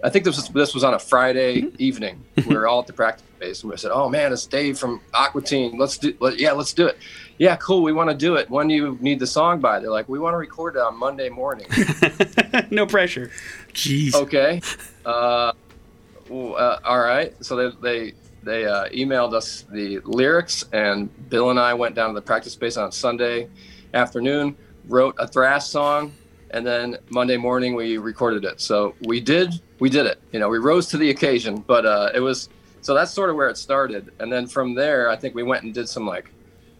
I 0.05 0.11
think 0.11 0.25
this 0.25 0.37
was 0.37 0.49
this 0.49 0.75
was 0.75 0.85
on 0.85 0.95
a 0.95 0.99
Friday 0.99 1.63
mm-hmm. 1.63 1.77
evening. 1.79 2.25
We 2.47 2.57
were 2.57 2.67
all 2.67 2.81
at 2.81 2.87
the 2.87 2.93
practice 2.93 3.25
base, 3.39 3.63
and 3.63 3.71
we 3.71 3.77
said, 3.77 3.93
"Oh 3.93 4.09
man, 4.09 4.33
it's 4.33 4.47
Dave 4.47 4.79
from 4.79 5.01
Aqua 5.15 5.43
Teen. 5.43 5.79
Let's 5.79 5.99
do, 5.99 6.15
let, 6.19 6.41
yeah, 6.41 6.53
let's 6.53 6.73
do 6.73 6.87
it. 6.87 6.99
Yeah, 7.39 7.57
cool. 7.57 7.83
We 7.83 7.93
want 7.93 8.11
to 8.11 8.17
do 8.17 8.35
it. 8.35 8.51
When 8.51 8.69
do 8.69 8.75
you 8.75 8.99
need 9.01 9.21
the 9.21 9.29
song 9.29 9.61
by?" 9.61 9.79
They're 9.79 9.91
like, 9.91 10.09
"We 10.09 10.19
want 10.19 10.35
to 10.35 10.39
record 10.39 10.75
it 10.75 10.81
on 10.81 10.97
Monday 10.97 11.29
morning." 11.29 11.69
no 12.71 12.85
pressure. 12.85 13.31
Jeez. 13.75 14.15
Okay. 14.15 14.61
Uh, 15.07 15.53
uh, 16.31 16.79
all 16.85 17.01
right. 17.01 17.33
So 17.45 17.55
they 17.55 17.77
they 17.81 18.15
they 18.43 18.67
uh, 18.67 18.89
emailed 18.89 19.35
us 19.35 19.65
the 19.71 20.01
lyrics, 20.01 20.65
and 20.73 21.09
Bill 21.29 21.51
and 21.51 21.61
I 21.61 21.75
went 21.75 21.95
down 21.95 22.09
to 22.09 22.15
the 22.15 22.23
practice 22.23 22.55
space 22.55 22.77
on 22.77 22.91
Sunday 22.91 23.49
afternoon, 23.95 24.57
wrote 24.89 25.15
a 25.19 25.27
thrash 25.27 25.67
song, 25.67 26.13
and 26.51 26.67
then 26.67 26.99
Monday 27.11 27.37
morning 27.37 27.75
we 27.75 27.99
recorded 27.99 28.45
it. 28.45 28.61
So 28.61 28.95
we 29.03 29.21
did 29.21 29.61
we 29.79 29.91
did 29.91 30.07
it. 30.07 30.21
You 30.33 30.39
know, 30.39 30.49
we 30.49 30.59
rose 30.59 30.87
to 30.89 30.97
the 30.97 31.11
occasion, 31.11 31.65
but 31.67 31.85
uh, 31.87 32.11
it 32.15 32.21
was 32.21 32.49
so 32.81 32.95
that's 32.95 33.13
sort 33.13 33.31
of 33.31 33.37
where 33.37 33.49
it 33.49 33.57
started. 33.57 34.13
And 34.19 34.33
then 34.33 34.47
from 34.47 34.75
there, 34.75 35.09
I 35.09 35.17
think 35.17 35.35
we 35.35 35.43
went 35.43 35.65
and 35.65 35.73
did 35.73 35.89
some 35.89 36.07
like 36.07 36.31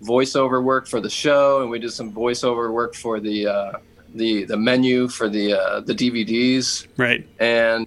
voiceover 0.03 0.63
work 0.63 0.87
for 0.87 1.01
the 1.01 1.11
show, 1.11 1.63
and 1.63 1.71
we 1.71 1.79
did 1.79 1.93
some 1.93 2.13
voiceover 2.13 2.73
work 2.73 2.95
for 2.95 3.21
the 3.21 3.47
uh, 3.47 3.73
the 4.15 4.45
the 4.45 4.57
menu 4.57 5.09
for 5.09 5.29
the 5.29 5.55
uh, 5.55 5.81
the 5.81 5.95
DVDs. 5.95 6.87
Right. 6.97 7.27
And 7.39 7.87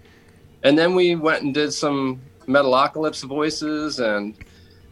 and 0.64 0.78
then 0.78 0.96
we 0.96 1.16
went 1.16 1.44
and 1.44 1.54
did 1.54 1.74
some 1.74 2.22
Metalocalypse 2.48 3.24
voices 3.24 4.00
and 4.00 4.36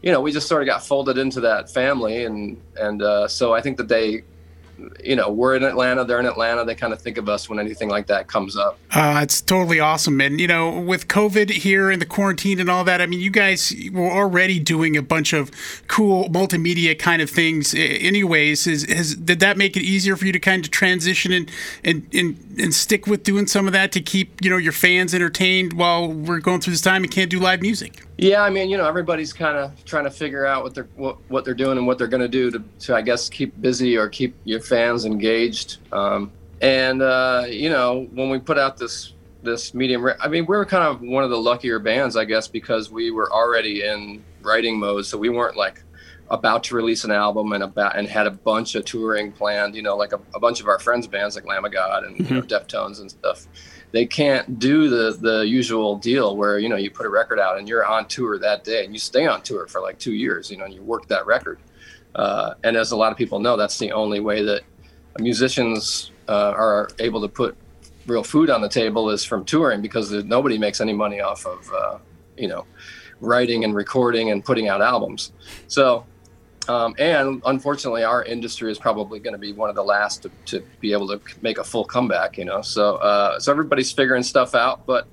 you 0.03 0.11
know, 0.11 0.21
we 0.21 0.31
just 0.31 0.47
sort 0.47 0.61
of 0.61 0.67
got 0.67 0.85
folded 0.85 1.17
into 1.17 1.39
that 1.41 1.71
family, 1.71 2.25
and 2.25 2.61
and 2.77 3.01
uh, 3.01 3.27
so 3.27 3.53
I 3.53 3.61
think 3.61 3.77
that 3.77 3.87
they 3.87 4.23
you 5.03 5.15
know, 5.15 5.29
we're 5.29 5.55
in 5.55 5.63
Atlanta, 5.63 6.03
they're 6.03 6.19
in 6.19 6.25
Atlanta. 6.25 6.65
They 6.65 6.75
kind 6.75 6.93
of 6.93 7.01
think 7.01 7.17
of 7.17 7.29
us 7.29 7.47
when 7.47 7.59
anything 7.59 7.89
like 7.89 8.07
that 8.07 8.27
comes 8.27 8.57
up. 8.57 8.77
Uh, 8.91 9.19
it's 9.23 9.41
totally 9.41 9.79
awesome. 9.79 10.19
And, 10.19 10.39
you 10.39 10.47
know, 10.47 10.79
with 10.79 11.07
COVID 11.07 11.49
here 11.49 11.91
and 11.91 12.01
the 12.01 12.05
quarantine 12.05 12.59
and 12.59 12.69
all 12.69 12.83
that, 12.83 13.01
I 13.01 13.05
mean, 13.05 13.19
you 13.19 13.29
guys 13.29 13.73
were 13.91 14.11
already 14.11 14.59
doing 14.59 14.97
a 14.97 15.01
bunch 15.01 15.33
of 15.33 15.51
cool 15.87 16.29
multimedia 16.29 16.97
kind 16.97 17.21
of 17.21 17.29
things, 17.29 17.73
anyways. 17.75 18.67
Is, 18.67 18.85
has, 18.85 19.15
did 19.15 19.39
that 19.41 19.57
make 19.57 19.77
it 19.77 19.83
easier 19.83 20.15
for 20.15 20.25
you 20.25 20.31
to 20.31 20.39
kind 20.39 20.65
of 20.65 20.71
transition 20.71 21.31
and, 21.31 21.51
and, 21.83 22.07
and, 22.13 22.55
and 22.59 22.73
stick 22.73 23.07
with 23.07 23.23
doing 23.23 23.47
some 23.47 23.67
of 23.67 23.73
that 23.73 23.91
to 23.93 24.01
keep, 24.01 24.43
you 24.43 24.49
know, 24.49 24.57
your 24.57 24.73
fans 24.73 25.13
entertained 25.13 25.73
while 25.73 26.11
we're 26.11 26.39
going 26.39 26.61
through 26.61 26.73
this 26.73 26.81
time 26.81 27.03
and 27.03 27.11
can't 27.11 27.29
do 27.29 27.39
live 27.39 27.61
music? 27.61 28.03
Yeah, 28.17 28.43
I 28.43 28.49
mean, 28.49 28.69
you 28.69 28.77
know, 28.77 28.87
everybody's 28.87 29.33
kind 29.33 29.57
of 29.57 29.83
trying 29.85 30.03
to 30.03 30.11
figure 30.11 30.45
out 30.45 30.63
what 30.63 30.75
they're 30.75 30.87
what, 30.95 31.17
what 31.29 31.45
they're 31.45 31.55
doing 31.55 31.77
and 31.77 31.87
what 31.87 31.97
they're 31.97 32.07
going 32.07 32.21
to 32.21 32.27
do 32.27 32.51
to, 32.51 32.63
to, 32.81 32.95
I 32.95 33.01
guess, 33.01 33.27
keep 33.27 33.59
busy 33.59 33.97
or 33.97 34.07
keep 34.07 34.35
your 34.43 34.59
fans 34.59 35.05
engaged. 35.05 35.77
Um, 35.91 36.31
and 36.61 37.01
uh, 37.01 37.45
you 37.47 37.69
know, 37.69 38.07
when 38.13 38.29
we 38.29 38.39
put 38.39 38.59
out 38.59 38.77
this 38.77 39.13
this 39.41 39.73
medium, 39.73 40.07
I 40.19 40.27
mean, 40.27 40.45
we 40.45 40.55
were 40.55 40.65
kind 40.65 40.83
of 40.83 41.01
one 41.01 41.23
of 41.23 41.31
the 41.31 41.37
luckier 41.37 41.79
bands, 41.79 42.15
I 42.15 42.25
guess, 42.25 42.47
because 42.47 42.91
we 42.91 43.09
were 43.11 43.31
already 43.31 43.83
in 43.83 44.23
writing 44.41 44.79
mode, 44.79 45.05
so 45.05 45.17
we 45.17 45.29
weren't 45.29 45.57
like 45.57 45.83
about 46.29 46.63
to 46.65 46.75
release 46.75 47.03
an 47.03 47.11
album 47.11 47.51
and 47.51 47.63
about 47.63 47.97
and 47.97 48.07
had 48.07 48.27
a 48.27 48.31
bunch 48.31 48.75
of 48.75 48.85
touring 48.85 49.31
planned. 49.31 49.75
You 49.75 49.81
know, 49.81 49.97
like 49.97 50.13
a, 50.13 50.19
a 50.35 50.39
bunch 50.39 50.61
of 50.61 50.67
our 50.67 50.77
friends' 50.77 51.07
bands 51.07 51.35
like 51.35 51.47
Lamb 51.47 51.65
of 51.65 51.71
God 51.71 52.03
and 52.03 52.15
mm-hmm. 52.15 52.25
you 52.25 52.39
know, 52.41 52.45
mm-hmm. 52.45 52.77
Deftones 52.77 53.01
and 53.01 53.09
stuff 53.09 53.47
they 53.93 54.05
can't 54.05 54.59
do 54.59 54.89
the 54.89 55.17
the 55.21 55.47
usual 55.47 55.95
deal 55.95 56.35
where 56.35 56.59
you 56.59 56.67
know 56.67 56.75
you 56.75 56.91
put 56.91 57.05
a 57.05 57.09
record 57.09 57.39
out 57.39 57.57
and 57.57 57.69
you're 57.69 57.85
on 57.85 58.05
tour 58.07 58.37
that 58.39 58.65
day 58.65 58.83
and 58.83 58.91
you 58.91 58.99
stay 58.99 59.25
on 59.25 59.41
tour 59.41 59.67
for 59.67 59.79
like 59.79 59.97
two 59.99 60.13
years 60.13 60.51
you 60.51 60.57
know 60.57 60.65
and 60.65 60.73
you 60.73 60.83
work 60.83 61.07
that 61.07 61.25
record. 61.25 61.59
Uh, 62.15 62.53
and 62.63 62.75
as 62.75 62.91
a 62.91 62.95
lot 62.95 63.11
of 63.11 63.17
people 63.17 63.39
know 63.39 63.55
that's 63.55 63.79
the 63.79 63.91
only 63.91 64.19
way 64.19 64.43
that 64.43 64.61
musicians 65.19 66.11
uh, 66.27 66.53
are 66.55 66.89
able 66.99 67.21
to 67.21 67.27
put 67.27 67.55
real 68.05 68.23
food 68.23 68.49
on 68.49 68.61
the 68.61 68.69
table 68.69 69.09
is 69.09 69.23
from 69.23 69.45
touring 69.45 69.81
because 69.81 70.11
nobody 70.11 70.57
makes 70.57 70.81
any 70.81 70.93
money 70.93 71.21
off 71.21 71.45
of 71.45 71.71
uh, 71.71 71.97
you 72.37 72.47
know 72.47 72.65
writing 73.19 73.63
and 73.63 73.73
recording 73.73 74.31
and 74.31 74.43
putting 74.43 74.67
out 74.67 74.81
albums. 74.81 75.31
So 75.67 76.05
um, 76.69 76.95
and 76.97 77.41
unfortunately, 77.45 78.03
our 78.03 78.23
industry 78.23 78.71
is 78.71 78.77
probably 78.77 79.19
going 79.19 79.33
to 79.33 79.39
be 79.39 79.51
one 79.51 79.69
of 79.69 79.75
the 79.75 79.83
last 79.83 80.23
to, 80.23 80.31
to, 80.45 80.63
be 80.79 80.93
able 80.93 81.07
to 81.07 81.19
make 81.41 81.57
a 81.57 81.63
full 81.63 81.83
comeback. 81.83 82.37
You 82.37 82.45
know, 82.45 82.61
so 82.61 82.95
uh, 82.97 83.39
so 83.39 83.51
everybody's 83.51 83.91
figuring 83.91 84.23
stuff 84.23 84.55
out. 84.55 84.85
But 84.85 85.07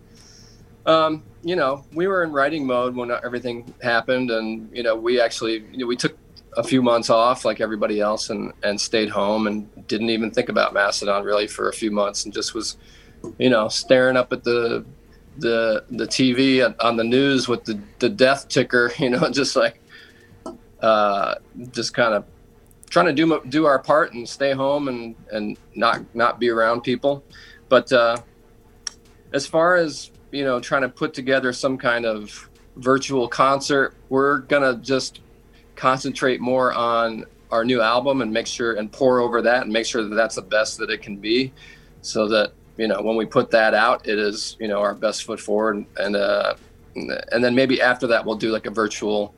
um, 0.86 1.24
you 1.42 1.56
know, 1.56 1.84
we 1.92 2.06
were 2.06 2.22
in 2.22 2.32
writing 2.32 2.66
mode 2.66 2.94
when 2.94 3.10
everything 3.10 3.72
happened, 3.82 4.30
and 4.30 4.70
you 4.72 4.82
know, 4.82 4.94
we 4.94 5.20
actually 5.20 5.64
you 5.72 5.78
know, 5.78 5.86
we 5.86 5.96
took 5.96 6.16
a 6.56 6.62
few 6.62 6.82
months 6.82 7.10
off 7.10 7.44
like 7.44 7.60
everybody 7.60 8.00
else 8.00 8.30
and 8.30 8.52
and 8.62 8.80
stayed 8.80 9.08
home 9.08 9.46
and 9.46 9.86
didn't 9.88 10.10
even 10.10 10.30
think 10.30 10.48
about 10.48 10.72
Mastodon 10.72 11.24
really 11.24 11.46
for 11.46 11.68
a 11.68 11.72
few 11.72 11.90
months 11.90 12.24
and 12.24 12.34
just 12.34 12.54
was, 12.54 12.76
you 13.38 13.50
know, 13.50 13.68
staring 13.68 14.16
up 14.16 14.32
at 14.32 14.44
the 14.44 14.84
the 15.38 15.84
the 15.90 16.06
TV 16.06 16.74
on- 16.80 16.96
the 16.96 17.04
news 17.04 17.48
with 17.48 17.64
the 17.64 17.80
the 17.98 18.08
death 18.08 18.48
ticker, 18.48 18.92
you 18.98 19.10
know, 19.10 19.28
just 19.30 19.56
like 19.56 19.80
uh, 20.82 21.34
just 21.72 21.94
kind 21.94 22.14
of 22.14 22.24
trying 22.88 23.06
to 23.06 23.12
do 23.12 23.40
do 23.48 23.66
our 23.66 23.78
part 23.78 24.12
and 24.14 24.28
stay 24.28 24.52
home 24.52 24.88
and 24.88 25.14
and 25.30 25.56
not 25.74 26.02
not 26.14 26.40
be 26.40 26.48
around 26.48 26.82
people. 26.82 27.24
But 27.68 27.92
uh, 27.92 28.18
as 29.32 29.46
far 29.46 29.76
as 29.76 30.10
you 30.32 30.44
know, 30.44 30.60
trying 30.60 30.82
to 30.82 30.88
put 30.88 31.14
together 31.14 31.52
some 31.52 31.76
kind 31.76 32.06
of 32.06 32.48
virtual 32.76 33.28
concert, 33.28 33.94
we're 34.08 34.38
gonna 34.38 34.76
just 34.76 35.20
concentrate 35.76 36.40
more 36.40 36.72
on 36.72 37.24
our 37.50 37.64
new 37.64 37.80
album 37.80 38.22
and 38.22 38.32
make 38.32 38.46
sure 38.46 38.74
and 38.74 38.92
pour 38.92 39.18
over 39.20 39.42
that 39.42 39.62
and 39.64 39.72
make 39.72 39.86
sure 39.86 40.02
that 40.04 40.14
that's 40.14 40.36
the 40.36 40.42
best 40.42 40.78
that 40.78 40.90
it 40.90 41.02
can 41.02 41.16
be, 41.16 41.52
so 42.02 42.28
that 42.28 42.52
you 42.76 42.88
know 42.88 43.02
when 43.02 43.16
we 43.16 43.26
put 43.26 43.50
that 43.50 43.74
out, 43.74 44.06
it 44.08 44.18
is 44.18 44.56
you 44.60 44.68
know 44.68 44.80
our 44.80 44.94
best 44.94 45.24
foot 45.24 45.40
forward 45.40 45.76
and. 45.76 45.86
and 45.98 46.16
uh, 46.16 46.54
and 46.96 47.42
then 47.44 47.54
maybe 47.54 47.80
after 47.80 48.08
that 48.08 48.26
we'll 48.26 48.34
do 48.34 48.50
like 48.50 48.66
a 48.66 48.70
virtual 48.70 49.32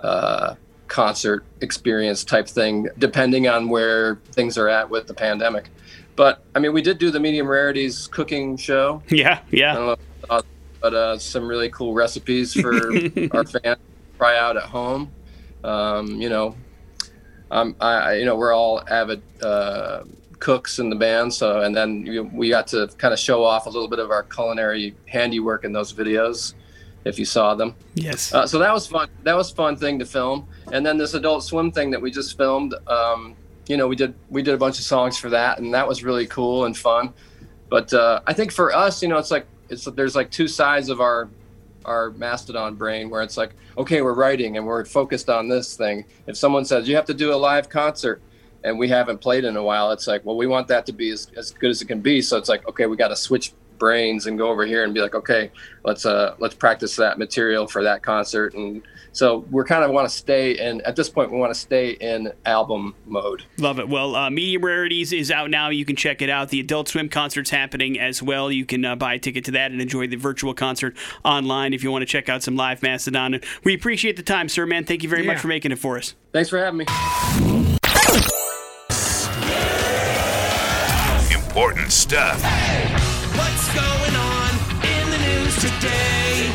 uh, 0.00 0.54
concert 0.88 1.44
experience 1.60 2.24
type 2.24 2.48
thing, 2.48 2.88
depending 2.98 3.46
on 3.48 3.68
where 3.68 4.16
things 4.32 4.56
are 4.58 4.68
at 4.68 4.88
with 4.90 5.06
the 5.06 5.14
pandemic. 5.14 5.68
But 6.16 6.42
I 6.54 6.58
mean, 6.58 6.72
we 6.72 6.82
did 6.82 6.98
do 6.98 7.10
the 7.10 7.20
medium 7.20 7.46
rarities 7.46 8.08
cooking 8.08 8.56
show. 8.56 9.02
Yeah, 9.10 9.38
I 9.40 9.42
yeah. 9.50 9.74
don't 9.74 9.86
know, 9.86 9.92
if 9.92 9.98
saw, 10.28 10.40
but 10.80 10.94
uh, 10.94 11.18
some 11.18 11.46
really 11.46 11.70
cool 11.70 11.94
recipes 11.94 12.52
for 12.54 12.74
our 13.32 13.44
fans 13.44 13.78
to 13.78 13.78
try 14.18 14.36
out 14.38 14.56
at 14.56 14.64
home. 14.64 15.10
Um, 15.64 16.20
you 16.20 16.28
know, 16.28 16.56
um, 17.50 17.76
I, 17.80 17.92
I- 17.92 18.14
you 18.14 18.24
know, 18.24 18.36
we're 18.36 18.52
all 18.54 18.82
avid 18.88 19.22
uh, 19.42 20.04
cooks 20.38 20.78
in 20.78 20.88
the 20.90 20.96
band, 20.96 21.32
so 21.34 21.62
and 21.62 21.74
then 21.76 22.04
you 22.06 22.24
we 22.32 22.48
got 22.48 22.66
to 22.68 22.88
kind 22.98 23.12
of 23.12 23.18
show 23.20 23.42
off 23.44 23.66
a 23.66 23.70
little 23.70 23.88
bit 23.88 23.98
of 23.98 24.10
our 24.10 24.22
culinary 24.22 24.94
handiwork 25.06 25.64
in 25.64 25.72
those 25.72 25.92
videos, 25.92 26.54
if 27.04 27.18
you 27.18 27.24
saw 27.24 27.54
them. 27.54 27.74
Yes. 27.94 28.32
Uh, 28.32 28.46
so 28.46 28.58
that 28.58 28.72
was 28.72 28.86
fun. 28.86 29.08
That 29.24 29.36
was 29.36 29.50
fun 29.50 29.76
thing 29.76 29.98
to 30.00 30.06
film. 30.06 30.46
And 30.72 30.84
then 30.84 30.98
this 30.98 31.14
Adult 31.14 31.44
Swim 31.44 31.72
thing 31.72 31.90
that 31.90 32.00
we 32.00 32.10
just 32.10 32.36
filmed. 32.36 32.74
Um, 32.86 33.34
you 33.66 33.76
know, 33.76 33.86
we 33.86 33.96
did 33.96 34.14
we 34.28 34.42
did 34.42 34.54
a 34.54 34.58
bunch 34.58 34.78
of 34.78 34.84
songs 34.84 35.18
for 35.18 35.30
that, 35.30 35.58
and 35.58 35.72
that 35.74 35.86
was 35.86 36.02
really 36.02 36.26
cool 36.26 36.64
and 36.64 36.76
fun. 36.76 37.12
But 37.68 37.92
uh, 37.92 38.20
I 38.26 38.32
think 38.32 38.52
for 38.52 38.74
us, 38.74 39.02
you 39.02 39.08
know, 39.08 39.18
it's 39.18 39.30
like 39.30 39.46
it's 39.68 39.84
there's 39.84 40.14
like 40.14 40.30
two 40.30 40.48
sides 40.48 40.88
of 40.88 41.00
our 41.00 41.28
our 41.84 42.10
mastodon 42.12 42.74
brain 42.74 43.08
where 43.08 43.22
it's 43.22 43.36
like, 43.36 43.54
okay, 43.76 44.02
we're 44.02 44.14
writing 44.14 44.56
and 44.56 44.66
we're 44.66 44.84
focused 44.84 45.30
on 45.30 45.48
this 45.48 45.76
thing. 45.76 46.04
If 46.26 46.36
someone 46.36 46.64
says 46.64 46.88
you 46.88 46.96
have 46.96 47.06
to 47.06 47.14
do 47.14 47.32
a 47.32 47.36
live 47.36 47.68
concert 47.68 48.20
and 48.64 48.78
we 48.78 48.88
haven't 48.88 49.18
played 49.18 49.44
in 49.44 49.56
a 49.56 49.62
while, 49.62 49.90
it's 49.92 50.06
like, 50.06 50.24
well, 50.24 50.36
we 50.36 50.46
want 50.46 50.68
that 50.68 50.84
to 50.86 50.92
be 50.92 51.10
as, 51.10 51.30
as 51.36 51.50
good 51.52 51.70
as 51.70 51.80
it 51.80 51.86
can 51.86 52.00
be. 52.00 52.20
So 52.20 52.36
it's 52.36 52.48
like, 52.48 52.66
okay, 52.68 52.86
we 52.86 52.96
got 52.96 53.08
to 53.08 53.16
switch 53.16 53.52
brains 53.78 54.26
and 54.26 54.38
go 54.38 54.48
over 54.48 54.66
here 54.66 54.84
and 54.84 54.94
be 54.94 55.00
like, 55.00 55.14
okay, 55.14 55.50
let's 55.84 56.06
uh 56.06 56.34
let's 56.38 56.54
practice 56.54 56.96
that 56.96 57.18
material 57.18 57.66
for 57.66 57.82
that 57.84 58.02
concert. 58.02 58.54
And 58.54 58.82
so 59.12 59.44
we're 59.50 59.64
kind 59.64 59.84
of 59.84 59.90
want 59.90 60.08
to 60.08 60.14
stay 60.14 60.58
in 60.58 60.80
at 60.82 60.96
this 60.96 61.08
point 61.08 61.32
we 61.32 61.38
want 61.38 61.52
to 61.52 61.58
stay 61.58 61.90
in 61.90 62.32
album 62.44 62.94
mode. 63.06 63.44
Love 63.58 63.78
it. 63.78 63.88
Well, 63.88 64.14
uh, 64.14 64.30
Medium 64.30 64.64
Rarities 64.64 65.12
is 65.12 65.30
out 65.30 65.50
now. 65.50 65.70
You 65.70 65.84
can 65.84 65.96
check 65.96 66.22
it 66.22 66.30
out. 66.30 66.50
The 66.50 66.60
Adult 66.60 66.88
Swim 66.88 67.08
concert's 67.08 67.50
happening 67.50 67.98
as 67.98 68.22
well. 68.22 68.50
You 68.52 68.64
can 68.64 68.84
uh, 68.84 68.96
buy 68.96 69.14
a 69.14 69.18
ticket 69.18 69.44
to 69.46 69.50
that 69.52 69.72
and 69.72 69.80
enjoy 69.80 70.06
the 70.06 70.16
virtual 70.16 70.54
concert 70.54 70.96
online 71.24 71.72
if 71.72 71.82
you 71.82 71.90
want 71.90 72.02
to 72.02 72.06
check 72.06 72.28
out 72.28 72.42
some 72.42 72.56
live 72.56 72.82
Mastodon. 72.82 73.34
And 73.34 73.44
we 73.64 73.74
appreciate 73.74 74.16
the 74.16 74.22
time, 74.22 74.48
sir, 74.48 74.66
man. 74.66 74.84
Thank 74.84 75.02
you 75.02 75.08
very 75.08 75.26
much 75.26 75.38
for 75.38 75.48
making 75.48 75.72
it 75.72 75.78
for 75.78 75.98
us. 75.98 76.14
Thanks 76.32 76.48
for 76.50 76.58
having 76.58 76.78
me. 76.78 76.86
Important 81.34 81.90
stuff. 81.90 82.40
What's 82.42 83.07
today? 85.76 86.50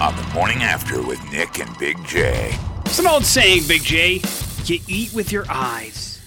On 0.00 0.14
the 0.16 0.22
morning 0.34 0.62
after 0.62 1.02
with 1.02 1.20
Nick 1.32 1.58
and 1.58 1.76
Big 1.78 2.02
J. 2.04 2.56
It's 2.84 2.98
an 2.98 3.06
old 3.06 3.24
saying, 3.24 3.62
Big 3.66 3.82
J. 3.82 4.22
You 4.64 4.80
eat 4.86 5.12
with 5.12 5.32
your 5.32 5.44
eyes. 5.48 6.20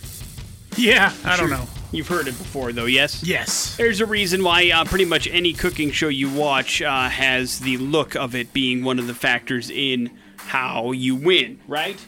Yeah, 0.75 1.13
I 1.23 1.37
don't 1.37 1.49
know. 1.49 1.67
You've 1.91 2.09
heard 2.09 2.27
it 2.27 2.37
before, 2.37 2.73
though, 2.73 2.85
yes? 2.85 3.23
Yes. 3.23 3.77
There's 3.77 4.01
a 4.01 4.05
reason 4.05 4.43
why 4.43 4.69
uh, 4.71 4.83
pretty 4.83 5.05
much 5.05 5.27
any 5.27 5.53
cooking 5.53 5.91
show 5.91 6.09
you 6.09 6.29
watch 6.29 6.81
uh, 6.81 7.07
has 7.07 7.59
the 7.59 7.77
look 7.77 8.15
of 8.15 8.35
it 8.35 8.51
being 8.51 8.83
one 8.83 8.99
of 8.99 9.07
the 9.07 9.13
factors 9.13 9.69
in 9.69 10.11
how 10.35 10.91
you 10.91 11.15
win, 11.15 11.59
right? 11.67 12.03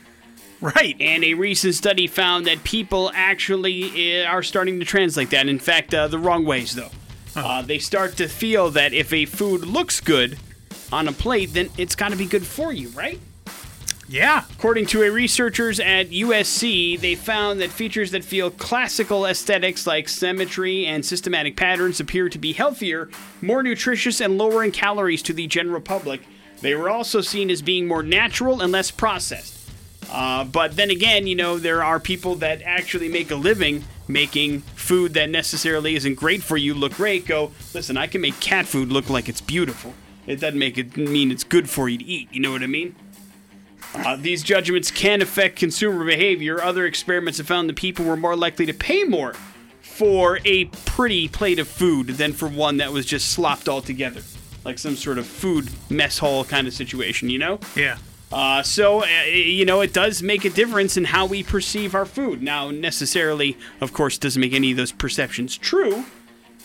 Right. 0.60 0.98
And 1.00 1.24
a 1.24 1.36
recent 1.36 1.76
study 1.76 2.08
found 2.08 2.48
that 2.48 2.64
people 2.66 3.12
actually 3.14 4.24
uh, 4.24 4.28
are 4.28 4.44
starting 4.44 4.80
to 4.80 4.86
translate 4.86 5.30
that. 5.30 5.48
In 5.48 5.60
fact, 5.60 5.94
uh, 5.94 6.10
the 6.10 6.20
wrong 6.20 6.46
ways, 6.46 6.76
though. 6.76 6.92
Uh, 7.48 7.62
they 7.62 7.78
start 7.78 8.18
to 8.18 8.28
feel 8.28 8.72
that 8.72 8.94
if 8.94 9.14
a 9.14 9.26
food 9.26 9.62
looks 9.62 10.02
good 10.02 10.40
on 10.92 11.08
a 11.08 11.12
plate, 11.12 11.54
then 11.54 11.70
it's 11.78 11.96
got 11.96 12.10
to 12.10 12.18
be 12.18 12.26
good 12.26 12.44
for 12.44 12.74
you, 12.74 12.90
right? 12.90 13.20
Yeah. 14.10 14.46
According 14.54 14.88
to 14.88 15.04
a 15.04 15.12
researchers 15.12 15.80
at 15.80 16.10
USC, 16.10 17.00
they 17.00 17.14
found 17.14 17.62
that 17.62 17.70
features 17.70 18.10
that 18.12 18.24
feel 18.24 18.50
classical 18.50 19.28
aesthetics 19.28 19.86
like 19.86 20.10
symmetry 20.10 20.88
and 20.88 21.06
systematic 21.06 21.56
patterns 21.56 22.00
appear 22.00 22.28
to 22.28 22.40
be 22.40 22.54
healthier, 22.54 23.08
more 23.42 23.62
nutritious, 23.62 24.20
and 24.20 24.40
lower 24.40 24.64
in 24.64 24.72
calories 24.72 25.22
to 25.22 25.34
the 25.34 25.46
general 25.46 25.82
public. 25.82 26.22
They 26.62 26.74
were 26.74 26.90
also 26.90 27.22
seen 27.22 27.52
as 27.52 27.62
being 27.62 27.88
more 27.88 28.02
natural 28.02 28.62
and 28.62 28.72
less 28.72 28.90
processed. 28.90 29.70
Uh, 30.10 30.44
but 30.44 30.76
then 30.76 30.90
again, 30.90 31.28
you 31.28 31.36
know, 31.36 31.60
there 31.60 31.84
are 31.84 32.00
people 32.00 32.36
that 32.36 32.64
actually 32.64 33.10
make 33.10 33.30
a 33.30 33.36
living 33.36 33.84
making 34.08 34.62
food 34.62 35.14
that 35.14 35.30
necessarily 35.30 35.96
isn't 35.96 36.16
great 36.16 36.44
for 36.44 36.58
you 36.58 36.74
look 36.74 36.94
great. 36.94 37.26
Go, 37.26 37.52
listen, 37.74 37.98
I 37.98 38.08
can 38.08 38.22
make 38.22 38.40
cat 38.40 38.66
food 38.66 38.90
look 38.90 39.10
like 39.10 39.30
it's 39.30 39.42
beautiful. 39.42 39.94
It 40.26 40.40
doesn't 40.40 40.60
make 40.60 40.78
it 40.78 40.98
mean 40.98 41.32
it's 41.32 41.44
good 41.44 41.70
for 41.70 41.88
you 41.88 41.98
to 41.98 42.06
eat. 42.06 42.30
You 42.32 42.42
know 42.42 42.52
what 42.52 42.64
I 42.64 42.68
mean? 42.68 42.96
Uh, 43.96 44.18
these 44.18 44.44
judgments 44.44 44.92
can 44.92 45.22
affect 45.22 45.56
consumer 45.56 46.04
behavior. 46.04 46.62
Other 46.62 46.86
experiments 46.86 47.38
have 47.38 47.48
found 47.48 47.70
that 47.70 47.78
people 47.78 48.06
were 48.06 48.18
more 48.18 48.36
likely 48.36 48.66
to 48.66 48.74
pay 48.74 49.04
more 49.04 49.34
for 49.82 50.40
a 50.46 50.66
pretty 50.66 51.28
plate 51.28 51.60
of 51.60 51.68
food 51.68 52.08
than 52.08 52.34
for 52.34 52.48
one 52.48 52.78
that 52.78 52.92
was 52.92 53.06
just 53.06 53.30
slopped 53.32 53.68
all 53.68 53.82
together, 53.82 54.22
like 54.64 54.78
some 54.78 54.96
sort 54.96 55.18
of 55.18 55.26
food 55.26 55.70
mess 55.90 56.20
hall 56.20 56.44
kind 56.44 56.68
of 56.68 56.74
situation, 56.74 57.30
you 57.30 57.40
know? 57.40 57.60
Yeah. 57.76 57.98
Uh, 58.32 58.62
so, 58.62 59.04
uh, 59.04 59.08
you 59.26 59.66
know, 59.66 59.82
it 59.82 59.94
does 59.94 60.22
make 60.22 60.44
a 60.44 60.50
difference 60.50 60.98
in 60.98 61.06
how 61.06 61.26
we 61.26 61.44
perceive 61.44 61.96
our 61.96 62.06
food. 62.06 62.42
Now, 62.42 62.72
necessarily, 62.72 63.58
of 63.80 63.94
course, 63.94 64.18
doesn't 64.18 64.40
make 64.40 64.54
any 64.54 64.72
of 64.72 64.78
those 64.78 64.92
perceptions 64.92 65.58
true. 65.58 66.06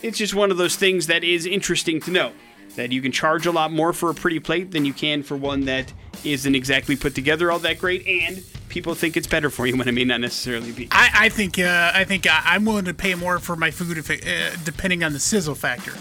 It's 0.03 0.19
just 0.19 0.35
one 0.35 0.51
of 0.51 0.57
those 0.57 0.75
things 0.75 1.07
that 1.07 1.23
is 1.23 1.47
interesting 1.47 2.01
to 2.01 2.11
know 2.11 2.33
that 2.75 2.91
you 2.91 3.01
can 3.01 3.13
charge 3.13 3.47
a 3.47 3.53
lot 3.53 3.71
more 3.71 3.93
for 3.93 4.11
a 4.11 4.15
pretty 4.15 4.41
plate 4.41 4.73
than 4.73 4.85
you 4.85 4.93
can 4.93 5.23
for 5.23 5.37
one 5.37 5.67
that 5.67 5.93
isn't 6.25 6.55
exactly 6.55 6.97
put 6.97 7.15
together 7.15 7.53
all 7.53 7.59
that 7.61 7.79
great, 7.79 8.07
and 8.07 8.43
people 8.69 8.95
think 8.95 9.17
it's 9.17 9.27
better 9.27 9.51
for 9.51 9.67
you 9.67 9.77
when 9.77 9.87
it 9.87 9.93
may 9.93 10.05
not 10.05 10.21
necessarily 10.21 10.73
be. 10.73 10.89
I, 10.91 11.11
I 11.15 11.29
think 11.29 11.59
uh, 11.59 11.93
I 11.95 12.05
think 12.05 12.27
I, 12.27 12.41
I'm 12.45 12.65
willing 12.65 12.87
to 12.87 12.95
pay 12.95 13.15
more 13.15 13.39
for 13.39 13.55
my 13.57 13.71
food 13.71 13.99
if 13.99 14.11
it, 14.11 14.27
uh, 14.27 14.57
depending 14.65 15.05
on 15.05 15.13
the 15.13 15.21
sizzle 15.21 15.55
factor. 15.55 15.93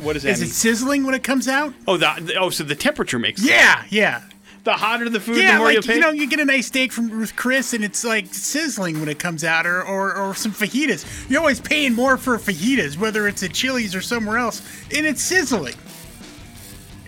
What 0.00 0.14
does 0.14 0.22
that 0.22 0.30
Is 0.30 0.42
it 0.42 0.48
sizzling 0.48 1.04
when 1.04 1.14
it 1.14 1.22
comes 1.22 1.48
out? 1.48 1.74
oh, 1.86 1.96
the, 1.96 2.36
oh, 2.38 2.50
so 2.50 2.64
the 2.64 2.74
temperature 2.74 3.18
makes 3.18 3.42
it. 3.42 3.50
Yeah, 3.50 3.84
yeah. 3.90 4.22
The 4.64 4.72
hotter 4.74 5.08
the 5.08 5.18
food, 5.18 5.36
the 5.36 5.40
Yeah, 5.42 5.56
more 5.58 5.66
like 5.66 5.74
you'll 5.74 5.82
pay. 5.82 5.94
you 5.96 6.00
know, 6.00 6.10
you 6.10 6.28
get 6.28 6.38
a 6.38 6.44
nice 6.44 6.68
steak 6.68 6.92
from 6.92 7.08
Ruth 7.10 7.34
Chris, 7.34 7.72
and 7.74 7.82
it's 7.82 8.04
like 8.04 8.32
sizzling 8.32 9.00
when 9.00 9.08
it 9.08 9.18
comes 9.18 9.42
out, 9.42 9.66
or, 9.66 9.82
or 9.82 10.14
or 10.14 10.34
some 10.36 10.52
fajitas. 10.52 11.04
You're 11.28 11.40
always 11.40 11.60
paying 11.60 11.94
more 11.94 12.16
for 12.16 12.38
fajitas, 12.38 12.96
whether 12.96 13.26
it's 13.26 13.42
at 13.42 13.52
Chili's 13.52 13.94
or 13.94 14.00
somewhere 14.00 14.38
else, 14.38 14.62
and 14.94 15.04
it's 15.04 15.20
sizzling. 15.20 15.74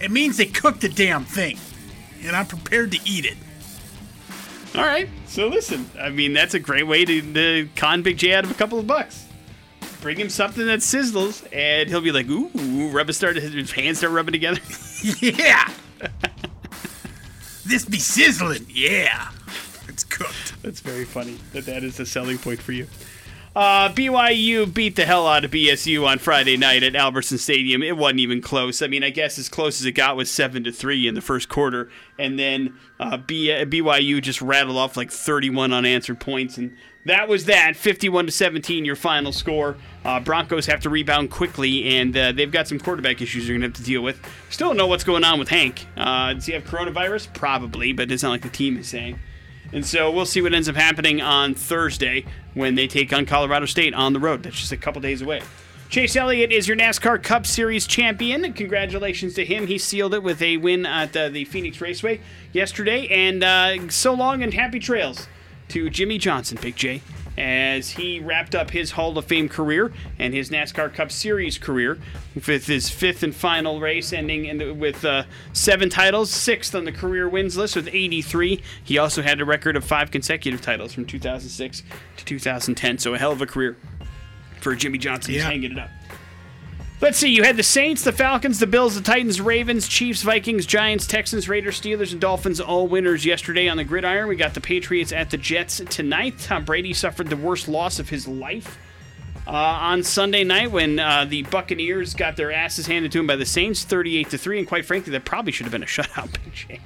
It 0.03 0.11
means 0.11 0.37
they 0.37 0.47
cooked 0.47 0.81
the 0.81 0.89
damn 0.89 1.25
thing, 1.25 1.59
and 2.25 2.35
I'm 2.35 2.47
prepared 2.47 2.91
to 2.91 2.99
eat 3.05 3.25
it. 3.25 3.37
All 4.75 4.83
right. 4.85 5.09
So 5.29 5.47
listen, 5.47 5.89
I 6.01 6.09
mean, 6.11 6.33
that's 6.33 6.55
a 6.55 6.59
great 6.59 6.89
way 6.89 7.05
to, 7.05 7.35
to 7.35 7.69
con 7.77 8.03
Big 8.03 8.19
J 8.19 8.35
out 8.35 8.43
of 8.45 8.51
a 8.51 8.55
couple 8.55 8.81
of 8.81 8.89
bucks. 8.89 9.27
Bring 10.01 10.19
him 10.19 10.29
something 10.29 10.67
that 10.67 10.81
sizzles, 10.81 11.47
and 11.53 11.89
he'll 11.89 12.01
be 12.01 12.11
like, 12.11 12.29
"Ooh!" 12.29 12.89
Rub 12.91 13.13
start, 13.13 13.37
his 13.37 13.71
hands 13.71 13.99
start 13.99 14.13
rubbing 14.13 14.33
together. 14.33 14.61
Yeah. 15.21 15.71
this 17.65 17.85
be 17.85 17.99
sizzling. 17.99 18.67
Yeah. 18.69 19.31
It's 19.89 20.05
cooked. 20.05 20.61
That's 20.63 20.81
very 20.81 21.05
funny 21.05 21.39
that 21.53 21.67
that 21.67 21.85
is 21.85 21.97
the 21.97 22.07
selling 22.07 22.39
point 22.39 22.61
for 22.61 22.73
you. 22.73 22.87
Uh, 23.55 23.89
BYU 23.89 24.73
beat 24.73 24.97
the 24.97 25.05
hell 25.05 25.29
out 25.29 25.45
of 25.45 25.53
BSU 25.53 26.05
on 26.05 26.19
Friday 26.19 26.57
night 26.57 26.83
at 26.83 26.97
Albertson 26.97 27.39
Stadium. 27.39 27.85
It 27.85 27.97
wasn't 27.97 28.19
even 28.19 28.43
close. 28.43 28.83
I 28.83 28.89
mean, 28.89 29.05
I 29.05 29.11
guess 29.11 29.39
as 29.39 29.49
close 29.49 29.81
as 29.81 29.87
it 29.87 29.93
got 29.93 30.17
was 30.17 30.29
seven 30.29 30.65
to 30.65 30.73
three 30.73 31.07
in 31.07 31.15
the 31.15 31.21
first 31.21 31.49
quarter, 31.49 31.89
and 32.19 32.37
then 32.37 32.75
uh, 32.99 33.17
B- 33.17 33.47
BYU 33.47 34.21
just 34.21 34.43
rattled 34.43 34.77
off 34.77 34.97
like 34.97 35.13
31 35.13 35.73
unanswered 35.73 36.19
points, 36.19 36.59
and 36.59 36.77
that 37.07 37.29
was 37.29 37.45
that. 37.45 37.77
51 37.77 38.27
to 38.27 38.33
17, 38.33 38.85
your 38.85 38.97
final 38.97 39.31
score. 39.31 39.77
Uh, 40.05 40.19
Broncos 40.19 40.67
have 40.67 40.81
to 40.81 40.91
rebound 40.91 41.31
quickly, 41.31 41.97
and 41.97 42.17
uh, 42.17 42.33
they've 42.33 42.51
got 42.51 42.67
some 42.67 42.81
quarterback 42.81 43.23
issues 43.23 43.47
they're 43.47 43.55
gonna 43.55 43.67
have 43.67 43.75
to 43.75 43.85
deal 43.85 44.03
with. 44.03 44.21
Still 44.51 44.71
don't 44.71 44.77
know 44.77 44.89
what's 44.89 45.05
going 45.05 45.23
on 45.23 45.39
with 45.39 45.49
Hank. 45.49 45.87
Uh, 45.97 46.33
does 46.33 46.47
he 46.47 46.55
have 46.55 46.65
coronavirus? 46.65 47.33
Probably, 47.35 47.93
but 47.93 48.11
it's 48.11 48.25
not 48.25 48.31
like 48.31 48.43
the 48.43 48.49
team 48.49 48.77
is 48.79 48.89
saying. 48.89 49.21
And 49.75 49.85
so 49.85 50.09
we'll 50.09 50.25
see 50.25 50.41
what 50.41 50.55
ends 50.55 50.69
up 50.69 50.77
happening 50.77 51.21
on 51.21 51.55
Thursday 51.55 52.25
when 52.55 52.77
they 52.77 52.87
take 52.87 53.13
on 53.13 53.27
Colorado 53.27 53.67
State 53.67 53.93
on 53.93 54.13
the 54.13 54.21
road. 54.21 54.45
That's 54.45 54.57
just 54.57 54.71
a 54.71 54.77
couple 54.77 55.03
days 55.03 55.21
away. 55.21 55.43
Chase 55.89 56.15
Elliott 56.15 56.53
is 56.53 56.69
your 56.69 56.77
NASCAR 56.77 57.21
Cup 57.23 57.45
Series 57.45 57.87
champion. 57.87 58.53
Congratulations 58.53 59.35
to 59.35 59.45
him. 59.45 59.67
He 59.67 59.77
sealed 59.79 60.15
it 60.15 60.23
with 60.23 60.41
a 60.41 60.57
win 60.59 60.87
at 60.87 61.17
uh, 61.17 61.29
the 61.29 61.45
Phoenix 61.45 61.81
Raceway 61.81 62.21
yesterday. 62.53 63.09
And 63.09 63.43
uh, 63.43 63.91
so 63.91 64.15
long 64.15 64.45
and 64.45 64.55
happy 64.55 64.79
trails 64.79 65.27
to 65.69 65.91
Jimmie 65.91 66.19
Johnson, 66.19 66.57
Big 66.63 66.77
J, 66.77 67.03
as 67.37 67.91
he 67.91 68.21
wrapped 68.21 68.55
up 68.55 68.71
his 68.71 68.93
Hall 68.93 69.17
of 69.19 69.25
Fame 69.25 69.49
career 69.49 69.93
and 70.19 70.33
his 70.33 70.51
NASCAR 70.51 70.93
Cup 70.95 71.11
Series 71.11 71.59
career 71.59 71.99
with 72.47 72.67
his 72.67 72.89
fifth 72.91 73.23
and 73.23 73.35
final 73.35 73.81
race, 73.81 74.13
ending 74.13 74.45
in 74.45 74.59
the, 74.59 74.73
with 74.73 75.05
uh, 75.05 75.25
seven 75.53 75.89
titles, 75.91 76.31
sixth 76.31 76.75
on 76.75 76.85
the 76.85 76.93
career 76.93 77.29
wins 77.29 77.57
list 77.57 77.77
with 77.77 77.89
83. 77.89 78.63
He 78.83 78.99
also 78.99 79.23
had 79.23 79.41
a 79.41 79.45
record 79.45 79.77
of 79.77 79.85
five 79.85 80.11
consecutive 80.11 80.61
titles 80.63 80.93
from 80.93 81.05
2006 81.07 81.83
to 82.19 82.25
2010, 82.25 82.99
so 82.99 83.15
a 83.15 83.19
hell 83.19 83.33
of 83.33 83.43
a 83.43 83.47
career 83.47 83.77
for 84.61 84.75
Jimmie 84.75 84.99
Johnson. 84.99 85.33
He's 85.35 85.43
Yeah. 85.43 85.49
hanging 85.51 85.73
it 85.73 85.79
up. 85.79 85.91
Let's 87.01 87.19
see. 87.19 87.29
You 87.35 87.43
had 87.43 87.57
the 87.57 87.63
Saints, 87.63 88.05
the 88.05 88.13
Falcons, 88.13 88.61
the 88.61 88.67
Bills, 88.67 88.95
the 88.95 89.03
Titans, 89.03 89.41
Ravens, 89.41 89.89
Chiefs, 89.89 90.23
Vikings, 90.23 90.65
Giants, 90.65 91.07
Texans, 91.07 91.49
Raiders, 91.49 91.81
Steelers, 91.81 92.13
and 92.13 92.21
Dolphins 92.21 92.61
all 92.61 92.87
winners 92.87 93.27
yesterday 93.27 93.69
on 93.69 93.77
the 93.77 93.85
gridiron. 93.85 94.29
We 94.29 94.37
got 94.37 94.55
the 94.55 94.61
Patriots 94.61 95.13
at 95.13 95.31
the 95.31 95.37
Jets 95.37 95.83
tonight. 95.91 96.39
Tom 96.39 96.65
Brady 96.65 96.93
suffered 96.95 97.29
the 97.29 97.37
worst 97.37 97.69
loss 97.69 97.99
of 97.99 98.09
his 98.09 98.29
life 98.29 98.79
uh, 99.47 99.51
on 99.51 100.03
Sunday 100.05 100.45
night 100.45 100.71
when 100.71 100.99
uh, 101.01 101.25
the 101.25 101.43
Buccaneers 101.43 102.15
got 102.15 102.37
their 102.37 102.53
asses 102.53 102.87
handed 102.87 103.11
to 103.13 103.19
him 103.19 103.27
by 103.27 103.37
the 103.37 103.45
Saints, 103.45 103.83
38 103.83 104.31
to 104.31 104.39
three. 104.39 104.59
And 104.59 104.67
quite 104.67 104.87
frankly, 104.87 105.11
that 105.13 105.25
probably 105.25 105.53
should 105.53 105.65
have 105.65 105.73
been 105.73 105.83
a 105.83 105.87
shutout. 105.87 106.33
Big 106.33 106.55
J. 106.55 106.81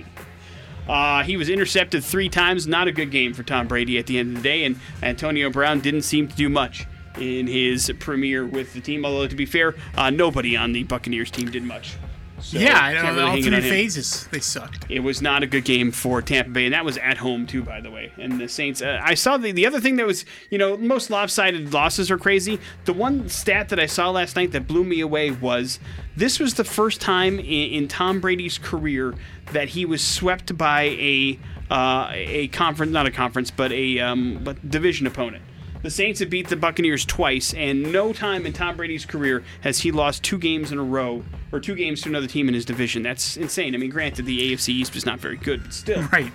Uh, 0.89 1.23
he 1.23 1.37
was 1.37 1.51
intercepted 1.51 2.03
three 2.03 2.31
times. 2.31 2.67
Not 2.67 2.89
a 2.89 2.93
good 2.93 3.11
game 3.11 3.35
for 3.35 3.43
Tom 3.43 3.69
Brady 3.69 3.99
at 3.99 4.07
the 4.07 4.19
end 4.19 4.31
of 4.31 4.43
the 4.43 4.49
day, 4.49 4.65
and 4.65 4.81
Antonio 5.03 5.51
Brown 5.51 5.81
didn't 5.81 6.03
seem 6.03 6.29
to 6.29 6.35
do 6.35 6.49
much 6.49 6.87
in 7.21 7.47
his 7.47 7.93
premiere 7.99 8.47
with 8.47 8.73
the 8.75 8.81
team. 8.81 9.05
Although 9.05 9.27
to 9.27 9.37
be 9.37 9.47
fair, 9.47 9.75
uh, 9.97 10.11
nobody 10.11 10.57
on 10.57 10.73
the 10.73 10.85
Buccaneers 10.85 11.31
team 11.31 11.51
did 11.51 11.63
much. 11.63 11.97
So, 12.41 12.59
yeah, 12.59 12.79
I 12.79 12.95
know. 12.95 13.03
really 13.03 13.23
all 13.23 13.61
three 13.61 13.69
phases, 13.69 14.29
they 14.31 14.39
sucked. 14.39 14.87
It 14.89 15.01
was 15.01 15.21
not 15.21 15.43
a 15.43 15.47
good 15.47 15.65
game 15.65 15.91
for 15.91 16.23
Tampa 16.23 16.51
Bay, 16.51 16.67
and 16.67 16.75
that 16.75 16.85
was 16.85 16.97
at 16.99 17.19
home 17.19 17.47
too, 17.47 17.63
by 17.63 17.81
the 17.81 17.91
way. 17.91 18.13
And 18.17 18.41
the 18.41 18.49
Saints. 18.49 18.81
Uh, 18.81 19.01
I 19.03 19.15
saw 19.15 19.37
the 19.37 19.51
the 19.51 19.67
other 19.67 19.81
thing 19.81 19.97
that 19.97 20.07
was, 20.07 20.25
you 20.51 20.57
know, 20.57 20.77
most 20.77 21.11
lopsided 21.11 21.73
losses 21.73 22.11
are 22.11 22.19
crazy. 22.19 22.61
The 22.85 22.93
one 22.93 23.29
stat 23.29 23.71
that 23.71 23.81
I 23.81 23.87
saw 23.87 24.11
last 24.11 24.37
night 24.37 24.53
that 24.53 24.69
blew 24.69 24.85
me 24.85 25.01
away 25.01 25.33
was 25.33 25.81
this 26.17 26.39
was 26.39 26.55
the 26.55 26.65
first 26.65 27.01
time 27.01 27.41
in, 27.41 27.45
in 27.45 27.89
Tom 27.89 28.21
Brady's 28.21 28.59
career 28.59 29.15
that 29.53 29.71
he 29.71 29.85
was 29.85 30.03
swept 30.03 30.57
by 30.57 30.83
a 30.83 31.39
uh, 31.71 32.11
a 32.13 32.49
conference, 32.49 32.93
not 32.93 33.07
a 33.07 33.11
conference, 33.11 33.51
but 33.51 33.73
a 33.73 33.99
um, 33.99 34.41
but 34.45 34.71
division 34.71 35.09
opponent. 35.09 35.43
The 35.83 35.91
Saints 35.91 36.19
have 36.21 36.29
beat 36.29 36.49
the 36.49 36.57
Buccaneers 36.57 37.05
twice, 37.05 37.55
and 37.55 37.93
no 37.93 38.13
time 38.13 38.47
in 38.47 38.53
Tom 38.53 38.77
Brady's 38.77 39.07
career 39.07 39.45
has 39.61 39.79
he 39.81 39.93
lost 39.93 40.25
two 40.25 40.37
games 40.39 40.73
in 40.73 40.79
a 40.79 40.83
row 40.83 41.25
or 41.53 41.61
two 41.61 41.77
games 41.77 42.03
to 42.03 42.09
another 42.09 42.27
team 42.27 42.49
in 42.49 42.55
his 42.55 42.65
division. 42.65 43.03
That's 43.05 43.37
insane. 43.37 43.75
I 43.75 43.79
mean, 43.79 43.91
granted, 43.91 44.27
the 44.27 44.53
AFC 44.53 44.71
East 44.71 44.95
was 44.95 45.07
not 45.07 45.21
very 45.21 45.37
good, 45.37 45.63
but 45.63 45.73
still, 45.73 46.03
Right. 46.13 46.33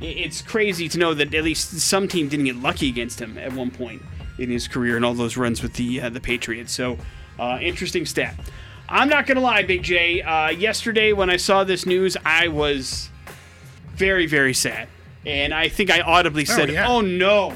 it's 0.00 0.40
crazy 0.40 0.88
to 0.88 0.98
know 0.98 1.12
that 1.12 1.34
at 1.34 1.44
least 1.44 1.78
some 1.80 2.08
team 2.08 2.28
didn't 2.28 2.46
get 2.46 2.56
lucky 2.56 2.88
against 2.88 3.20
him 3.20 3.36
at 3.36 3.52
one 3.52 3.70
point 3.70 4.00
in 4.38 4.48
his 4.50 4.66
career 4.66 4.96
and 4.96 5.04
all 5.04 5.12
those 5.14 5.36
runs 5.36 5.62
with 5.62 5.74
the 5.74 6.00
uh, 6.00 6.08
the 6.08 6.20
Patriots. 6.20 6.72
So, 6.72 6.96
uh, 7.38 7.58
interesting 7.60 8.06
stat. 8.06 8.36
I'm 8.88 9.10
not 9.10 9.26
gonna 9.26 9.40
lie, 9.40 9.64
Big 9.64 9.82
J. 9.82 10.22
Uh, 10.22 10.48
yesterday 10.48 11.12
when 11.12 11.28
I 11.28 11.36
saw 11.36 11.62
this 11.62 11.84
news, 11.84 12.16
I 12.24 12.48
was 12.48 13.10
very, 13.96 14.24
very 14.26 14.54
sad, 14.54 14.88
and 15.26 15.52
I 15.52 15.68
think 15.68 15.90
I 15.90 16.00
audibly 16.00 16.46
said, 16.46 16.70
yeah. 16.70 16.88
"Oh 16.88 17.02
no." 17.02 17.52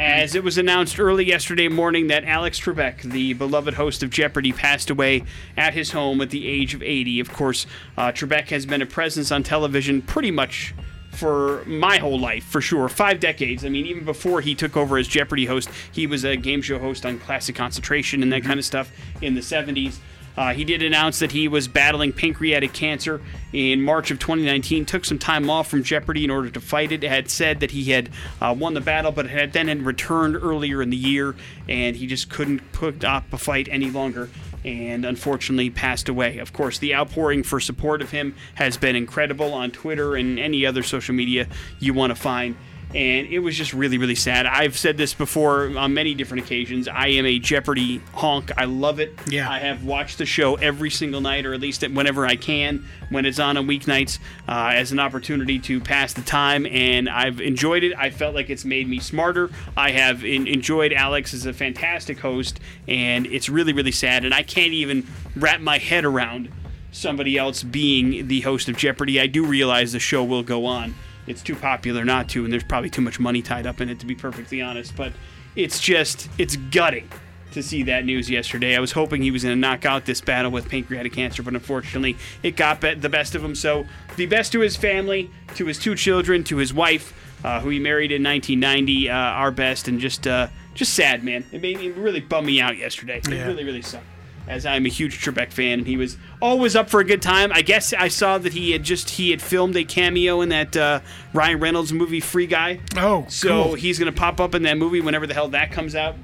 As 0.00 0.34
it 0.34 0.42
was 0.42 0.56
announced 0.56 0.98
early 0.98 1.26
yesterday 1.26 1.68
morning 1.68 2.06
that 2.06 2.24
Alex 2.24 2.58
Trebek, 2.58 3.02
the 3.02 3.34
beloved 3.34 3.74
host 3.74 4.02
of 4.02 4.08
Jeopardy, 4.08 4.50
passed 4.50 4.88
away 4.88 5.24
at 5.58 5.74
his 5.74 5.90
home 5.90 6.22
at 6.22 6.30
the 6.30 6.48
age 6.48 6.72
of 6.72 6.82
80. 6.82 7.20
Of 7.20 7.30
course, 7.30 7.66
uh, 7.98 8.10
Trebek 8.10 8.48
has 8.48 8.64
been 8.64 8.80
a 8.80 8.86
presence 8.86 9.30
on 9.30 9.42
television 9.42 10.00
pretty 10.00 10.30
much 10.30 10.74
for 11.10 11.62
my 11.66 11.98
whole 11.98 12.18
life, 12.18 12.44
for 12.44 12.62
sure. 12.62 12.88
Five 12.88 13.20
decades. 13.20 13.62
I 13.62 13.68
mean, 13.68 13.84
even 13.84 14.06
before 14.06 14.40
he 14.40 14.54
took 14.54 14.74
over 14.74 14.96
as 14.96 15.06
Jeopardy 15.06 15.44
host, 15.44 15.68
he 15.92 16.06
was 16.06 16.24
a 16.24 16.34
game 16.34 16.62
show 16.62 16.78
host 16.78 17.04
on 17.04 17.18
Classic 17.18 17.54
Concentration 17.54 18.22
and 18.22 18.32
that 18.32 18.42
kind 18.42 18.58
of 18.58 18.64
stuff 18.64 18.90
in 19.20 19.34
the 19.34 19.42
70s. 19.42 19.98
Uh, 20.36 20.54
he 20.54 20.64
did 20.64 20.82
announce 20.82 21.18
that 21.18 21.32
he 21.32 21.48
was 21.48 21.68
battling 21.68 22.12
pancreatic 22.12 22.72
cancer 22.72 23.20
in 23.52 23.82
March 23.82 24.10
of 24.10 24.18
2019. 24.18 24.84
Took 24.86 25.04
some 25.04 25.18
time 25.18 25.50
off 25.50 25.68
from 25.68 25.82
Jeopardy 25.82 26.24
in 26.24 26.30
order 26.30 26.50
to 26.50 26.60
fight 26.60 26.92
it. 26.92 27.02
Had 27.02 27.28
said 27.28 27.60
that 27.60 27.72
he 27.72 27.90
had 27.90 28.10
uh, 28.40 28.54
won 28.58 28.74
the 28.74 28.80
battle, 28.80 29.12
but 29.12 29.26
had 29.26 29.52
then 29.52 29.68
had 29.68 29.82
returned 29.82 30.36
earlier 30.36 30.82
in 30.82 30.90
the 30.90 30.96
year, 30.96 31.34
and 31.68 31.96
he 31.96 32.06
just 32.06 32.30
couldn't 32.30 32.72
put 32.72 33.04
up 33.04 33.32
a 33.32 33.38
fight 33.38 33.68
any 33.70 33.90
longer. 33.90 34.30
And 34.64 35.06
unfortunately, 35.06 35.70
passed 35.70 36.08
away. 36.08 36.38
Of 36.38 36.52
course, 36.52 36.78
the 36.78 36.94
outpouring 36.94 37.42
for 37.42 37.60
support 37.60 38.02
of 38.02 38.10
him 38.10 38.34
has 38.56 38.76
been 38.76 38.94
incredible 38.94 39.54
on 39.54 39.70
Twitter 39.70 40.16
and 40.16 40.38
any 40.38 40.66
other 40.66 40.82
social 40.82 41.14
media 41.14 41.48
you 41.78 41.94
want 41.94 42.10
to 42.10 42.14
find 42.14 42.56
and 42.94 43.26
it 43.28 43.38
was 43.38 43.56
just 43.56 43.72
really 43.72 43.98
really 43.98 44.14
sad 44.14 44.46
i've 44.46 44.76
said 44.76 44.96
this 44.96 45.14
before 45.14 45.76
on 45.78 45.94
many 45.94 46.12
different 46.14 46.42
occasions 46.42 46.88
i 46.88 47.06
am 47.06 47.24
a 47.24 47.38
jeopardy 47.38 47.98
honk 48.14 48.50
i 48.56 48.64
love 48.64 48.98
it 48.98 49.12
Yeah. 49.28 49.48
i 49.48 49.58
have 49.60 49.84
watched 49.84 50.18
the 50.18 50.26
show 50.26 50.56
every 50.56 50.90
single 50.90 51.20
night 51.20 51.46
or 51.46 51.54
at 51.54 51.60
least 51.60 51.82
whenever 51.88 52.26
i 52.26 52.34
can 52.36 52.84
when 53.10 53.26
it's 53.26 53.38
on 53.38 53.56
on 53.56 53.66
weeknights 53.68 54.18
uh, 54.48 54.72
as 54.74 54.90
an 54.92 54.98
opportunity 54.98 55.58
to 55.60 55.80
pass 55.80 56.12
the 56.14 56.22
time 56.22 56.66
and 56.66 57.08
i've 57.08 57.40
enjoyed 57.40 57.84
it 57.84 57.96
i 57.96 58.10
felt 58.10 58.34
like 58.34 58.50
it's 58.50 58.64
made 58.64 58.88
me 58.88 58.98
smarter 58.98 59.50
i 59.76 59.90
have 59.92 60.24
in- 60.24 60.48
enjoyed 60.48 60.92
alex 60.92 61.32
as 61.32 61.46
a 61.46 61.52
fantastic 61.52 62.18
host 62.18 62.58
and 62.88 63.26
it's 63.26 63.48
really 63.48 63.72
really 63.72 63.92
sad 63.92 64.24
and 64.24 64.34
i 64.34 64.42
can't 64.42 64.72
even 64.72 65.06
wrap 65.36 65.60
my 65.60 65.78
head 65.78 66.04
around 66.04 66.50
somebody 66.92 67.38
else 67.38 67.62
being 67.62 68.26
the 68.26 68.40
host 68.40 68.68
of 68.68 68.76
Jeopardy. 68.76 69.20
I 69.20 69.28
do 69.28 69.44
realize 69.46 69.92
the 69.92 70.00
show 70.00 70.24
will 70.24 70.42
go 70.42 70.66
on. 70.66 70.96
It's 71.30 71.42
too 71.42 71.54
popular 71.54 72.04
not 72.04 72.28
to, 72.30 72.44
and 72.44 72.52
there's 72.52 72.64
probably 72.64 72.90
too 72.90 73.02
much 73.02 73.20
money 73.20 73.40
tied 73.40 73.66
up 73.66 73.80
in 73.80 73.88
it, 73.88 74.00
to 74.00 74.06
be 74.06 74.14
perfectly 74.14 74.60
honest. 74.60 74.96
But 74.96 75.12
it's 75.54 75.78
just, 75.80 76.28
it's 76.38 76.56
gutting 76.56 77.08
to 77.52 77.62
see 77.62 77.82
that 77.84 78.04
news 78.04 78.28
yesterday. 78.28 78.76
I 78.76 78.80
was 78.80 78.92
hoping 78.92 79.22
he 79.22 79.30
was 79.30 79.42
going 79.44 79.54
to 79.54 79.60
knock 79.60 79.84
out 79.84 80.04
this 80.06 80.20
battle 80.20 80.50
with 80.50 80.68
pancreatic 80.68 81.12
cancer, 81.12 81.42
but 81.42 81.54
unfortunately, 81.54 82.16
it 82.42 82.56
got 82.56 82.80
the 82.80 83.08
best 83.08 83.34
of 83.34 83.44
him. 83.44 83.54
So, 83.54 83.86
the 84.16 84.26
best 84.26 84.52
to 84.52 84.60
his 84.60 84.76
family, 84.76 85.30
to 85.54 85.66
his 85.66 85.78
two 85.78 85.94
children, 85.94 86.44
to 86.44 86.56
his 86.58 86.74
wife, 86.74 87.12
uh, 87.44 87.60
who 87.60 87.68
he 87.70 87.78
married 87.78 88.12
in 88.12 88.22
1990, 88.22 89.08
uh, 89.08 89.14
our 89.14 89.50
best, 89.50 89.88
and 89.88 89.98
just, 90.00 90.26
uh, 90.26 90.48
just 90.74 90.94
sad, 90.94 91.24
man. 91.24 91.44
It 91.52 91.60
made 91.62 91.78
me 91.78 91.90
really 91.90 92.20
bum 92.20 92.46
me 92.46 92.60
out 92.60 92.76
yesterday. 92.76 93.18
It 93.18 93.28
Yeah. 93.28 93.46
really, 93.46 93.64
really 93.64 93.82
sucked 93.82 94.04
as 94.50 94.66
I'm 94.66 94.84
a 94.84 94.88
huge 94.88 95.24
Trebek 95.24 95.52
fan, 95.52 95.78
and 95.78 95.86
he 95.86 95.96
was 95.96 96.18
always 96.42 96.74
up 96.74 96.90
for 96.90 96.98
a 96.98 97.04
good 97.04 97.22
time. 97.22 97.52
I 97.52 97.62
guess 97.62 97.92
I 97.92 98.08
saw 98.08 98.36
that 98.38 98.52
he 98.52 98.72
had 98.72 98.82
just 98.82 99.10
he 99.10 99.30
had 99.30 99.40
filmed 99.40 99.76
a 99.76 99.84
cameo 99.84 100.40
in 100.40 100.48
that 100.48 100.76
uh, 100.76 101.00
Ryan 101.32 101.60
Reynolds 101.60 101.92
movie 101.92 102.18
Free 102.18 102.48
Guy. 102.48 102.80
Oh, 102.96 103.24
so 103.28 103.64
cool. 103.64 103.74
he's 103.74 103.98
gonna 103.98 104.10
pop 104.10 104.40
up 104.40 104.56
in 104.56 104.64
that 104.64 104.76
movie 104.76 105.00
whenever 105.00 105.26
the 105.28 105.34
hell 105.34 105.48
that 105.50 105.70
comes 105.70 105.94
out. 105.94 106.16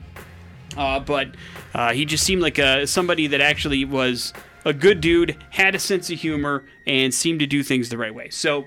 Uh, 0.76 0.98
but 0.98 1.28
uh, 1.72 1.92
he 1.92 2.04
just 2.04 2.24
seemed 2.24 2.42
like 2.42 2.58
a, 2.58 2.86
somebody 2.86 3.28
that 3.28 3.40
actually 3.40 3.84
was 3.84 4.34
a 4.64 4.74
good 4.74 5.00
dude, 5.00 5.36
had 5.50 5.76
a 5.76 5.78
sense 5.78 6.10
of 6.10 6.18
humor, 6.18 6.64
and 6.84 7.14
seemed 7.14 7.38
to 7.38 7.46
do 7.46 7.62
things 7.62 7.88
the 7.90 7.96
right 7.96 8.14
way. 8.14 8.28
So 8.30 8.66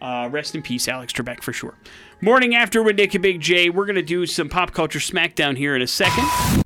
uh, 0.00 0.28
rest 0.30 0.54
in 0.54 0.62
peace, 0.62 0.86
Alex 0.86 1.12
Trebek, 1.12 1.42
for 1.42 1.52
sure. 1.52 1.74
Morning 2.20 2.54
after 2.54 2.80
with 2.80 2.96
Nick 2.96 3.14
and 3.14 3.22
Big 3.22 3.40
J, 3.40 3.70
we're 3.70 3.86
gonna 3.86 4.02
do 4.02 4.24
some 4.24 4.48
pop 4.48 4.70
culture 4.70 5.00
smackdown 5.00 5.56
here 5.56 5.74
in 5.74 5.82
a 5.82 5.88
second. 5.88 6.62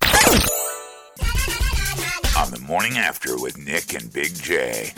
On 2.65 2.69
the 2.69 2.73
morning 2.73 2.97
after 2.99 3.39
with 3.39 3.59
Nick 3.59 3.95
and 3.95 4.11
Big 4.11 4.35
J. 4.35 4.93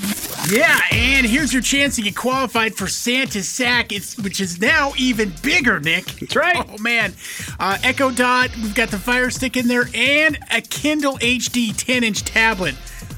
Yeah, 0.48 0.78
and 0.92 1.26
here's 1.26 1.52
your 1.52 1.62
chance 1.62 1.96
to 1.96 2.02
get 2.02 2.14
qualified 2.14 2.74
for 2.74 2.86
Santa's 2.86 3.48
sack, 3.48 3.92
it's, 3.92 4.16
which 4.18 4.40
is 4.40 4.60
now 4.60 4.92
even 4.96 5.32
bigger, 5.42 5.80
Nick. 5.80 6.04
That's 6.04 6.36
right. 6.36 6.56
Oh 6.68 6.78
man, 6.78 7.14
uh, 7.58 7.78
Echo 7.82 8.10
Dot. 8.10 8.50
We've 8.56 8.74
got 8.74 8.90
the 8.90 8.98
Fire 8.98 9.30
Stick 9.30 9.56
in 9.56 9.66
there, 9.66 9.88
and 9.94 10.38
a 10.50 10.60
Kindle 10.60 11.14
HD 11.18 11.70
10-inch 11.70 12.24
tablet. 12.24 12.74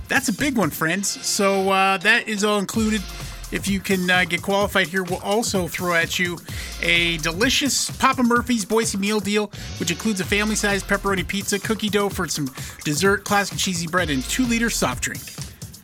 That's 0.08 0.28
a 0.28 0.32
big 0.32 0.56
one, 0.56 0.70
friends. 0.70 1.08
So 1.26 1.70
uh, 1.70 1.98
that 1.98 2.28
is 2.28 2.44
all 2.44 2.58
included. 2.58 3.02
If 3.50 3.66
you 3.66 3.80
can 3.80 4.10
uh, 4.10 4.24
get 4.24 4.42
qualified 4.42 4.88
here, 4.88 5.02
we'll 5.02 5.20
also 5.20 5.68
throw 5.68 5.94
at 5.94 6.18
you 6.18 6.38
a 6.82 7.16
delicious 7.18 7.90
Papa 7.98 8.22
Murphy's 8.22 8.64
Boise 8.64 8.98
meal 8.98 9.20
deal, 9.20 9.50
which 9.80 9.90
includes 9.90 10.20
a 10.20 10.24
family-sized 10.24 10.86
pepperoni 10.86 11.26
pizza, 11.26 11.58
cookie 11.58 11.88
dough 11.88 12.08
for 12.08 12.28
some 12.28 12.50
dessert, 12.84 13.24
classic 13.24 13.58
cheesy 13.58 13.86
bread, 13.86 14.10
and 14.10 14.22
two-liter 14.24 14.68
soft 14.68 15.02
drink. 15.02 15.20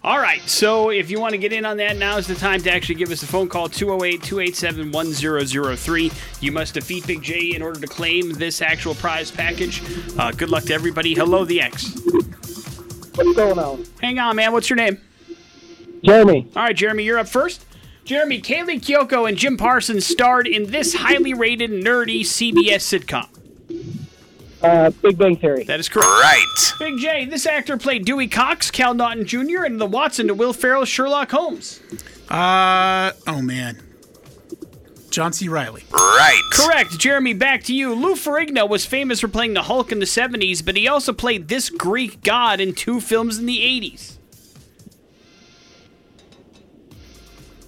All 0.05 0.19
right, 0.19 0.43
so 0.43 0.91
if 0.91 1.11
you 1.11 1.19
want 1.19 1.33
to 1.33 1.39
get 1.39 1.55
in 1.55 1.65
on 1.65 1.79
that, 1.79 1.97
now 1.97 2.19
is 2.19 2.27
the 2.27 2.35
time 2.35 2.61
to 2.61 2.71
actually 2.71 2.97
give 2.97 3.11
us 3.11 3.23
a 3.23 3.27
phone 3.27 3.49
call 3.49 3.71
208 3.71 4.23
287 4.23 4.93
1003. 4.93 6.13
You 6.41 6.53
must 6.53 6.75
defeat 6.75 7.07
Big 7.07 7.23
J 7.23 7.55
in 7.55 7.63
order 7.63 7.81
to 7.81 7.87
claim 7.87 8.35
this 8.35 8.61
actual 8.61 8.95
prize 8.95 9.31
package. 9.31 9.83
Uh, 10.19 10.31
good 10.33 10.51
luck 10.51 10.65
to 10.65 10.75
everybody. 10.75 11.15
Hello, 11.15 11.47
the 11.47 11.63
X. 11.63 11.95
What's 13.15 13.35
going 13.35 13.59
on? 13.59 13.87
Hang 14.03 14.19
on, 14.19 14.37
man. 14.37 14.53
What's 14.53 14.69
your 14.69 14.77
name? 14.77 15.01
Jeremy. 16.05 16.47
All 16.55 16.63
right, 16.63 16.77
Jeremy, 16.77 17.05
you're 17.05 17.19
up 17.19 17.29
first. 17.29 17.65
Jeremy, 18.05 18.41
Kaley 18.41 18.79
Cuoco 18.79 19.27
and 19.27 19.37
Jim 19.39 19.57
Parsons 19.57 20.07
starred 20.07 20.47
in 20.47 20.71
this 20.71 20.95
highly 20.95 21.33
rated, 21.33 21.71
nerdy 21.71 22.21
CBS 22.21 22.83
sitcom. 22.83 23.29
Uh, 24.63 24.91
Big 25.03 25.19
Bang 25.19 25.37
Theory. 25.37 25.65
That 25.65 25.81
is 25.81 25.89
correct. 25.89 26.07
Right. 26.07 26.73
Big 26.79 26.99
J, 26.99 27.25
this 27.25 27.47
actor 27.47 27.77
played 27.77 28.05
Dewey 28.05 28.29
Cox, 28.29 28.71
Cal 28.71 28.95
Naughton 28.95 29.27
Jr., 29.27 29.65
and 29.65 29.81
the 29.81 29.87
Watson 29.87 30.29
to 30.29 30.35
Will 30.35 30.53
Ferrell's 30.53 30.89
Sherlock 30.89 31.31
Holmes. 31.31 31.81
Uh 32.29 33.13
oh 33.27 33.43
man. 33.43 33.83
John 35.11 35.33
C. 35.33 35.49
Reilly. 35.49 35.85
Right. 35.93 36.43
Correct. 36.51 36.99
Jeremy, 36.99 37.35
back 37.35 37.63
to 37.65 37.75
you. 37.75 37.95
Lou 37.95 38.15
Ferrigno 38.15 38.69
was 38.69 38.85
famous 38.85 39.21
for 39.21 39.29
playing 39.29 39.55
the 39.55 39.63
Hulk 39.63 39.93
in 39.93 40.01
the 40.01 40.07
70s, 40.07 40.65
but 40.65 40.77
he 40.77 40.89
also 40.89 41.13
played 41.13 41.47
this 41.47 41.71
Greek 41.71 42.23
god 42.25 42.59
in 42.59 42.75
two 42.75 43.01
films 43.01 43.39
in 43.39 43.47
the 43.47 43.59
80s. 43.59 44.14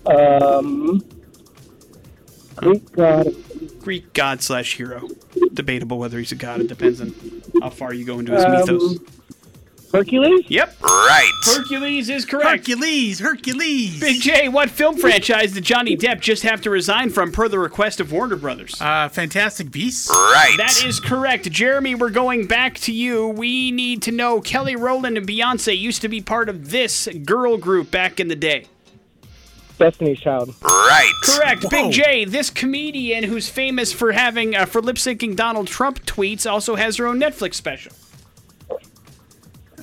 Um, 0.07 1.03
Greek 2.57 2.93
God. 2.93 3.27
Greek 3.81 4.13
god 4.15 4.43
slash 4.43 4.77
hero. 4.77 5.09
Debatable 5.55 5.99
whether 5.99 6.19
he's 6.19 6.33
a 6.33 6.37
god. 6.37 6.61
It 6.61 6.69
depends 6.69 7.01
on 7.01 7.15
how 7.63 7.71
far 7.71 7.93
you 7.93 8.05
go 8.05 8.19
into 8.19 8.33
his 8.33 8.45
Um, 8.45 8.53
mythos. 8.53 8.99
Hercules? 9.93 10.45
Yep. 10.49 10.83
Right. 10.83 11.31
Hercules 11.45 12.09
is 12.11 12.25
correct. 12.25 12.67
Hercules, 12.67 13.21
Hercules. 13.21 14.01
Big 14.01 14.21
J, 14.21 14.49
what 14.49 14.69
film 14.69 14.97
franchise 14.97 15.53
did 15.53 15.63
Johnny 15.65 15.97
Depp 15.97 16.21
just 16.21 16.43
have 16.43 16.61
to 16.63 16.71
resign 16.71 17.09
from 17.11 17.31
per 17.31 17.49
the 17.49 17.59
request 17.59 18.01
of 18.01 18.11
Warner 18.13 18.37
Brothers? 18.37 18.77
Uh, 18.81 19.09
Fantastic 19.09 19.71
Beasts. 19.71 20.11
Right. 20.11 20.55
That 20.59 20.85
is 20.85 20.99
correct. 20.99 21.51
Jeremy, 21.51 21.95
we're 21.95 22.11
going 22.11 22.47
back 22.47 22.75
to 22.81 22.93
you. 22.93 23.29
We 23.29 23.71
need 23.71 24.03
to 24.03 24.13
know 24.13 24.41
Kelly 24.41 24.75
Rowland 24.77 25.17
and 25.17 25.27
Beyonce 25.27 25.79
used 25.79 26.03
to 26.03 26.09
be 26.09 26.21
part 26.21 26.49
of 26.49 26.71
this 26.73 27.09
girl 27.25 27.57
group 27.57 27.91
back 27.91 28.19
in 28.19 28.27
the 28.29 28.37
day. 28.37 28.67
Destiny's 29.79 30.21
Child. 30.21 30.55
Right. 30.63 31.13
Correct. 31.23 31.65
Whoa. 31.65 31.71
Big 31.71 31.93
J, 31.93 32.25
this 32.25 32.51
comedian 32.51 33.25
who's 33.25 33.49
famous 33.49 33.93
for 33.93 34.13
having 34.13 34.57
uh, 34.57 34.67
for 34.67 34.81
lip 34.81 34.97
syncing 34.97 35.37
Donald 35.37 35.67
Trump 35.67 36.05
tweets 36.07 36.51
also 36.51 36.77
has 36.77 36.97
her 36.97 37.07
own 37.07 37.21
Netflix 37.21 37.55
special. 37.55 37.93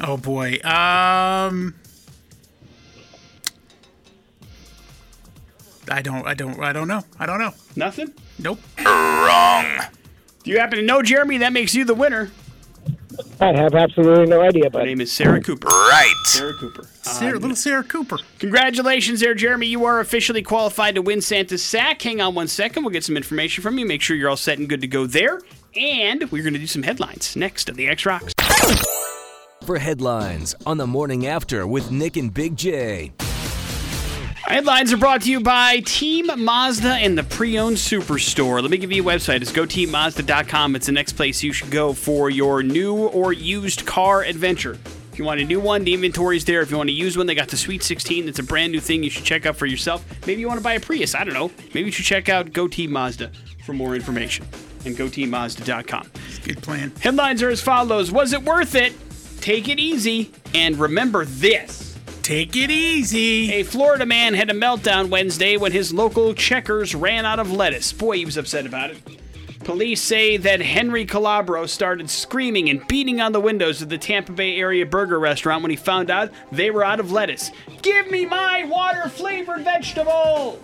Oh 0.02 0.18
boy. 0.18 0.60
Um. 0.64 1.76
I 5.91 6.02
don't. 6.02 6.26
I 6.26 6.34
don't. 6.34 6.60
I 6.60 6.74
don't 6.74 6.88
know. 6.88 7.04
I 7.20 7.26
don't 7.26 7.39
know. 7.39 7.54
Nothing? 7.76 8.14
Nope. 8.39 8.60
Wrong. 8.84 9.66
Do 10.44 10.52
you 10.52 10.60
happen 10.60 10.78
to 10.78 10.84
know, 10.84 11.02
Jeremy? 11.02 11.38
That 11.38 11.54
makes 11.54 11.76
you 11.76 11.86
the 11.86 11.94
winner. 11.94 12.32
I 13.39 13.47
have 13.53 13.76
absolutely 13.76 14.28
no 14.28 14.41
idea, 14.41 14.66
Her 14.66 14.70
but 14.70 14.86
name 14.86 15.01
is 15.01 15.11
Sarah 15.11 15.41
Cooper. 15.41 15.68
Right. 15.68 16.14
Sarah 16.26 16.53
Cooper. 16.53 16.88
Sarah, 17.01 17.39
little 17.39 17.55
Sarah 17.55 17.84
Cooper. 17.84 18.18
Congratulations 18.39 19.20
there, 19.20 19.34
Jeremy. 19.34 19.68
You 19.68 19.86
are 19.86 19.99
officially 19.99 20.41
qualified 20.41 20.95
to 20.95 21.01
win 21.01 21.22
Santa's 21.22 21.64
sack. 21.64 22.01
Hang 22.01 22.22
on 22.22 22.36
one 22.36 22.47
second. 22.47 22.84
We'll 22.84 22.93
get 22.93 23.03
some 23.03 23.18
information 23.18 23.61
from 23.61 23.78
you. 23.78 23.86
Make 23.86 24.01
sure 24.01 24.16
you're 24.16 24.30
all 24.30 24.38
set 24.38 24.57
and 24.59 24.70
good 24.70 24.82
to 24.82 24.88
go 24.88 25.05
there. 25.05 25.39
And 25.76 26.30
we're 26.32 26.43
going 26.43 26.53
to 26.53 26.59
do 26.59 26.68
some 26.68 26.84
headlines 26.84 27.36
next 27.36 27.70
on 27.70 27.76
the 27.76 27.88
X 27.88 28.05
Rocks. 28.05 28.34
For 29.66 29.80
headlines 29.80 30.55
on 30.66 30.78
the 30.78 30.88
morning 30.88 31.26
after 31.28 31.66
with 31.66 31.91
Nick 31.91 32.18
and 32.18 32.34
Big 32.34 32.55
J. 32.55 33.11
Headlines 34.46 34.91
are 34.91 34.98
brought 34.98 35.22
to 35.22 35.32
you 35.32 35.39
by 35.39 35.80
Team 35.80 36.30
Mazda 36.44 36.96
and 36.96 37.18
the 37.18 37.24
Pre-Owned 37.24 37.78
Superstore. 37.78 38.62
Let 38.62 38.70
me 38.72 38.78
give 38.78 38.91
you 38.91 39.02
a 39.02 39.06
website. 39.06 39.41
It's 39.41 39.54
goteammazda.com. 39.54 40.76
It's 40.76 40.86
the 40.86 40.91
next 40.91 41.14
place 41.14 41.41
you 41.41 41.54
should 41.54 41.72
go 41.72 41.94
for 41.94 42.30
your 42.30 42.62
new 42.62 42.94
or 43.08 43.32
used 43.32 43.86
car 43.86 44.22
adventure. 44.22 44.78
If 45.14 45.18
you 45.18 45.24
want 45.24 45.39
a 45.39 45.46
new 45.46 45.62
one, 45.62 45.86
the 45.86 45.94
inventory's 45.94 46.44
there. 46.44 46.62
If 46.62 46.72
you 46.72 46.78
want 46.78 46.89
to 46.89 46.94
use 46.94 47.18
one, 47.18 47.26
they 47.26 47.36
got 47.36 47.48
the 47.48 47.58
Sweet 47.58 47.84
16. 47.84 48.26
That's 48.26 48.39
a 48.39 48.44
brand 48.44 48.74
new 48.74 48.82
thing 48.82 49.02
you 49.02 49.10
should 49.10 49.24
check 49.24 49.46
out 49.46 49.56
for 49.56 49.66
yourself. 49.66 50.06
Maybe 50.28 50.41
you 50.41 50.48
want 50.48 50.60
to 50.60 50.64
buy 50.64 50.74
a 50.74 50.80
Prius. 50.80 51.16
I 51.16 51.24
don't 51.24 51.34
know. 51.34 51.50
Maybe 51.74 51.86
you 51.86 51.91
should 51.91 52.06
check 52.06 52.28
out 52.28 52.52
Go 52.52 52.68
Team 52.68 52.91
Mazda 52.91 53.32
for 53.64 53.72
more 53.72 53.96
information. 53.96 54.46
And 54.86 54.98
goteammazda.com. 54.98 56.12
Good 56.44 56.62
plan. 56.62 56.91
Headlines 57.00 57.41
are 57.41 57.50
as 57.50 57.62
follows 57.62 58.12
Was 58.12 58.34
it 58.34 58.44
worth 58.44 58.76
it? 58.76 58.94
Take 59.39 59.70
it 59.70 59.80
easy. 59.80 60.34
And 60.54 60.78
remember 60.78 61.24
this. 61.24 61.93
Take 62.24 62.56
it 62.56 62.72
easy. 62.72 63.52
A 63.52 63.64
Florida 63.64 64.06
man 64.06 64.34
had 64.34 64.50
a 64.50 64.54
meltdown 64.54 65.10
Wednesday 65.10 65.58
when 65.58 65.74
his 65.74 65.94
local 65.94 66.34
Checkers 66.34 66.96
ran 66.96 67.26
out 67.26 67.38
of 67.38 67.52
lettuce. 67.52 67.92
Boy, 67.92 68.16
he 68.16 68.24
was 68.24 68.38
upset 68.38 68.66
about 68.66 68.92
it. 68.92 68.98
Police 69.66 70.02
say 70.02 70.38
that 70.38 70.62
Henry 70.62 71.06
Calabro 71.06 71.68
started 71.68 72.10
screaming 72.10 72.70
and 72.70 72.88
beating 72.88 73.20
on 73.20 73.34
the 73.34 73.42
windows 73.42 73.82
of 73.82 73.90
the 73.90 73.98
Tampa 73.98 74.32
Bay 74.32 74.58
area 74.58 74.86
burger 74.86 75.20
restaurant 75.20 75.64
when 75.64 75.72
he 75.72 75.76
found 75.76 76.10
out 76.10 76.32
they 76.50 76.72
were 76.72 76.86
out 76.86 77.02
of 77.02 77.12
lettuce. 77.12 77.52
Give 77.82 78.10
me 78.10 78.26
my 78.26 78.64
water 78.70 79.10
flavored 79.10 79.66
vegetable! 79.66 80.62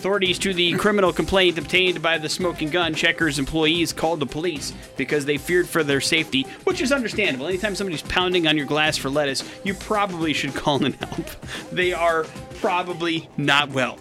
Authorities 0.00 0.38
to 0.38 0.54
the 0.54 0.72
criminal 0.78 1.12
complaint 1.12 1.58
obtained 1.58 2.00
by 2.00 2.16
the 2.16 2.26
smoking 2.26 2.70
gun 2.70 2.94
checkers 2.94 3.38
employees 3.38 3.92
called 3.92 4.18
the 4.18 4.24
police 4.24 4.72
because 4.96 5.26
they 5.26 5.36
feared 5.36 5.68
for 5.68 5.84
their 5.84 6.00
safety, 6.00 6.44
which 6.64 6.80
is 6.80 6.90
understandable. 6.90 7.46
Anytime 7.46 7.74
somebody's 7.74 8.00
pounding 8.00 8.46
on 8.46 8.56
your 8.56 8.64
glass 8.64 8.96
for 8.96 9.10
lettuce, 9.10 9.44
you 9.62 9.74
probably 9.74 10.32
should 10.32 10.54
call 10.54 10.82
and 10.82 10.94
help. 10.94 11.26
They 11.72 11.92
are 11.92 12.24
probably 12.62 13.28
not 13.36 13.72
well. 13.72 13.98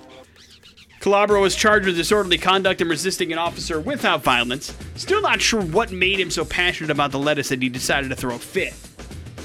Calabro 1.01 1.41
was 1.41 1.53
charged 1.53 1.85
with 1.85 1.97
disorderly 1.97 2.37
conduct 2.37 2.79
and 2.79 2.89
resisting 2.89 3.33
an 3.33 3.37
officer 3.37 3.77
without 3.81 4.23
violence. 4.23 4.73
Still 4.95 5.21
not 5.21 5.41
sure 5.41 5.61
what 5.61 5.91
made 5.91 6.17
him 6.17 6.31
so 6.31 6.45
passionate 6.45 6.91
about 6.91 7.11
the 7.11 7.19
lettuce 7.19 7.49
that 7.49 7.61
he 7.61 7.67
decided 7.67 8.07
to 8.07 8.15
throw 8.15 8.35
a 8.35 8.39
fit. 8.39 8.73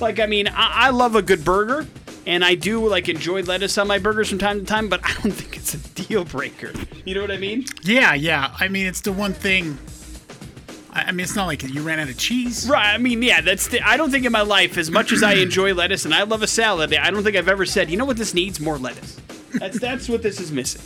Like, 0.00 0.20
I 0.20 0.26
mean, 0.26 0.46
I, 0.46 0.86
I 0.86 0.90
love 0.90 1.16
a 1.16 1.22
good 1.22 1.44
burger, 1.44 1.88
and 2.26 2.44
I 2.44 2.54
do 2.54 2.86
like 2.86 3.08
enjoy 3.08 3.42
lettuce 3.42 3.76
on 3.78 3.86
my 3.86 3.98
burgers 3.98 4.28
from 4.28 4.38
time 4.38 4.60
to 4.60 4.66
time, 4.66 4.88
but 4.88 5.00
I 5.04 5.12
don't 5.22 5.32
think 5.32 5.56
it's 5.56 5.74
a 5.74 5.78
deal 5.78 6.24
breaker. 6.24 6.72
You 7.04 7.14
know 7.14 7.20
what 7.20 7.30
I 7.30 7.38
mean? 7.38 7.64
Yeah, 7.82 8.14
yeah. 8.14 8.54
I 8.58 8.68
mean, 8.68 8.86
it's 8.86 9.00
the 9.00 9.12
one 9.12 9.32
thing. 9.32 9.78
I 10.92 11.10
mean, 11.10 11.24
it's 11.24 11.34
not 11.34 11.46
like 11.46 11.64
you 11.64 11.82
ran 11.82 11.98
out 11.98 12.08
of 12.08 12.16
cheese. 12.16 12.68
Right. 12.68 12.94
I 12.94 12.98
mean, 12.98 13.20
yeah. 13.20 13.40
That's. 13.40 13.68
The, 13.68 13.80
I 13.80 13.96
don't 13.96 14.10
think 14.10 14.24
in 14.24 14.32
my 14.32 14.42
life, 14.42 14.78
as 14.78 14.90
much 14.90 15.10
as 15.10 15.22
I 15.22 15.34
enjoy 15.46 15.74
lettuce 15.74 16.04
and 16.04 16.14
I 16.14 16.22
love 16.22 16.42
a 16.42 16.46
salad, 16.46 16.94
I 16.94 17.10
don't 17.10 17.24
think 17.24 17.36
I've 17.36 17.48
ever 17.48 17.66
said, 17.66 17.90
you 17.90 17.96
know 17.96 18.04
what, 18.04 18.16
this 18.16 18.32
needs 18.32 18.60
more 18.60 18.78
lettuce. 18.78 19.20
That's 19.54 19.78
that's 19.78 20.08
what 20.08 20.22
this 20.22 20.40
is 20.40 20.52
missing. 20.52 20.82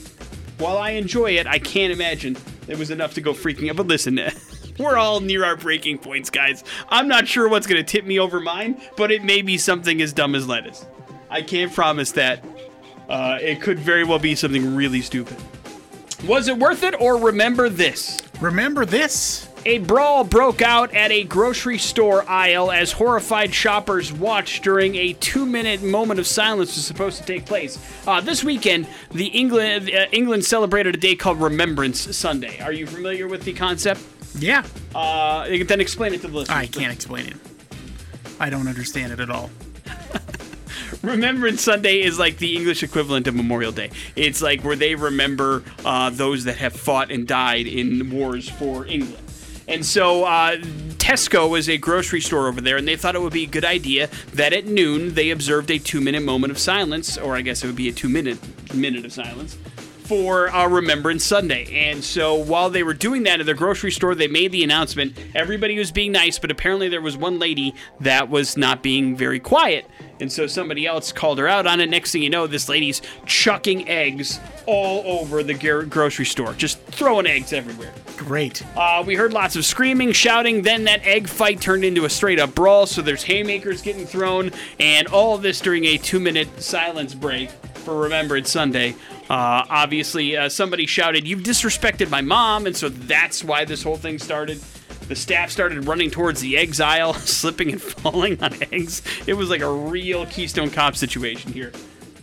While 0.59 0.78
I 0.78 0.91
enjoy 0.91 1.32
it, 1.32 1.47
I 1.47 1.59
can't 1.59 1.93
imagine 1.93 2.36
it 2.66 2.78
was 2.78 2.91
enough 2.91 3.14
to 3.14 3.20
go 3.20 3.32
freaking 3.32 3.70
out. 3.70 3.76
But 3.76 3.86
listen, 3.86 4.18
we're 4.78 4.97
all 4.97 5.20
near 5.20 5.45
our 5.45 5.57
breaking 5.57 5.99
points, 5.99 6.30
guys. 6.30 6.64
I'm 6.89 7.07
not 7.07 7.28
sure 7.28 7.49
what's 7.49 7.66
going 7.66 7.82
to 7.82 7.89
tip 7.89 8.05
me 8.05 8.18
over 8.18 8.41
mine, 8.41 8.80
but 8.97 9.11
it 9.11 9.22
may 9.22 9.43
be 9.43 9.57
something 9.57 10.03
as 10.03 10.12
dumb 10.12 10.34
as 10.34 10.49
lettuce. 10.49 10.84
I 11.31 11.43
can't 11.43 11.72
promise 11.72 12.12
that. 12.12 12.45
Uh, 13.09 13.39
it 13.41 13.62
could 13.62 13.79
very 13.79 14.05
well 14.05 14.18
be 14.18 14.35
something 14.35 14.74
really 14.74 15.01
stupid. 15.01 15.37
Was 16.26 16.49
it 16.49 16.59
worth 16.59 16.83
it, 16.83 17.01
or 17.01 17.16
remember 17.16 17.68
this? 17.68 18.20
Remember 18.41 18.85
this? 18.85 19.49
A 19.66 19.79
brawl 19.79 20.24
broke 20.24 20.62
out 20.62 20.95
at 20.95 21.11
a 21.11 21.24
grocery 21.24 21.79
store 21.79 22.29
aisle 22.29 22.70
as 22.70 22.93
horrified 22.93 23.53
shoppers 23.53 24.12
watched 24.12 24.62
during 24.62 24.95
a 24.95 25.12
two-minute 25.14 25.83
moment 25.83 26.20
of 26.20 26.26
silence 26.26 26.74
was 26.74 26.85
supposed 26.85 27.18
to 27.18 27.24
take 27.24 27.45
place. 27.45 27.79
Uh, 28.07 28.20
this 28.20 28.43
weekend, 28.45 28.87
the 29.11 29.26
England 29.26 29.91
uh, 29.91 30.07
England 30.12 30.45
celebrated 30.45 30.95
a 30.95 30.99
day 30.99 31.16
called 31.16 31.41
Remembrance 31.41 32.16
Sunday. 32.16 32.61
Are 32.61 32.72
you 32.72 32.87
familiar 32.87 33.26
with 33.26 33.43
the 33.43 33.53
concept? 33.53 34.01
Yeah. 34.39 34.64
Uh, 34.95 35.49
then 35.64 35.81
explain 35.81 36.14
it 36.14 36.20
to 36.22 36.29
the 36.29 36.37
listeners. 36.37 36.57
I 36.57 36.66
can't 36.66 36.93
explain 36.93 37.26
it. 37.26 37.37
I 38.41 38.51
don't 38.51 38.68
understand 38.68 39.12
it 39.12 39.20
at 39.20 39.31
all. 39.31 39.51
Remembrance 41.03 41.62
Sunday 41.62 42.01
is 42.01 42.18
like 42.18 42.39
the 42.39 42.57
English 42.57 42.82
equivalent 42.82 43.26
of 43.26 43.34
Memorial 43.34 43.72
Day. 43.72 43.91
It's 44.16 44.43
like 44.43 44.62
where 44.62 44.76
they 44.76 44.95
remember 44.95 45.62
uh, 45.84 46.11
those 46.11 46.45
that 46.45 46.57
have 46.57 46.72
fought 46.72 47.11
and 47.11 47.26
died 47.26 47.66
in 47.66 48.11
wars 48.11 48.49
for 48.49 48.86
England. 48.86 49.24
And 49.66 49.84
so 49.84 50.24
uh, 50.24 50.57
Tesco 50.97 51.59
is 51.59 51.68
a 51.68 51.76
grocery 51.76 52.22
store 52.22 52.49
over 52.49 52.61
there, 52.61 52.78
and 52.78 52.89
they 52.89 52.97
thought 52.97 53.14
it 53.14 53.20
would 53.20 53.34
be 53.34 53.45
a 53.45 53.49
good 53.49 53.66
idea 53.66 54.09
that 54.32 54.55
at 54.55 54.66
noon 54.66 55.14
they 55.14 55.30
observed 55.30 55.70
a 55.70 55.78
two-minute 55.78 56.22
moment 56.22 56.51
of 56.51 56.59
silence, 56.59 57.18
or 57.18 57.36
I 57.36 57.43
guess 57.43 57.62
it 57.62 57.66
would 57.66 57.76
be 57.76 57.89
a 57.89 57.93
two-minute 57.93 58.39
minute 58.74 59.05
of 59.05 59.12
silence 59.12 59.59
for 60.09 60.48
uh, 60.48 60.66
Remembrance 60.66 61.22
Sunday. 61.22 61.90
And 61.90 62.02
so 62.02 62.34
while 62.34 62.70
they 62.70 62.82
were 62.82 62.94
doing 62.94 63.24
that 63.24 63.40
at 63.40 63.46
the 63.46 63.52
grocery 63.52 63.90
store, 63.92 64.14
they 64.14 64.26
made 64.26 64.52
the 64.52 64.64
announcement. 64.64 65.14
Everybody 65.34 65.78
was 65.78 65.92
being 65.92 66.12
nice, 66.12 66.38
but 66.38 66.50
apparently 66.50 66.88
there 66.88 67.02
was 67.02 67.14
one 67.14 67.38
lady 67.38 67.74
that 68.00 68.30
was 68.30 68.56
not 68.56 68.82
being 68.82 69.14
very 69.14 69.38
quiet. 69.38 69.84
And 70.18 70.32
so 70.32 70.46
somebody 70.46 70.86
else 70.86 71.12
called 71.12 71.38
her 71.38 71.46
out 71.46 71.66
on 71.66 71.80
it. 71.80 71.90
Next 71.90 72.12
thing 72.12 72.22
you 72.22 72.30
know, 72.30 72.46
this 72.46 72.70
lady's 72.70 73.02
chucking 73.26 73.86
eggs 73.86 74.40
all 74.64 75.02
over 75.04 75.42
the 75.42 75.52
gar- 75.52 75.84
grocery 75.84 76.24
store, 76.24 76.54
just 76.54 76.80
throwing 76.84 77.26
eggs 77.26 77.52
everywhere. 77.52 77.92
Great. 78.16 78.64
Uh, 78.76 79.04
we 79.06 79.14
heard 79.14 79.34
lots 79.34 79.56
of 79.56 79.64
screaming, 79.66 80.12
shouting. 80.12 80.62
Then 80.62 80.84
that 80.84 81.04
egg 81.04 81.28
fight 81.28 81.61
turned 81.61 81.84
into 81.84 82.06
a 82.06 82.11
straight 82.11 82.40
up 82.40 82.54
brawl. 82.54 82.86
So 82.86 83.02
there's 83.02 83.24
haymakers 83.24 83.82
getting 83.82 84.06
thrown, 84.06 84.52
and 84.80 85.06
all 85.09 85.34
of 85.34 85.42
this 85.42 85.61
during 85.61 85.84
a 85.84 85.98
two 85.98 86.18
minute 86.18 86.62
silence 86.62 87.14
break 87.14 87.50
for 87.50 87.94
Remembrance 88.00 88.50
Sunday. 88.50 88.96
Uh, 89.29 89.64
obviously, 89.68 90.37
uh, 90.37 90.49
somebody 90.49 90.87
shouted, 90.87 91.26
You've 91.26 91.43
disrespected 91.43 92.11
my 92.11 92.20
mom. 92.20 92.66
And 92.66 92.76
so 92.76 92.89
that's 92.89 93.45
why 93.45 93.64
this 93.64 93.83
whole 93.83 93.97
thing 93.97 94.18
started. 94.18 94.61
The 95.09 95.16
staff 95.16 95.51
started 95.51 95.87
running 95.87 96.11
towards 96.11 96.41
the 96.41 96.59
aisle, 96.59 97.14
slipping 97.14 97.72
and 97.72 97.81
falling 97.81 98.43
on 98.43 98.55
eggs. 98.72 99.03
It 99.26 99.35
was 99.35 99.51
like 99.51 99.61
a 99.61 99.70
real 99.70 100.26
Keystone 100.26 100.70
Cop 100.70 100.97
situation 100.97 101.53
here. 101.53 101.72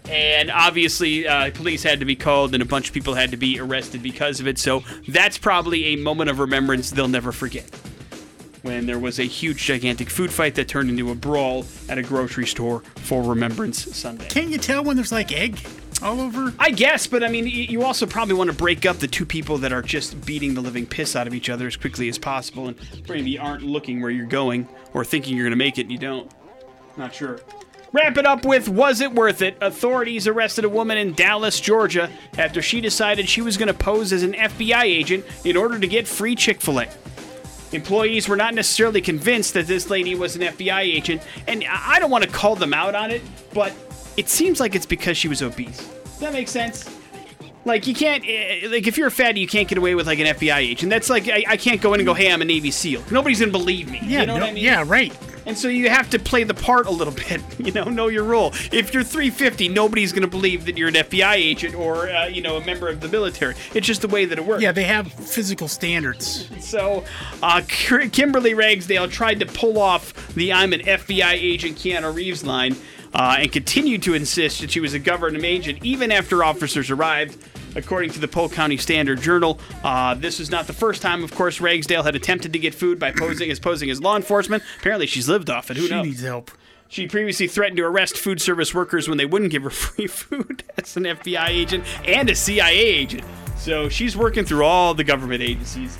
And 0.08 0.52
obviously, 0.52 1.28
uh, 1.28 1.50
police 1.52 1.82
had 1.82 2.00
to 2.00 2.06
be 2.06 2.16
called, 2.16 2.54
and 2.54 2.62
a 2.62 2.66
bunch 2.66 2.88
of 2.88 2.94
people 2.94 3.16
had 3.16 3.32
to 3.32 3.38
be 3.38 3.60
arrested 3.60 4.04
because 4.04 4.40
of 4.40 4.48
it. 4.48 4.60
So 4.60 4.84
that's 5.08 5.40
probably 5.40 5.86
a 5.86 5.96
moment 5.96 6.30
of 6.30 6.38
remembrance 6.38 6.92
they'll 6.92 7.08
never 7.08 7.32
forget. 7.32 7.68
When 8.62 8.86
there 8.86 9.00
was 9.00 9.20
a 9.20 9.24
huge, 9.24 9.64
gigantic 9.64 10.10
food 10.10 10.32
fight 10.32 10.56
that 10.56 10.68
turned 10.68 10.90
into 10.90 11.12
a 11.12 11.16
brawl 11.16 11.66
at 11.90 11.98
a 11.98 12.04
grocery 12.04 12.48
store 12.48 12.82
for 12.98 13.24
Remembrance 13.24 13.96
Sunday. 13.96 14.28
Can't 14.28 14.50
you 14.50 14.58
tell 14.58 14.84
when 14.84 14.96
there's 14.96 15.12
like 15.12 15.32
egg 15.32 15.60
all 16.02 16.22
over? 16.22 16.54
I 16.60 16.72
guess, 16.72 17.08
but 17.08 17.24
I 17.24 17.28
mean, 17.30 17.48
you 17.48 17.84
also 17.84 18.06
probably 18.06 18.36
want 18.36 18.50
to 18.50 18.56
break 18.56 18.86
up 18.86 18.98
the 18.98 19.08
two 19.08 19.26
people 19.26 19.58
that 19.60 19.72
are 19.72 19.82
just 19.82 20.26
beating 20.26 20.54
the 20.54 20.62
living 20.62 20.86
piss 20.86 21.16
out 21.16 21.28
of 21.28 21.34
each 21.34 21.50
other 21.50 21.68
as 21.68 21.76
quickly 21.76 22.10
as 22.10 22.18
possible, 22.18 22.68
and 22.68 22.78
maybe 23.08 23.38
aren't 23.38 23.64
looking 23.64 24.02
where 24.02 24.12
you're 24.12 24.26
going 24.26 24.68
or 24.94 25.06
thinking 25.06 25.36
you're 25.36 25.46
going 25.46 25.52
to 25.52 25.64
make 25.64 25.78
it 25.78 25.82
and 25.82 25.92
you 25.92 25.98
don't. 25.98 26.32
Not 26.98 27.14
sure. 27.14 27.40
Wrap 27.92 28.18
it 28.18 28.26
up 28.26 28.44
with 28.44 28.68
Was 28.68 29.00
It 29.00 29.14
Worth 29.14 29.42
It? 29.42 29.58
Authorities 29.62 30.28
arrested 30.28 30.66
a 30.66 30.70
woman 30.70 30.98
in 30.98 31.14
Dallas, 31.14 31.62
Georgia, 31.62 32.10
after 32.38 32.62
she 32.62 32.82
decided 32.82 33.30
she 33.30 33.42
was 33.42 33.56
going 33.56 33.68
to 33.68 33.74
pose 33.74 34.12
as 34.12 34.22
an 34.22 34.34
FBI 34.34 34.84
agent 34.84 35.24
in 35.46 35.56
order 35.56 35.80
to 35.80 35.88
get 35.88 36.06
free 36.06 36.36
Chick 36.36 36.60
fil 36.60 36.82
A. 36.82 36.88
Employees 37.72 38.28
were 38.28 38.36
not 38.36 38.54
necessarily 38.54 39.00
convinced 39.02 39.54
that 39.54 39.68
this 39.68 39.90
lady 39.90 40.14
was 40.14 40.36
an 40.36 40.42
FBI 40.42 40.82
agent, 40.82 41.22
and 41.48 41.64
I 41.64 41.96
I 41.96 42.00
don't 42.00 42.12
want 42.12 42.26
to 42.26 42.30
call 42.30 42.56
them 42.56 42.74
out 42.74 42.96
on 42.96 43.12
it, 43.12 43.22
but 43.54 43.74
it 44.18 44.30
seems 44.30 44.60
like 44.60 44.76
it's 44.76 44.86
because 44.86 45.18
she 45.18 45.28
was 45.28 45.42
obese. 45.42 45.88
Does 46.04 46.20
that 46.20 46.34
make 46.34 46.48
sense? 46.48 46.90
Like 47.66 47.88
you 47.88 47.96
can't, 47.96 48.24
eh, 48.28 48.68
like 48.70 48.86
if 48.86 48.96
you're 48.98 49.08
a 49.08 49.12
fatty, 49.12 49.40
you 49.42 49.48
can't 49.48 49.68
get 49.68 49.78
away 49.80 49.96
with 49.96 50.06
like 50.06 50.20
an 50.20 50.28
FBI 50.28 50.58
agent. 50.58 50.90
That's 50.92 51.10
like 51.10 51.28
I, 51.28 51.44
I 51.48 51.58
can't 51.58 51.82
go 51.82 51.94
in 51.96 52.00
and 52.00 52.06
go, 52.06 52.14
"Hey, 52.14 52.32
I'm 52.32 52.42
a 52.42 52.46
Navy 52.46 52.70
SEAL." 52.70 53.04
Nobody's 53.10 53.40
gonna 53.40 53.52
believe 53.52 53.90
me. 53.90 54.00
Yeah, 54.04 54.22
you 54.22 54.28
know 54.28 54.36
no- 54.36 54.42
what 54.42 54.50
I 54.50 54.54
mean? 54.54 54.64
yeah, 54.64 54.84
right. 54.86 55.12
And 55.48 55.58
so 55.58 55.68
you 55.68 55.90
have 55.90 56.10
to 56.10 56.20
play 56.20 56.44
the 56.44 56.54
part 56.54 56.88
a 56.88 56.92
little 56.92 57.14
bit, 57.30 57.42
you 57.60 57.72
know, 57.72 57.84
know 57.86 58.08
your 58.08 58.24
role. 58.24 58.52
If 58.72 58.94
you're 58.94 59.04
350, 59.04 59.70
nobody's 59.70 60.12
going 60.12 60.24
to 60.24 60.28
believe 60.28 60.66
that 60.66 60.76
you're 60.78 60.88
an 60.88 60.96
FBI 60.96 61.36
agent 61.36 61.76
or, 61.76 62.10
uh, 62.10 62.26
you 62.26 62.42
know, 62.42 62.58
a 62.58 62.66
member 62.66 62.88
of 62.88 63.00
the 63.00 63.08
military. 63.08 63.54
It's 63.76 63.86
just 63.86 64.02
the 64.02 64.08
way 64.08 64.26
that 64.26 64.40
it 64.40 64.46
works. 64.46 64.64
Yeah, 64.64 64.72
they 64.72 64.86
have 64.86 65.12
physical 65.14 65.68
standards. 65.68 66.50
So, 66.66 67.04
uh, 67.44 67.62
Kimberly 67.68 68.56
Ragsdale 68.56 69.08
tried 69.08 69.40
to 69.42 69.46
pull 69.46 69.78
off 69.78 70.34
the 70.34 70.52
I'm 70.52 70.74
an 70.74 70.82
FBI 70.82 71.34
agent 71.34 71.78
Keanu 71.78 72.14
Reeves 72.14 72.44
line 72.44 72.76
uh, 73.16 73.38
and 73.40 73.52
continued 73.52 74.04
to 74.04 74.14
insist 74.14 74.62
that 74.62 74.70
she 74.70 74.80
was 74.80 74.94
a 74.94 75.00
government 75.00 75.44
agent 75.44 75.80
even 75.84 76.12
after 76.12 76.44
officers 76.44 76.92
arrived. 76.92 77.38
According 77.78 78.12
to 78.12 78.20
the 78.20 78.28
Polk 78.30 78.54
County 78.54 78.78
Standard 78.78 79.20
Journal, 79.20 79.60
uh, 79.84 80.14
this 80.14 80.40
is 80.40 80.50
not 80.50 80.66
the 80.66 80.72
first 80.72 81.02
time, 81.02 81.26
of 81.26 81.36
course, 81.36 81.60
Ragsdale 81.60 82.04
had 82.04 82.16
attempted 82.16 82.54
to 82.54 82.60
get 82.60 82.74
food 82.74 83.00
by 83.00 83.12
posing 83.12 83.52
as 83.52 83.60
posing 83.60 83.90
as 83.90 84.00
law 84.00 84.16
enforcement. 84.16 84.64
Apparently, 84.80 85.08
she's 85.08 85.28
lived 85.28 85.50
off 85.50 85.70
it. 85.70 85.76
Who 85.76 85.88
She 85.88 85.90
knows? 85.94 86.06
She 86.06 86.10
needs 86.12 86.22
help. 86.22 86.52
She 86.88 87.08
previously 87.08 87.48
threatened 87.48 87.76
to 87.78 87.84
arrest 87.84 88.18
food 88.18 88.40
service 88.42 88.74
workers 88.74 89.10
when 89.10 89.18
they 89.18 89.26
wouldn't 89.26 89.52
give 89.52 89.64
her 89.64 89.70
free 89.72 90.08
food 90.08 90.64
as 90.78 90.96
an 90.96 91.04
FBI 91.04 91.50
agent 91.50 91.84
and 92.08 92.30
a 92.30 92.36
CIA 92.36 92.78
agent. 92.78 93.24
So 93.58 93.90
she's 93.90 94.16
working 94.16 94.46
through 94.46 94.64
all 94.64 94.94
the 94.94 95.04
government 95.04 95.42
agencies. 95.42 95.98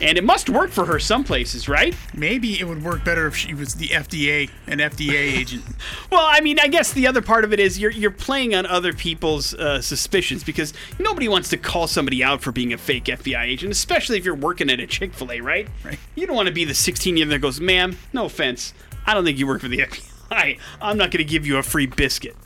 And 0.00 0.16
it 0.16 0.24
must 0.24 0.48
work 0.48 0.70
for 0.70 0.86
her 0.86 0.98
some 0.98 1.24
places, 1.24 1.68
right? 1.68 1.94
Maybe 2.14 2.58
it 2.58 2.64
would 2.66 2.82
work 2.82 3.04
better 3.04 3.26
if 3.26 3.36
she 3.36 3.52
was 3.52 3.74
the 3.74 3.88
FDA, 3.88 4.50
an 4.66 4.78
FDA 4.78 5.12
agent. 5.38 5.64
Well, 6.10 6.24
I 6.26 6.40
mean, 6.40 6.58
I 6.58 6.68
guess 6.68 6.92
the 6.92 7.06
other 7.06 7.20
part 7.20 7.44
of 7.44 7.52
it 7.52 7.60
is 7.60 7.78
you're 7.78 7.90
you're 7.90 8.10
playing 8.10 8.54
on 8.54 8.64
other 8.66 8.92
people's 8.92 9.54
uh, 9.54 9.82
suspicions 9.82 10.42
because 10.42 10.72
nobody 10.98 11.28
wants 11.28 11.50
to 11.50 11.56
call 11.58 11.86
somebody 11.86 12.24
out 12.24 12.40
for 12.42 12.50
being 12.52 12.72
a 12.72 12.78
fake 12.78 13.04
FBI 13.04 13.44
agent, 13.44 13.72
especially 13.72 14.16
if 14.16 14.24
you're 14.24 14.34
working 14.34 14.70
at 14.70 14.80
a 14.80 14.86
Chick 14.86 15.12
Fil 15.12 15.32
A, 15.32 15.40
right? 15.40 15.68
Right. 15.84 15.98
You 16.14 16.26
don't 16.26 16.36
want 16.36 16.48
to 16.48 16.54
be 16.54 16.64
the 16.64 16.74
16 16.74 17.16
year 17.16 17.26
old 17.26 17.32
that 17.32 17.40
goes, 17.40 17.60
"Ma'am, 17.60 17.98
no 18.12 18.24
offense, 18.24 18.72
I 19.06 19.12
don't 19.14 19.24
think 19.24 19.38
you 19.38 19.46
work 19.46 19.60
for 19.60 19.68
the 19.68 19.78
FBI. 19.78 20.58
I'm 20.80 20.96
not 20.96 21.10
going 21.10 21.24
to 21.24 21.30
give 21.30 21.46
you 21.46 21.58
a 21.58 21.62
free 21.62 21.86
biscuit." 21.86 22.36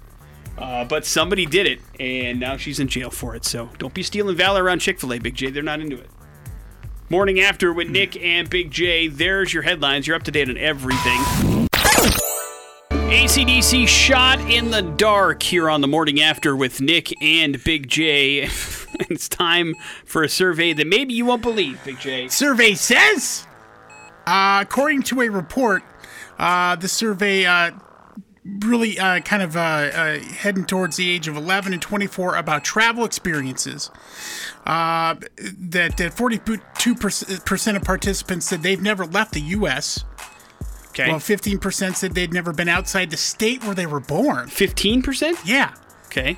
Uh, 0.57 0.85
but 0.85 1.05
somebody 1.05 1.47
did 1.47 1.67
it, 1.67 1.81
and 1.99 2.39
now 2.39 2.57
she's 2.57 2.79
in 2.79 2.87
jail 2.87 3.11
for 3.11 3.35
it. 3.35 3.45
So 3.45 3.71
don't 3.79 3.93
be 3.93 4.03
stealing 4.05 4.37
valor 4.37 4.63
around 4.63 4.79
Chick 4.81 5.01
Fil 5.01 5.13
A, 5.15 5.19
Big 5.19 5.35
J. 5.35 5.51
They're 5.51 5.63
not 5.63 5.81
into 5.81 5.99
it. 5.99 6.09
Morning 7.11 7.39
after 7.39 7.71
with 7.71 7.91
Nick 7.91 8.17
and 8.17 8.49
Big 8.49 8.71
J. 8.71 9.09
There's 9.09 9.53
your 9.53 9.63
headlines. 9.63 10.07
You're 10.07 10.17
up 10.17 10.23
to 10.23 10.31
date 10.31 10.49
on 10.49 10.57
everything. 10.57 11.21
AC/DC 12.91 13.87
shot 13.87 14.41
in 14.51 14.71
the 14.71 14.81
dark 14.81 15.43
here 15.43 15.69
on 15.69 15.83
the 15.83 15.87
morning 15.87 16.23
after 16.23 16.57
with 16.57 16.81
Nick 16.81 17.13
and 17.23 17.63
Big 17.63 17.91
J. 17.91 18.45
it's 19.11 19.29
time 19.29 19.75
for 20.07 20.23
a 20.23 20.31
survey 20.31 20.73
that 20.73 20.87
maybe 20.87 21.13
you 21.13 21.27
won't 21.27 21.43
believe, 21.43 21.79
Big 21.85 22.01
J. 22.01 22.29
survey 22.29 22.73
says, 22.73 23.47
uh, 24.27 24.61
according 24.63 25.03
to 25.03 25.21
a 25.21 25.29
report, 25.29 25.83
uh, 26.39 26.75
the 26.77 26.89
survey 26.89 27.45
uh, 27.45 27.73
really 28.45 28.99
uh, 28.99 29.21
kind 29.21 29.43
of 29.43 29.57
uh, 29.57 29.61
uh, 29.61 30.19
heading 30.19 30.65
towards 30.65 30.97
the 30.97 31.11
age 31.11 31.29
of 31.29 31.37
11 31.37 31.73
and 31.73 31.81
24 31.81 32.37
about 32.37 32.65
travel 32.65 33.05
experiences. 33.05 33.91
Uh, 34.67 35.15
that 35.59 35.97
that 35.97 36.15
42% 36.15 37.77
of 37.77 37.83
participants 37.83 38.47
said 38.47 38.63
they've 38.63 38.83
never 38.83 39.07
left 39.07 39.33
the 39.33 39.41
U.S. 39.41 40.05
Okay. 40.89 41.09
Well, 41.09 41.19
15% 41.19 41.97
said 41.97 42.15
they'd 42.15 42.33
never 42.33 42.53
been 42.53 42.69
outside 42.69 43.11
the 43.11 43.17
state 43.17 43.65
where 43.65 43.75
they 43.75 43.87
were 43.87 44.01
born. 44.01 44.47
15%? 44.47 45.41
Yeah. 45.45 45.75
Okay. 46.07 46.37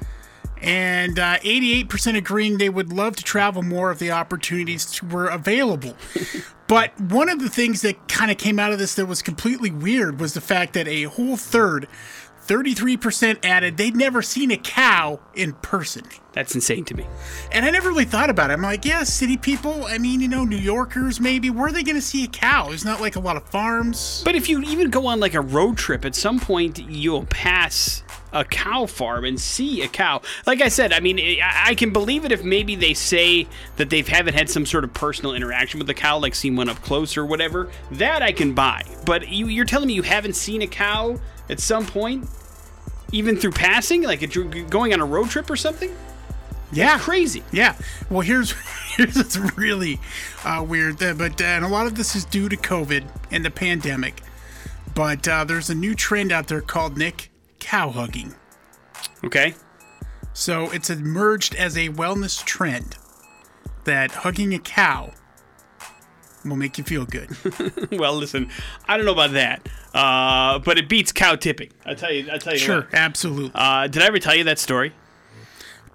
And 0.63 1.19
uh, 1.19 1.37
88% 1.41 2.17
agreeing 2.17 2.57
they 2.57 2.71
would 2.71 2.91
love 2.91 3.17
to 3.17 3.23
travel 3.23 3.63
more 3.63 3.91
if 3.93 3.99
the 3.99 4.13
opportunities 4.13 5.03
were 5.03 5.27
available. 5.27 5.95
but 6.69 6.99
one 7.01 7.29
of 7.29 7.39
the 7.39 7.49
things 7.49 7.83
that 7.83 8.09
kind 8.09 8.31
of 8.31 8.39
came 8.39 8.59
out 8.59 8.73
of 8.73 8.79
this 8.79 8.95
that 8.97 9.07
was 9.07 9.23
completely 9.23 9.71
weird 9.71 10.21
was 10.21 10.35
the 10.35 10.41
fact 10.41 10.73
that 10.75 10.89
a 10.89 11.05
whole 11.05 11.37
third, 11.37 11.87
33% 12.47 13.45
added 13.45 13.77
they'd 13.77 13.97
never 13.97 14.23
seen 14.23 14.51
a 14.51 14.57
cow 14.57 15.21
in 15.35 15.53
person. 15.55 16.05
That's 16.33 16.55
insane 16.55 16.85
to 16.87 16.95
me. 16.95 17.07
And 17.51 17.65
I 17.65 17.71
never 17.71 17.89
really 17.89 18.05
thought 18.05 18.31
about 18.31 18.51
it. 18.51 18.55
I'm 18.55 18.63
like, 18.63 18.85
yeah, 18.85 19.05
city 19.05 19.37
people, 19.37 19.87
I 19.87 19.99
mean, 19.99 20.21
you 20.21 20.29
know, 20.29 20.45
New 20.45 20.57
Yorkers 20.57 21.19
maybe, 21.19 21.51
where 21.51 21.69
are 21.69 21.73
they 21.73 21.83
going 21.83 21.97
to 21.97 22.03
see 22.03 22.25
a 22.25 22.29
cow? 22.29 22.69
There's 22.69 22.85
not 22.85 23.01
like 23.01 23.17
a 23.17 23.21
lot 23.21 23.37
of 23.37 23.49
farms. 23.49 24.23
But 24.25 24.35
if 24.35 24.49
you 24.49 24.61
even 24.63 24.91
go 24.91 25.07
on 25.07 25.19
like 25.19 25.35
a 25.35 25.41
road 25.41 25.77
trip, 25.77 26.05
at 26.05 26.15
some 26.15 26.39
point 26.39 26.79
you'll 26.79 27.27
pass 27.27 28.03
a 28.37 28.45
cow 28.45 28.87
farm 28.87 29.25
and 29.25 29.41
see 29.41 29.83
a 29.83 29.89
cow. 29.89 30.21
Like 30.47 30.61
I 30.61 30.69
said, 30.69 30.93
I 30.93 31.01
mean, 31.01 31.19
I 31.19 31.71
I 31.71 31.75
can 31.75 31.93
believe 31.93 32.25
it 32.25 32.33
if 32.33 32.45
maybe 32.45 32.77
they 32.77 32.95
say 32.95 33.49
that 33.77 33.91
they 33.91 34.03
haven't 34.03 34.35
had 34.35 34.49
some 34.49 34.67
sort 34.67 34.85
of 34.85 34.93
personal 34.93 35.35
interaction 35.35 35.79
with 35.79 35.87
the 35.87 35.95
cow, 35.95 36.19
like 36.19 36.35
seen 36.35 36.55
one 36.55 36.69
up 36.69 36.81
close 36.83 37.17
or 37.17 37.25
whatever. 37.25 37.71
That 37.93 38.23
I 38.23 38.33
can 38.33 38.53
buy. 38.53 38.83
But 39.05 39.29
you, 39.29 39.47
you're 39.47 39.65
telling 39.65 39.89
me 39.89 39.95
you 39.95 40.03
haven't 40.03 40.35
seen 40.35 40.63
a 40.63 40.67
cow 40.67 41.19
at 41.49 41.61
some 41.61 41.87
point, 41.87 42.29
even 43.13 43.37
through 43.37 43.53
passing, 43.53 44.03
like 44.03 44.23
if 44.23 44.35
you're 44.35 44.45
going 44.45 44.93
on 44.93 45.01
a 45.01 45.07
road 45.07 45.31
trip 45.31 45.51
or 45.51 45.57
something? 45.57 45.91
Yeah. 46.73 46.99
Crazy. 46.99 47.43
Yeah. 47.53 47.77
Well, 48.11 48.21
here's 48.21 48.51
here's 48.97 49.17
what's 49.17 49.37
really 49.57 49.99
uh, 50.45 50.65
weird, 50.67 50.99
but 50.99 51.41
uh, 51.41 51.45
and 51.45 51.65
a 51.65 51.69
lot 51.69 51.87
of 51.87 51.95
this 51.95 52.15
is 52.15 52.25
due 52.25 52.49
to 52.49 52.57
COVID 52.57 53.05
and 53.31 53.45
the 53.45 53.51
pandemic. 53.51 54.21
But 54.95 55.29
uh, 55.29 55.45
there's 55.45 55.69
a 55.69 55.75
new 55.75 55.95
trend 55.95 56.33
out 56.33 56.49
there 56.49 56.63
called 56.63 56.97
Nick 56.97 57.31
cow 57.59 57.91
hugging. 57.91 58.35
Okay. 59.25 59.55
So 60.33 60.71
it's 60.71 60.91
emerged 60.91 61.55
as 61.55 61.77
a 61.77 61.89
wellness 61.89 62.45
trend 62.45 62.97
that 63.85 64.11
hugging 64.11 64.53
a 64.55 64.59
cow 64.59 65.13
will 66.45 66.57
make 66.57 66.79
you 66.79 66.85
feel 66.85 67.05
good. 67.05 67.31
well, 67.93 68.15
listen, 68.15 68.51
I 68.87 68.97
don't 68.97 69.07
know 69.07 69.13
about 69.13 69.33
that, 69.33 69.69
uh, 69.95 70.59
but 70.59 70.79
it 70.79 70.89
beats 70.89 71.13
cow 71.13 71.37
tipping. 71.37 71.71
I 71.85 71.95
tell 71.95 72.13
you. 72.13 72.31
I 72.31 72.39
tell 72.39 72.53
you. 72.53 72.59
sure, 72.59 72.83
what. 72.83 72.95
absolutely. 72.95 73.53
Uh, 73.55 73.87
did 73.87 74.03
I 74.03 74.07
ever 74.07 74.19
tell 74.19 74.35
you 74.35 74.45
that 74.45 74.59
story? 74.59 74.93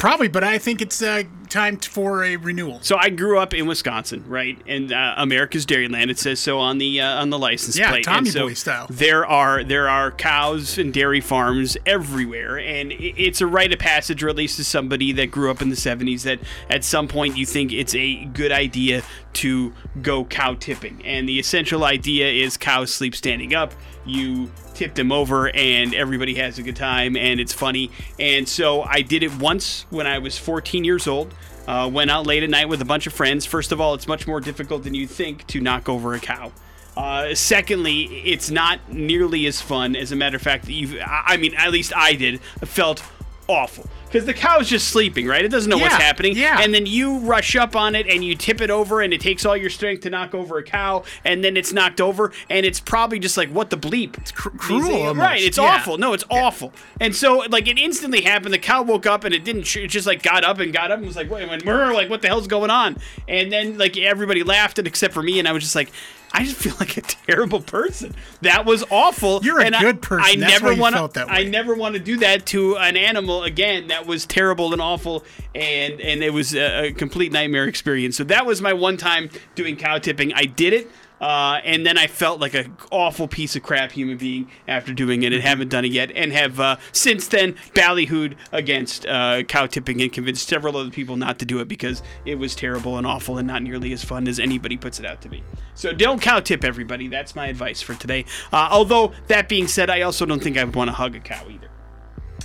Probably, 0.01 0.29
but 0.29 0.43
I 0.43 0.57
think 0.57 0.81
it's 0.81 0.99
uh, 1.03 1.21
time 1.47 1.77
for 1.77 2.23
a 2.23 2.35
renewal. 2.35 2.79
So 2.81 2.97
I 2.97 3.11
grew 3.11 3.37
up 3.37 3.53
in 3.53 3.67
Wisconsin, 3.67 4.23
right? 4.27 4.57
And 4.65 4.91
uh, 4.91 5.13
America's 5.15 5.63
Dairyland. 5.63 6.09
It 6.09 6.17
says 6.17 6.39
so 6.39 6.57
on 6.57 6.79
the 6.79 6.99
uh, 6.99 7.21
on 7.21 7.29
the 7.29 7.37
license 7.37 7.77
Yeah, 7.77 7.91
plate. 7.91 8.05
Tommy 8.05 8.17
and 8.17 8.27
so 8.29 8.47
Boy 8.47 8.55
style. 8.55 8.87
There 8.89 9.27
are 9.27 9.63
there 9.63 9.87
are 9.87 10.09
cows 10.09 10.79
and 10.79 10.91
dairy 10.91 11.21
farms 11.21 11.77
everywhere, 11.85 12.57
and 12.57 12.91
it's 12.91 13.41
a 13.41 13.45
rite 13.45 13.73
of 13.73 13.77
passage, 13.77 14.23
or 14.23 14.29
at 14.29 14.35
least 14.35 14.55
to 14.55 14.63
somebody 14.63 15.11
that 15.11 15.29
grew 15.29 15.51
up 15.51 15.61
in 15.61 15.69
the 15.69 15.75
'70s, 15.75 16.23
that 16.23 16.39
at 16.67 16.83
some 16.83 17.07
point 17.07 17.37
you 17.37 17.45
think 17.45 17.71
it's 17.71 17.93
a 17.93 18.25
good 18.25 18.51
idea 18.51 19.03
to 19.33 19.71
go 20.01 20.25
cow 20.25 20.55
tipping. 20.55 20.99
And 21.05 21.29
the 21.29 21.37
essential 21.37 21.83
idea 21.83 22.27
is 22.27 22.57
cows 22.57 22.91
sleep 22.91 23.13
standing 23.15 23.53
up. 23.53 23.75
You 24.03 24.51
tip 24.81 24.97
him 24.97 25.11
over 25.11 25.47
and 25.55 25.93
everybody 25.93 26.33
has 26.33 26.57
a 26.57 26.63
good 26.63 26.75
time 26.75 27.15
and 27.15 27.39
it's 27.39 27.53
funny. 27.53 27.91
And 28.17 28.49
so 28.49 28.81
I 28.81 29.03
did 29.03 29.21
it 29.21 29.31
once 29.37 29.85
when 29.91 30.07
I 30.07 30.17
was 30.17 30.39
14 30.39 30.83
years 30.83 31.05
old. 31.05 31.35
Uh, 31.67 31.87
went 31.93 32.09
out 32.09 32.25
late 32.25 32.41
at 32.41 32.49
night 32.49 32.67
with 32.67 32.81
a 32.81 32.85
bunch 32.85 33.05
of 33.05 33.13
friends. 33.13 33.45
First 33.45 33.71
of 33.71 33.79
all, 33.79 33.93
it's 33.93 34.07
much 34.07 34.25
more 34.25 34.39
difficult 34.39 34.83
than 34.83 34.95
you 34.95 35.05
think 35.05 35.45
to 35.47 35.61
knock 35.61 35.87
over 35.87 36.15
a 36.15 36.19
cow. 36.19 36.51
Uh, 36.97 37.35
secondly, 37.35 38.05
it's 38.25 38.49
not 38.49 38.91
nearly 38.91 39.45
as 39.45 39.61
fun. 39.61 39.95
As 39.95 40.11
a 40.11 40.15
matter 40.15 40.37
of 40.37 40.41
fact, 40.41 40.67
you 40.67 40.99
I 40.99 41.37
mean, 41.37 41.53
at 41.53 41.71
least 41.71 41.93
I 41.95 42.15
did, 42.15 42.41
felt 42.41 43.03
awful 43.51 43.89
because 44.11 44.25
the 44.25 44.33
cow's 44.33 44.67
just 44.67 44.89
sleeping, 44.89 45.25
right? 45.25 45.45
It 45.45 45.49
doesn't 45.49 45.69
know 45.69 45.77
what's 45.77 45.95
happening. 45.95 46.35
yeah. 46.35 46.59
And 46.59 46.73
then 46.73 46.85
you 46.85 47.19
rush 47.19 47.55
up 47.55 47.77
on 47.77 47.95
it 47.95 48.07
and 48.07 48.23
you 48.23 48.35
tip 48.35 48.59
it 48.59 48.69
over, 48.69 49.01
and 49.01 49.13
it 49.13 49.21
takes 49.21 49.45
all 49.45 49.55
your 49.55 49.69
strength 49.69 50.01
to 50.01 50.09
knock 50.09 50.35
over 50.35 50.57
a 50.57 50.63
cow, 50.63 51.03
and 51.23 51.43
then 51.43 51.55
it's 51.55 51.71
knocked 51.71 52.01
over, 52.01 52.33
and 52.49 52.65
it's 52.65 52.79
probably 52.79 53.19
just 53.19 53.37
like, 53.37 53.49
what 53.49 53.69
the 53.69 53.77
bleep? 53.77 54.17
It's 54.17 54.31
cr- 54.31 54.49
cruel 54.49 55.15
right? 55.15 55.41
It's 55.41 55.57
yeah. 55.57 55.63
awful. 55.63 55.97
No, 55.97 56.11
it's 56.11 56.25
awful. 56.29 56.73
And 56.99 57.15
so, 57.15 57.37
like, 57.49 57.67
it 57.67 57.77
instantly 57.77 58.21
happened. 58.21 58.53
The 58.53 58.59
cow 58.59 58.83
woke 58.83 59.05
up, 59.05 59.23
and 59.23 59.33
it 59.33 59.45
didn't. 59.45 59.63
Sh- 59.63 59.77
it 59.77 59.87
just 59.87 60.07
like 60.07 60.21
got 60.21 60.43
up 60.43 60.59
and 60.59 60.73
got 60.73 60.91
up 60.91 60.97
and 60.97 61.07
was 61.07 61.15
like, 61.15 61.29
wait, 61.29 61.47
went 61.47 61.65
like, 61.65 62.09
what 62.09 62.21
the 62.21 62.27
hell's 62.27 62.47
going 62.47 62.69
on? 62.69 62.97
And 63.29 63.51
then 63.51 63.77
like 63.77 63.97
everybody 63.97 64.43
laughed, 64.43 64.77
except 64.79 65.13
for 65.13 65.23
me, 65.23 65.39
and 65.39 65.47
I 65.47 65.53
was 65.53 65.63
just 65.63 65.75
like. 65.75 65.91
I 66.33 66.43
just 66.45 66.55
feel 66.57 66.73
like 66.79 66.95
a 66.97 67.01
terrible 67.27 67.59
person. 67.61 68.15
That 68.41 68.65
was 68.65 68.83
awful. 68.89 69.41
You're 69.43 69.59
a 69.59 69.65
and 69.65 69.75
I- 69.75 69.81
good 69.81 70.01
person. 70.01 70.25
I 70.25 70.35
That's 70.39 70.53
never 70.53 70.65
why 70.67 70.71
you 70.73 70.81
wanna, 70.81 70.97
felt 70.97 71.13
that 71.15 71.31
I 71.31 71.43
never 71.43 71.75
want 71.75 71.93
to 71.95 71.99
do 71.99 72.17
that 72.17 72.45
to 72.47 72.77
an 72.77 72.95
animal 72.97 73.43
again. 73.43 73.87
That 73.87 74.05
was 74.05 74.25
terrible 74.25 74.71
and 74.73 74.81
awful, 74.81 75.25
and 75.53 75.99
and 75.99 76.23
it 76.23 76.33
was 76.33 76.53
a, 76.55 76.85
a 76.87 76.91
complete 76.93 77.31
nightmare 77.31 77.65
experience. 77.65 78.15
So 78.17 78.23
that 78.25 78.45
was 78.45 78.61
my 78.61 78.73
one 78.73 78.97
time 78.97 79.29
doing 79.55 79.75
cow 79.75 79.97
tipping. 79.97 80.33
I 80.33 80.45
did 80.45 80.73
it. 80.73 80.89
Uh, 81.21 81.61
and 81.63 81.85
then 81.85 81.99
I 81.99 82.07
felt 82.07 82.41
like 82.41 82.55
an 82.55 82.75
awful 82.91 83.27
piece 83.27 83.55
of 83.55 83.61
crap 83.61 83.91
human 83.91 84.17
being 84.17 84.49
after 84.67 84.91
doing 84.91 85.21
it 85.21 85.31
and 85.31 85.43
haven't 85.43 85.69
done 85.69 85.85
it 85.85 85.91
yet, 85.91 86.11
and 86.15 86.33
have 86.33 86.59
uh, 86.59 86.77
since 86.91 87.27
then 87.27 87.53
ballyhooed 87.75 88.35
against 88.51 89.05
uh, 89.05 89.43
cow 89.43 89.67
tipping 89.67 90.01
and 90.01 90.11
convinced 90.11 90.47
several 90.47 90.75
other 90.75 90.89
people 90.89 91.15
not 91.17 91.37
to 91.37 91.45
do 91.45 91.59
it 91.59 91.67
because 91.67 92.01
it 92.25 92.35
was 92.35 92.55
terrible 92.55 92.97
and 92.97 93.05
awful 93.05 93.37
and 93.37 93.47
not 93.47 93.61
nearly 93.61 93.93
as 93.93 94.03
fun 94.03 94.27
as 94.27 94.39
anybody 94.39 94.77
puts 94.77 94.99
it 94.99 95.05
out 95.05 95.21
to 95.21 95.29
be. 95.29 95.43
So 95.75 95.93
don't 95.93 96.19
cow 96.19 96.39
tip 96.39 96.63
everybody. 96.63 97.07
That's 97.07 97.35
my 97.35 97.45
advice 97.47 97.81
for 97.83 97.93
today. 97.93 98.25
Uh, 98.51 98.69
although 98.71 99.11
that 99.27 99.47
being 99.47 99.67
said, 99.67 99.91
I 99.91 100.01
also 100.01 100.25
don't 100.25 100.41
think 100.41 100.57
I 100.57 100.63
would 100.63 100.75
want 100.75 100.87
to 100.87 100.93
hug 100.93 101.15
a 101.15 101.19
cow 101.19 101.43
either. 101.47 101.69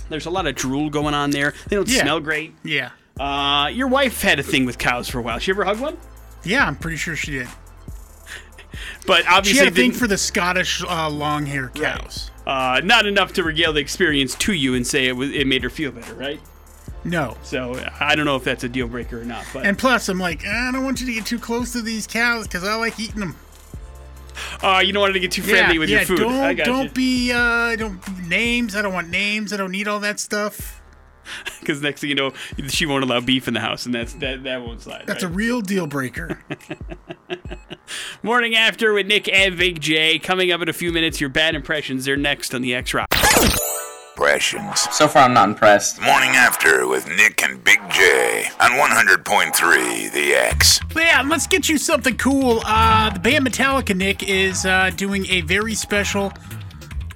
There's 0.09 0.27
a 0.27 0.29
lot 0.29 0.45
of 0.45 0.53
drool 0.53 0.91
going 0.91 1.15
on 1.15 1.31
there. 1.31 1.55
They 1.67 1.75
don't 1.75 1.89
Yeah. 1.89 2.01
smell 2.03 2.19
great. 2.19 2.53
Yeah. 2.63 2.91
Uh, 3.19 3.69
your 3.69 3.87
wife 3.87 4.21
had 4.21 4.39
a 4.39 4.43
thing 4.43 4.65
with 4.65 4.77
cows 4.77 5.09
for 5.09 5.17
a 5.17 5.21
while. 5.23 5.39
She 5.39 5.49
ever 5.51 5.63
hug 5.65 5.79
one? 5.79 5.97
Yeah, 6.43 6.67
I'm 6.67 6.75
pretty 6.75 6.97
sure 6.97 7.15
she 7.15 7.31
did. 7.31 7.47
But 9.07 9.25
obviously, 9.27 9.53
She 9.59 9.63
had 9.65 9.73
a 9.73 9.75
thing 9.75 9.91
for 9.93 10.05
the 10.05 10.17
Scottish 10.17 10.83
uh, 10.87 11.09
long 11.09 11.45
hair 11.47 11.69
cows. 11.73 12.29
uh, 12.45 12.81
not 12.83 13.05
enough 13.07 13.33
to 13.33 13.43
regale 13.43 13.73
the 13.73 13.79
experience 13.79 14.35
to 14.35 14.53
you 14.53 14.75
and 14.75 14.85
say 14.85 15.07
it 15.07 15.13
was 15.15 15.31
it 15.31 15.47
made 15.47 15.63
her 15.63 15.69
feel 15.71 15.91
better, 15.91 16.13
right? 16.13 16.39
No. 17.03 17.37
So 17.41 17.81
I 18.01 18.15
don't 18.15 18.25
know 18.25 18.35
if 18.35 18.43
that's 18.43 18.63
a 18.65 18.69
deal 18.69 18.87
breaker 18.87 19.21
or 19.21 19.25
not. 19.25 19.45
But 19.53 19.65
And 19.65 19.77
plus, 19.77 20.09
I'm 20.09 20.19
like, 20.19 20.45
I 20.45 20.71
don't 20.73 20.83
want 20.83 20.99
you 20.99 21.07
to 21.07 21.13
get 21.13 21.25
too 21.25 21.39
close 21.39 21.71
to 21.71 21.81
these 21.81 22.05
cows 22.05 22.47
because 22.47 22.63
I 22.65 22.75
like 22.75 22.99
eating 22.99 23.21
them. 23.21 23.37
uh, 24.61 24.81
you 24.85 24.91
don't 24.93 25.01
want 25.01 25.13
to 25.13 25.19
get 25.19 25.31
too 25.31 25.41
friendly 25.41 25.75
yeah, 25.75 25.79
with 25.79 25.89
yeah, 25.89 25.97
your 25.99 26.05
food. 26.05 26.19
Don't 26.19 26.33
I 26.33 26.53
got 26.53 26.65
don't 26.65 26.93
be 26.93 27.31
uh 27.31 27.75
don't 27.77 28.27
names. 28.27 28.75
I 28.75 28.81
don't 28.81 28.93
want 28.93 29.09
names. 29.09 29.53
I 29.53 29.57
don't 29.57 29.71
need 29.71 29.87
all 29.87 29.99
that 30.01 30.19
stuff. 30.19 30.76
Because 31.59 31.81
next 31.81 32.01
thing 32.01 32.09
you 32.09 32.15
know, 32.15 32.31
she 32.67 32.85
won't 32.85 33.03
allow 33.03 33.19
beef 33.19 33.47
in 33.47 33.53
the 33.53 33.59
house, 33.59 33.85
and 33.85 33.93
that's 33.93 34.13
that 34.15 34.43
that 34.43 34.61
won't 34.61 34.81
slide. 34.81 35.03
That's 35.05 35.23
a 35.23 35.27
real 35.27 35.59
deal 35.59 35.85
breaker. 35.85 36.39
morning 38.23 38.55
after 38.55 38.93
with 38.93 39.07
Nick 39.07 39.27
and 39.27 39.57
Big 39.57 39.81
J 39.81 40.19
coming 40.19 40.51
up 40.51 40.61
in 40.61 40.69
a 40.69 40.73
few 40.73 40.93
minutes. 40.93 41.19
Your 41.19 41.29
bad 41.29 41.55
impressions. 41.55 42.05
They're 42.05 42.15
next 42.15 42.53
on 42.53 42.61
the 42.61 42.73
X 42.73 42.93
Rock. 42.93 43.07
Impressions. 44.15 44.79
So 44.95 45.07
far, 45.07 45.23
I'm 45.23 45.33
not 45.33 45.49
impressed. 45.49 46.01
Morning 46.01 46.31
After 46.31 46.87
with 46.87 47.07
Nick 47.07 47.43
and 47.43 47.63
Big 47.63 47.79
J 47.91 48.45
on 48.59 48.71
100.3 48.71 50.11
The 50.11 50.33
X. 50.33 50.79
But 50.91 51.03
yeah, 51.03 51.21
let's 51.21 51.45
get 51.45 51.69
you 51.69 51.77
something 51.77 52.17
cool. 52.17 52.61
Uh, 52.65 53.11
the 53.11 53.19
band 53.19 53.45
Metallica, 53.45 53.95
Nick, 53.95 54.27
is 54.27 54.65
uh, 54.65 54.89
doing 54.95 55.27
a 55.27 55.41
very 55.41 55.75
special 55.75 56.33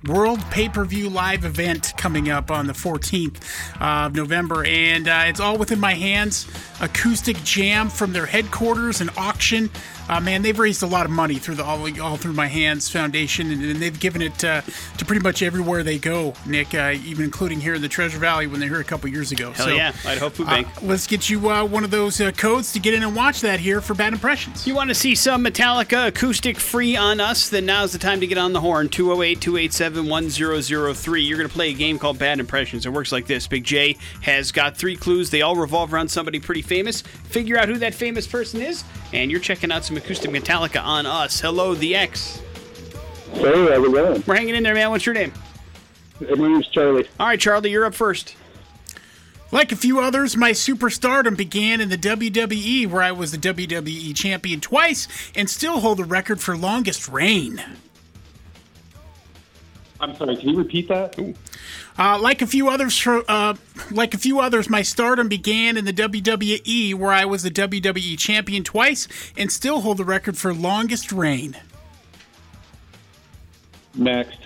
World 0.05 0.41
Pay 0.49 0.69
Per 0.69 0.83
View 0.83 1.09
live 1.09 1.45
event 1.45 1.93
coming 1.95 2.29
up 2.29 2.49
on 2.49 2.65
the 2.65 2.73
14th 2.73 3.37
of 3.79 4.15
November, 4.15 4.65
and 4.65 5.07
uh, 5.07 5.23
it's 5.27 5.39
all 5.39 5.57
within 5.57 5.79
my 5.79 5.93
hands. 5.93 6.47
Acoustic 6.81 7.37
jam 7.43 7.89
from 7.89 8.11
their 8.11 8.25
headquarters 8.25 9.01
and 9.01 9.09
auction. 9.17 9.69
Uh, 10.09 10.19
man, 10.19 10.41
they've 10.41 10.59
raised 10.59 10.83
a 10.83 10.87
lot 10.87 11.05
of 11.05 11.11
money 11.11 11.35
through 11.35 11.55
the 11.55 11.63
all, 11.63 12.01
all 12.01 12.17
through 12.17 12.33
my 12.33 12.47
hands 12.47 12.89
foundation, 12.89 13.51
and, 13.51 13.63
and 13.63 13.81
they've 13.81 13.99
given 13.99 14.21
it 14.21 14.43
uh, 14.43 14.61
to 14.97 15.05
pretty 15.05 15.21
much 15.21 15.41
everywhere 15.41 15.83
they 15.83 15.97
go. 15.97 16.33
Nick, 16.45 16.73
uh, 16.73 16.95
even 17.05 17.23
including 17.23 17.61
here 17.61 17.75
in 17.75 17.81
the 17.81 17.87
Treasure 17.87 18.17
Valley 18.17 18.47
when 18.47 18.59
they 18.59 18.65
were 18.65 18.75
here 18.75 18.81
a 18.81 18.83
couple 18.83 19.09
years 19.09 19.31
ago. 19.31 19.51
Hell 19.51 19.67
so, 19.67 19.73
yeah, 19.73 19.93
Idaho 20.05 20.29
Food 20.29 20.47
uh, 20.47 20.51
Bank. 20.51 20.67
let's 20.81 21.07
get 21.07 21.29
you 21.29 21.49
uh, 21.49 21.63
one 21.63 21.83
of 21.83 21.91
those 21.91 22.19
uh, 22.19 22.31
codes 22.31 22.73
to 22.73 22.79
get 22.79 22.93
in 22.93 23.03
and 23.03 23.15
watch 23.15 23.41
that 23.41 23.59
here 23.59 23.79
for 23.79 23.93
Bad 23.93 24.11
Impressions. 24.11 24.67
You 24.67 24.75
want 24.75 24.89
to 24.89 24.95
see 24.95 25.15
some 25.15 25.45
Metallica 25.45 26.07
acoustic 26.07 26.59
free 26.59 26.97
on 26.97 27.19
us? 27.19 27.49
Then 27.49 27.65
now's 27.65 27.93
the 27.93 27.99
time 27.99 28.19
to 28.19 28.27
get 28.27 28.37
on 28.37 28.53
the 28.53 28.59
horn. 28.59 28.89
208 28.89 29.39
287 29.39 30.07
1003. 30.07 31.21
You're 31.21 31.37
going 31.37 31.47
to 31.47 31.53
play 31.53 31.69
a 31.69 31.73
game 31.73 31.97
called 31.97 32.19
Bad 32.19 32.39
Impressions. 32.39 32.85
It 32.85 32.89
works 32.89 33.11
like 33.11 33.27
this 33.27 33.47
Big 33.47 33.63
J 33.63 33.95
has 34.21 34.51
got 34.51 34.75
three 34.75 34.97
clues. 34.97 35.29
They 35.29 35.41
all 35.41 35.55
revolve 35.55 35.93
around 35.93 36.09
somebody 36.09 36.39
pretty 36.39 36.63
famous. 36.71 37.01
Figure 37.01 37.57
out 37.57 37.67
who 37.67 37.77
that 37.79 37.93
famous 37.93 38.25
person 38.25 38.61
is, 38.61 38.85
and 39.11 39.29
you're 39.29 39.41
checking 39.41 39.73
out 39.73 39.83
some 39.83 39.97
acoustic 39.97 40.31
Metallica 40.31 40.81
on 40.81 41.05
us. 41.05 41.41
Hello, 41.41 41.75
the 41.75 41.97
X. 41.97 42.41
Hey, 43.33 43.41
how's 43.43 43.85
it 43.85 43.91
going? 43.91 44.23
We're 44.25 44.35
hanging 44.35 44.55
in 44.55 44.63
there, 44.63 44.73
man. 44.73 44.89
What's 44.89 45.05
your 45.05 45.13
name? 45.13 45.33
My 46.21 46.47
name's 46.47 46.69
Charlie. 46.69 47.09
All 47.19 47.27
right, 47.27 47.39
Charlie, 47.39 47.71
you're 47.71 47.83
up 47.83 47.93
first. 47.93 48.37
Like 49.51 49.73
a 49.73 49.75
few 49.75 49.99
others, 49.99 50.37
my 50.37 50.51
superstardom 50.51 51.35
began 51.35 51.81
in 51.81 51.89
the 51.89 51.97
WWE, 51.97 52.87
where 52.87 53.01
I 53.01 53.11
was 53.11 53.33
the 53.33 53.37
WWE 53.37 54.15
champion 54.15 54.61
twice 54.61 55.09
and 55.35 55.49
still 55.49 55.81
hold 55.81 55.97
the 55.97 56.05
record 56.05 56.39
for 56.39 56.55
longest 56.55 57.09
reign. 57.09 57.61
I'm 60.01 60.15
sorry, 60.15 60.35
can 60.35 60.49
you 60.49 60.57
repeat 60.57 60.87
that? 60.87 61.17
Uh, 61.97 62.19
like 62.19 62.41
a 62.41 62.47
few 62.47 62.69
others, 62.69 63.05
uh, 63.05 63.53
like 63.91 64.15
a 64.15 64.17
few 64.17 64.39
others, 64.39 64.67
my 64.67 64.81
stardom 64.81 65.29
began 65.29 65.77
in 65.77 65.85
the 65.85 65.93
WWE, 65.93 66.95
where 66.95 67.11
I 67.11 67.25
was 67.25 67.43
the 67.43 67.51
WWE 67.51 68.17
champion 68.17 68.63
twice 68.63 69.07
and 69.37 69.51
still 69.51 69.81
hold 69.81 69.97
the 69.97 70.05
record 70.05 70.37
for 70.37 70.53
longest 70.53 71.11
reign. 71.11 71.55
Next. 73.93 74.39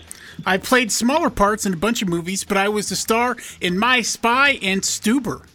I 0.46 0.58
played 0.58 0.92
smaller 0.92 1.30
parts 1.30 1.66
in 1.66 1.74
a 1.74 1.78
bunch 1.78 2.02
of 2.02 2.10
movies, 2.10 2.44
but 2.44 2.58
I 2.58 2.68
was 2.68 2.90
the 2.90 2.98
star 2.98 3.38
in 3.62 3.80
My 3.80 4.02
Spy 4.02 4.60
and 4.62 4.82
Stuber. 4.82 5.46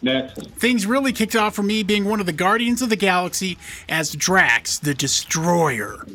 Next. 0.00 0.50
Things 0.52 0.86
really 0.86 1.12
kicked 1.12 1.36
off 1.36 1.54
for 1.54 1.62
me 1.62 1.82
being 1.82 2.06
one 2.06 2.20
of 2.20 2.26
the 2.26 2.32
Guardians 2.32 2.80
of 2.80 2.88
the 2.88 2.96
Galaxy 2.96 3.58
as 3.88 4.12
Drax 4.12 4.78
the 4.78 4.94
Destroyer. 4.94 6.06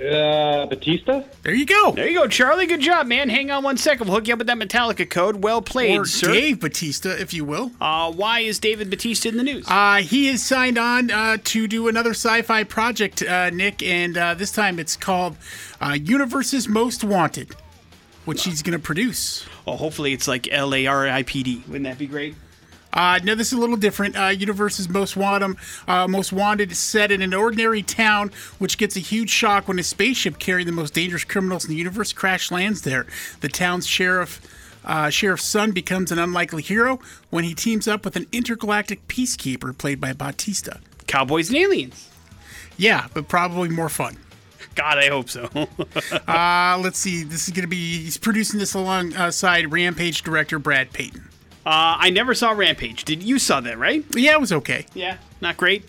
Uh, 0.00 0.64
Batista? 0.66 1.22
There 1.42 1.52
you 1.52 1.66
go. 1.66 1.92
There 1.92 2.08
you 2.08 2.18
go, 2.18 2.26
Charlie. 2.26 2.66
Good 2.66 2.80
job, 2.80 3.06
man. 3.06 3.28
Hang 3.28 3.50
on 3.50 3.62
one 3.62 3.76
second. 3.76 4.06
We'll 4.08 4.16
hook 4.16 4.28
you 4.28 4.32
up 4.32 4.38
with 4.38 4.46
that 4.46 4.56
Metallica 4.56 5.08
code. 5.08 5.42
Well 5.42 5.60
played, 5.60 5.98
Or 5.98 6.06
sir. 6.06 6.32
Dave 6.32 6.60
Batista, 6.60 7.10
if 7.10 7.34
you 7.34 7.44
will. 7.44 7.70
Uh, 7.80 8.10
why 8.10 8.40
is 8.40 8.58
David 8.58 8.88
Batista 8.88 9.28
in 9.28 9.36
the 9.36 9.42
news? 9.42 9.66
Uh, 9.68 9.96
he 9.96 10.28
is 10.28 10.42
signed 10.42 10.78
on 10.78 11.10
uh, 11.10 11.36
to 11.44 11.66
do 11.66 11.86
another 11.88 12.10
sci-fi 12.10 12.64
project, 12.64 13.22
uh, 13.22 13.50
Nick, 13.50 13.82
and 13.82 14.16
uh, 14.16 14.32
this 14.34 14.52
time 14.52 14.78
it's 14.78 14.96
called 14.96 15.36
uh, 15.82 15.98
Universe's 16.00 16.66
Most 16.66 17.04
Wanted, 17.04 17.54
which 18.24 18.44
he's 18.44 18.62
going 18.62 18.78
to 18.78 18.82
produce. 18.82 19.44
oh, 19.66 19.76
hopefully 19.76 20.14
it's 20.14 20.26
like 20.26 20.48
L 20.50 20.74
A 20.74 20.86
R 20.86 21.08
I 21.08 21.24
P 21.24 21.42
D. 21.42 21.62
Wouldn't 21.66 21.84
that 21.84 21.98
be 21.98 22.06
great? 22.06 22.36
Uh, 22.92 23.20
no, 23.22 23.34
this 23.34 23.48
is 23.48 23.52
a 23.52 23.60
little 23.60 23.76
different. 23.76 24.16
Uh, 24.16 24.26
Universe's 24.28 24.88
Most 24.88 25.16
Wanted, 25.16 25.56
uh, 25.86 26.08
Most 26.08 26.32
Wanted 26.32 26.72
is 26.72 26.78
set 26.78 27.12
in 27.12 27.22
an 27.22 27.32
ordinary 27.34 27.82
town, 27.82 28.30
which 28.58 28.78
gets 28.78 28.96
a 28.96 29.00
huge 29.00 29.30
shock 29.30 29.68
when 29.68 29.78
a 29.78 29.82
spaceship 29.82 30.38
carrying 30.38 30.66
the 30.66 30.72
most 30.72 30.94
dangerous 30.94 31.24
criminals 31.24 31.64
in 31.64 31.70
the 31.70 31.76
universe 31.76 32.12
crash 32.12 32.50
lands 32.50 32.82
there. 32.82 33.06
The 33.40 33.48
town's 33.48 33.86
sheriff, 33.86 34.40
uh, 34.84 35.10
sheriff's 35.10 35.44
son, 35.44 35.72
becomes 35.72 36.10
an 36.10 36.18
unlikely 36.18 36.62
hero 36.62 36.98
when 37.30 37.44
he 37.44 37.54
teams 37.54 37.86
up 37.86 38.04
with 38.04 38.16
an 38.16 38.26
intergalactic 38.32 39.06
peacekeeper 39.08 39.76
played 39.76 40.00
by 40.00 40.12
Batista. 40.12 40.78
Cowboys 41.06 41.48
and 41.48 41.58
aliens. 41.58 42.08
Yeah, 42.76 43.08
but 43.14 43.28
probably 43.28 43.68
more 43.68 43.88
fun. 43.88 44.16
God, 44.74 44.98
I 44.98 45.08
hope 45.08 45.28
so. 45.28 45.48
Uh, 46.26 46.78
let's 46.82 46.98
see. 46.98 47.24
This 47.24 47.48
is 47.48 47.54
going 47.54 47.62
to 47.62 47.68
be. 47.68 47.98
He's 48.04 48.16
producing 48.16 48.60
this 48.60 48.74
alongside 48.74 49.72
Rampage 49.72 50.22
director 50.22 50.58
Brad 50.58 50.92
Peyton. 50.92 51.28
Uh, 51.66 51.96
I 51.98 52.10
never 52.10 52.34
saw 52.34 52.52
Rampage. 52.52 53.04
Did 53.04 53.22
you 53.22 53.38
saw 53.38 53.60
that, 53.60 53.78
right? 53.78 54.04
Yeah, 54.14 54.32
it 54.32 54.40
was 54.40 54.52
okay. 54.52 54.86
Yeah, 54.94 55.18
not 55.40 55.56
great. 55.56 55.84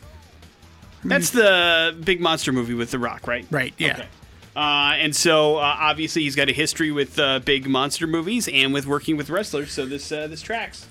That's 1.03 1.32
the 1.32 1.95
big 2.03 2.22
monster 2.22 2.51
movie 2.51 2.74
with 2.74 2.91
The 2.91 2.99
Rock, 2.99 3.28
right? 3.28 3.45
Right. 3.49 3.74
Yeah. 3.78 3.93
Okay. 3.93 4.07
Uh, 4.55 4.93
and 4.97 5.15
so 5.15 5.57
uh, 5.57 5.78
obviously 5.80 6.24
he's 6.24 6.36
got 6.36 6.49
a 6.49 6.53
history 6.53 6.91
with 6.91 7.17
uh, 7.17 7.39
big 7.39 7.67
monster 7.67 8.05
movies 8.05 8.47
and 8.49 8.74
with 8.74 8.86
working 8.86 9.17
with 9.17 9.30
wrestlers. 9.30 9.72
So 9.72 9.86
this 9.86 10.11
uh, 10.11 10.28
this 10.28 10.41
tracks 10.41 10.88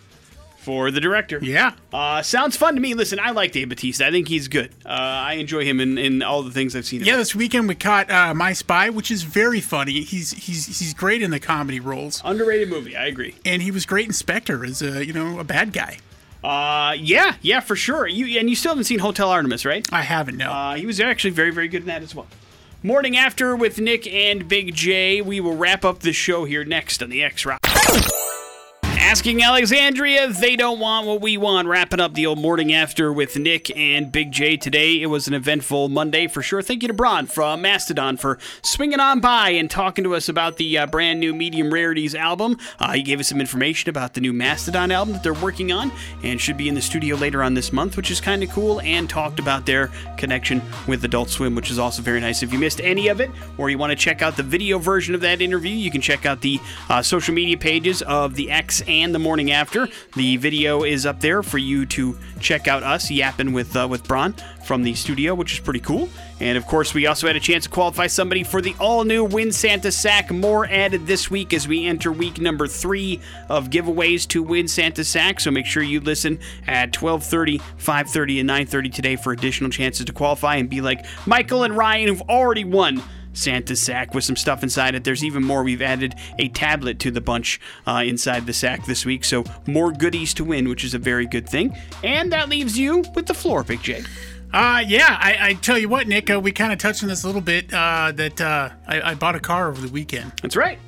for 0.61 0.91
the 0.91 1.01
director. 1.01 1.39
Yeah. 1.43 1.73
Uh, 1.93 2.21
sounds 2.23 2.57
fun 2.57 2.75
to 2.75 2.81
me. 2.81 2.93
Listen, 2.95 3.19
I 3.19 3.31
like 3.31 3.53
Dave 3.53 3.71
Batista. 3.71 4.07
I 4.07 4.11
think 4.11 4.29
he's 4.29 4.47
good. 4.47 4.71
Uh, 4.85 4.91
I 4.91 5.35
enjoy 5.35 5.65
him 5.65 5.81
in, 5.81 5.97
in 5.97 6.23
all 6.23 6.43
the 6.43 6.51
things 6.51 6.77
I've 6.77 6.85
seen. 6.85 7.03
Yeah, 7.03 7.17
this 7.17 7.35
weekend 7.35 7.67
we 7.67 7.75
caught 7.75 8.11
uh, 8.11 8.35
My 8.35 8.53
Spy, 8.53 8.91
which 8.91 9.11
is 9.11 9.23
very 9.23 9.61
funny. 9.61 10.03
He's 10.03 10.33
he's 10.33 10.79
he's 10.79 10.93
great 10.95 11.23
in 11.23 11.31
the 11.31 11.41
comedy 11.41 11.81
roles, 11.81 12.21
underrated 12.25 12.69
movie. 12.69 12.95
I 12.97 13.07
agree. 13.07 13.35
and 13.45 13.63
he 13.63 13.71
was 13.71 13.87
great 13.87 14.07
in 14.07 14.13
Spectre 14.13 14.65
as 14.65 14.83
a 14.83 15.05
you 15.05 15.13
know 15.13 15.39
a 15.39 15.45
bad 15.45 15.73
guy. 15.73 15.99
Uh, 16.45 16.95
yeah, 16.99 17.35
yeah, 17.43 17.61
for 17.61 17.77
sure. 17.77 18.07
You 18.07 18.39
and 18.39 18.49
you 18.49 18.57
still 18.57 18.73
haven't 18.73 18.85
seen 18.85 18.99
Hotel 18.99 19.31
Artemis, 19.31 19.65
right? 19.65 19.87
I 19.93 20.03
haven't 20.03 20.37
no. 20.37 20.51
Uh, 20.51 20.75
he 20.75 20.87
was 20.87 21.01
actually 21.01 21.31
very, 21.33 21.51
very 21.51 21.69
good 21.69 21.83
in 21.83 21.87
that 21.89 22.03
as 22.03 22.15
well. 22.15 22.27
Morning 22.83 23.17
after 23.17 23.55
with 23.57 23.79
Nick 23.79 24.07
and 24.07 24.49
Big 24.49 24.75
J. 24.75 25.21
We 25.21 25.41
will 25.41 25.57
wrap 25.57 25.85
up 25.85 26.01
the 26.01 26.13
show 26.13 26.45
here 26.45 26.65
next 26.65 27.03
on 27.03 27.11
the 27.11 27.23
X 27.23 27.45
Rock. 27.45 27.61
Asking 29.03 29.43
Alexandria, 29.43 30.29
they 30.29 30.55
don't 30.55 30.79
want 30.79 31.07
what 31.07 31.21
we 31.21 31.37
want. 31.37 31.67
Wrapping 31.67 31.99
up 32.01 32.15
the 32.15 32.27
old 32.27 32.39
morning 32.39 32.73
after 32.73 33.13
with 33.13 33.37
Nick 33.37 33.75
and 33.77 34.13
Big 34.13 34.31
J 34.31 34.57
today. 34.57 35.01
It 35.01 35.07
was 35.07 35.27
an 35.27 35.35
eventful 35.35 35.89
Monday 35.89 36.29
for 36.29 36.43
sure. 36.43 36.63
Thank 36.63 36.83
you 36.83 36.89
to 36.89 36.95
Brann 36.95 37.27
from 37.27 37.63
Mastodon 37.63 38.19
for 38.19 38.39
swinging 38.63 39.01
on 39.01 39.19
by 39.19 39.51
and 39.51 39.69
talking 39.69 40.05
to 40.05 40.15
us 40.15 40.29
about 40.29 40.59
the 40.59 40.79
uh, 40.79 40.87
brand 40.87 41.19
new 41.19 41.35
Medium 41.35 41.73
Rarities 41.73 42.15
album. 42.15 42.57
Uh, 42.79 42.93
he 42.93 43.03
gave 43.03 43.19
us 43.19 43.29
some 43.29 43.41
information 43.41 43.91
about 43.91 44.15
the 44.15 44.21
new 44.21 44.33
Mastodon 44.33 44.93
album 44.93 45.15
that 45.15 45.25
they're 45.25 45.35
working 45.35 45.73
on 45.73 45.91
and 46.23 46.41
should 46.41 46.57
be 46.57 46.69
in 46.69 46.75
the 46.75 46.83
studio 46.83 47.17
later 47.17 47.43
on 47.43 47.55
this 47.55 47.73
month, 47.73 47.97
which 47.97 48.13
is 48.13 48.21
kind 48.21 48.45
of 48.45 48.51
cool, 48.51 48.81
and 48.83 49.11
talked 49.11 49.41
about 49.41 49.67
their 49.67 49.89
connection 50.19 50.63
with 50.87 51.05
Adult 51.05 51.31
Swim, 51.31 51.57
which 51.57 51.71
is 51.71 51.81
also 51.81 52.01
very 52.01 52.21
nice. 52.21 52.45
If 52.45 52.53
you 52.53 52.61
missed 52.61 52.81
any 52.83 53.09
of 53.09 53.21
it 53.21 53.31
or 53.59 53.71
you 53.71 53.79
want 53.79 53.91
to 53.91 53.97
check 53.97 54.23
out 54.23 54.37
the 54.37 54.45
video 54.45 54.79
version 54.79 55.17
of 55.17 55.21
that 55.23 55.41
interview, 55.41 55.75
you 55.75 55.91
can 55.91 56.01
check 56.01 56.27
out 56.27 56.43
the 56.43 56.61
uh, 56.89 57.03
social 57.03 57.35
media 57.35 57.57
pages 57.57 58.03
of 58.03 58.35
the 58.35 58.51
X 58.51 58.83
and 58.91 59.15
the 59.15 59.19
morning 59.19 59.53
after. 59.53 59.89
The 60.15 60.37
video 60.37 60.83
is 60.83 61.07
up 61.07 61.21
there 61.21 61.43
for 61.43 61.59
you 61.59 61.87
to 61.87 62.19
check 62.41 62.67
out 62.67 62.83
us 62.83 63.11
yapping 63.11 63.53
with 63.53 63.77
uh, 63.77 63.87
with 63.89 64.07
Brann 64.07 64.35
from 64.65 64.83
the 64.83 64.95
studio, 64.95 65.35
which 65.35 65.55
is 65.55 65.61
pretty 65.61 65.81
cool. 65.81 66.09
And 66.41 66.59
of 66.59 66.67
course, 66.67 66.93
we 66.93 67.07
also 67.07 67.27
had 67.27 67.37
a 67.37 67.41
chance 67.41 67.65
to 67.65 67.71
qualify 67.71 68.07
somebody 68.09 68.43
for 68.43 68.61
the 68.61 68.75
all 68.81 69.05
new 69.05 69.25
Win 69.25 69.53
Santa 69.53 69.93
Sack. 69.93 70.31
More 70.31 70.67
added 70.67 71.07
this 71.07 71.31
week 71.31 71.53
as 71.53 71.69
we 71.69 71.87
enter 71.87 72.11
week 72.11 72.41
number 72.41 72.67
three 72.67 73.21
of 73.49 73.71
giveaways 73.71 74.27
to 74.29 74.43
Win 74.43 74.67
Santa 74.69 75.05
Sack. 75.05 75.41
So 75.41 75.51
make 75.51 75.67
sure 75.67 75.83
you 75.83 76.01
listen 76.01 76.39
at 76.67 76.93
12:30, 76.93 77.61
5:30, 77.79 78.41
and 78.41 78.49
9:30 78.49 78.93
today 78.93 79.17
for 79.17 79.33
additional 79.33 79.71
chances 79.71 80.07
to 80.07 80.13
qualify 80.13 80.57
and 80.57 80.69
be 80.69 80.81
like 80.81 81.05
Michael 81.27 81.63
and 81.63 81.77
Ryan 81.77 82.09
who've 82.09 82.23
already 82.23 82.65
won 82.65 83.03
Santa 83.33 83.77
sack 83.77 84.15
with 84.15 84.25
some 84.25 84.37
stuff 84.37 84.63
inside 84.63 84.95
it. 84.95 85.05
There's 85.05 85.25
even 85.25 85.45
more. 85.45 85.63
We've 85.63 85.83
added 85.83 86.15
a 86.39 86.49
tablet 86.49 86.99
to 87.01 87.11
the 87.11 87.21
bunch 87.21 87.61
uh, 87.87 88.03
inside 88.05 88.47
the 88.47 88.53
sack 88.53 88.87
this 88.87 89.05
week, 89.05 89.25
so 89.25 89.45
more 89.67 89.93
goodies 89.93 90.35
to 90.35 90.45
win, 90.45 90.69
which 90.69 90.85
is 90.85 90.95
a 90.95 90.99
very 90.99 91.27
good 91.27 91.49
thing. 91.49 91.77
And 92.03 92.33
that 92.33 92.49
leaves 92.49 92.79
you 92.79 93.05
with 93.15 93.27
the 93.27 93.35
floor, 93.35 93.63
Big 93.63 93.83
J. 93.83 94.03
Uh, 94.53 94.83
yeah, 94.85 95.17
I, 95.21 95.37
I 95.41 95.55
tell 95.55 95.79
you 95.79 95.89
what, 95.89 96.09
Nick, 96.09 96.29
uh, 96.29 96.41
we 96.41 96.51
kind 96.51 96.73
of 96.73 96.79
touched 96.79 97.05
on 97.05 97.09
this 97.09 97.23
a 97.23 97.27
little 97.27 97.41
bit. 97.41 97.73
Uh, 97.73 98.13
that 98.17 98.41
uh, 98.41 98.71
I, 98.87 99.11
I 99.13 99.15
bought 99.15 99.37
a 99.37 99.41
car 99.41 99.69
over 99.69 99.81
the 99.81 99.93
weekend, 99.93 100.33
That's 100.43 100.57
right. 100.57 100.79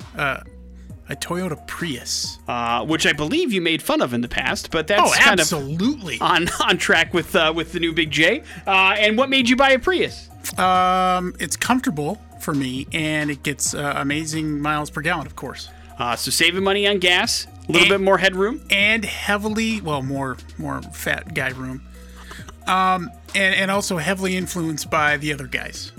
a 1.09 1.15
Toyota 1.15 1.65
Prius. 1.67 2.39
Uh, 2.47 2.85
which 2.85 3.05
I 3.05 3.13
believe 3.13 3.53
you 3.53 3.61
made 3.61 3.81
fun 3.81 4.01
of 4.01 4.13
in 4.13 4.21
the 4.21 4.27
past, 4.27 4.71
but 4.71 4.87
that's 4.87 5.01
oh, 5.01 5.13
kind 5.17 5.39
absolutely. 5.39 6.15
of 6.15 6.21
on 6.21 6.49
on 6.63 6.77
track 6.77 7.13
with 7.13 7.35
uh, 7.35 7.53
with 7.55 7.71
the 7.71 7.79
new 7.79 7.93
Big 7.93 8.11
J. 8.11 8.43
Uh, 8.65 8.95
and 8.97 9.17
what 9.17 9.29
made 9.29 9.49
you 9.49 9.55
buy 9.55 9.71
a 9.71 9.79
Prius? 9.79 10.29
Um, 10.57 11.33
it's 11.39 11.55
comfortable 11.55 12.19
for 12.43 12.53
me, 12.53 12.87
and 12.93 13.31
it 13.31 13.41
gets 13.43 13.73
uh, 13.73 13.93
amazing 13.97 14.59
miles 14.61 14.89
per 14.89 15.01
gallon, 15.01 15.25
of 15.25 15.35
course, 15.35 15.69
Uh, 15.97 16.15
so 16.15 16.31
saving 16.31 16.63
money 16.63 16.87
on 16.87 16.97
gas, 16.99 17.45
a 17.45 17.71
little 17.71 17.81
And- 17.83 17.89
bit 17.89 18.01
more 18.01 18.17
headroom. 18.17 18.61
and 18.69 19.05
heavily, 19.05 19.79
well, 19.81 20.01
more 20.01 20.37
more 20.57 20.81
fat 20.81 21.33
guy 21.33 21.49
room. 21.49 21.81
Um, 22.67 23.09
and 23.35 23.55
and 23.55 23.69
also 23.71 23.97
heavily 23.97 24.35
influenced 24.37 24.89
by 24.89 25.17
the 25.17 25.33
other 25.33 25.47
guys, 25.47 25.91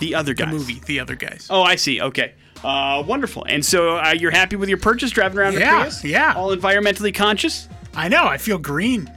The 0.00 0.14
other 0.14 0.34
guys. 0.34 0.48
the 0.48 0.52
movie, 0.56 0.80
the 0.86 1.00
other 1.00 1.14
guys. 1.16 1.46
Oh, 1.50 1.62
I 1.62 1.76
see. 1.76 2.00
Okay. 2.00 2.32
Uh, 2.62 3.02
wonderful. 3.06 3.44
And 3.48 3.64
so 3.64 3.96
uh, 3.96 4.14
you're 4.18 4.30
happy 4.32 4.56
with 4.56 4.68
your 4.68 4.76
purchase, 4.78 5.10
driving 5.10 5.38
around 5.38 5.56
a 5.56 5.60
Yeah, 5.60 5.78
Prius? 5.80 6.04
yeah. 6.04 6.34
All 6.36 6.54
environmentally 6.54 7.14
conscious? 7.14 7.68
I 7.94 8.08
know. 8.08 8.24
I 8.26 8.36
feel 8.36 8.58
green. 8.58 9.10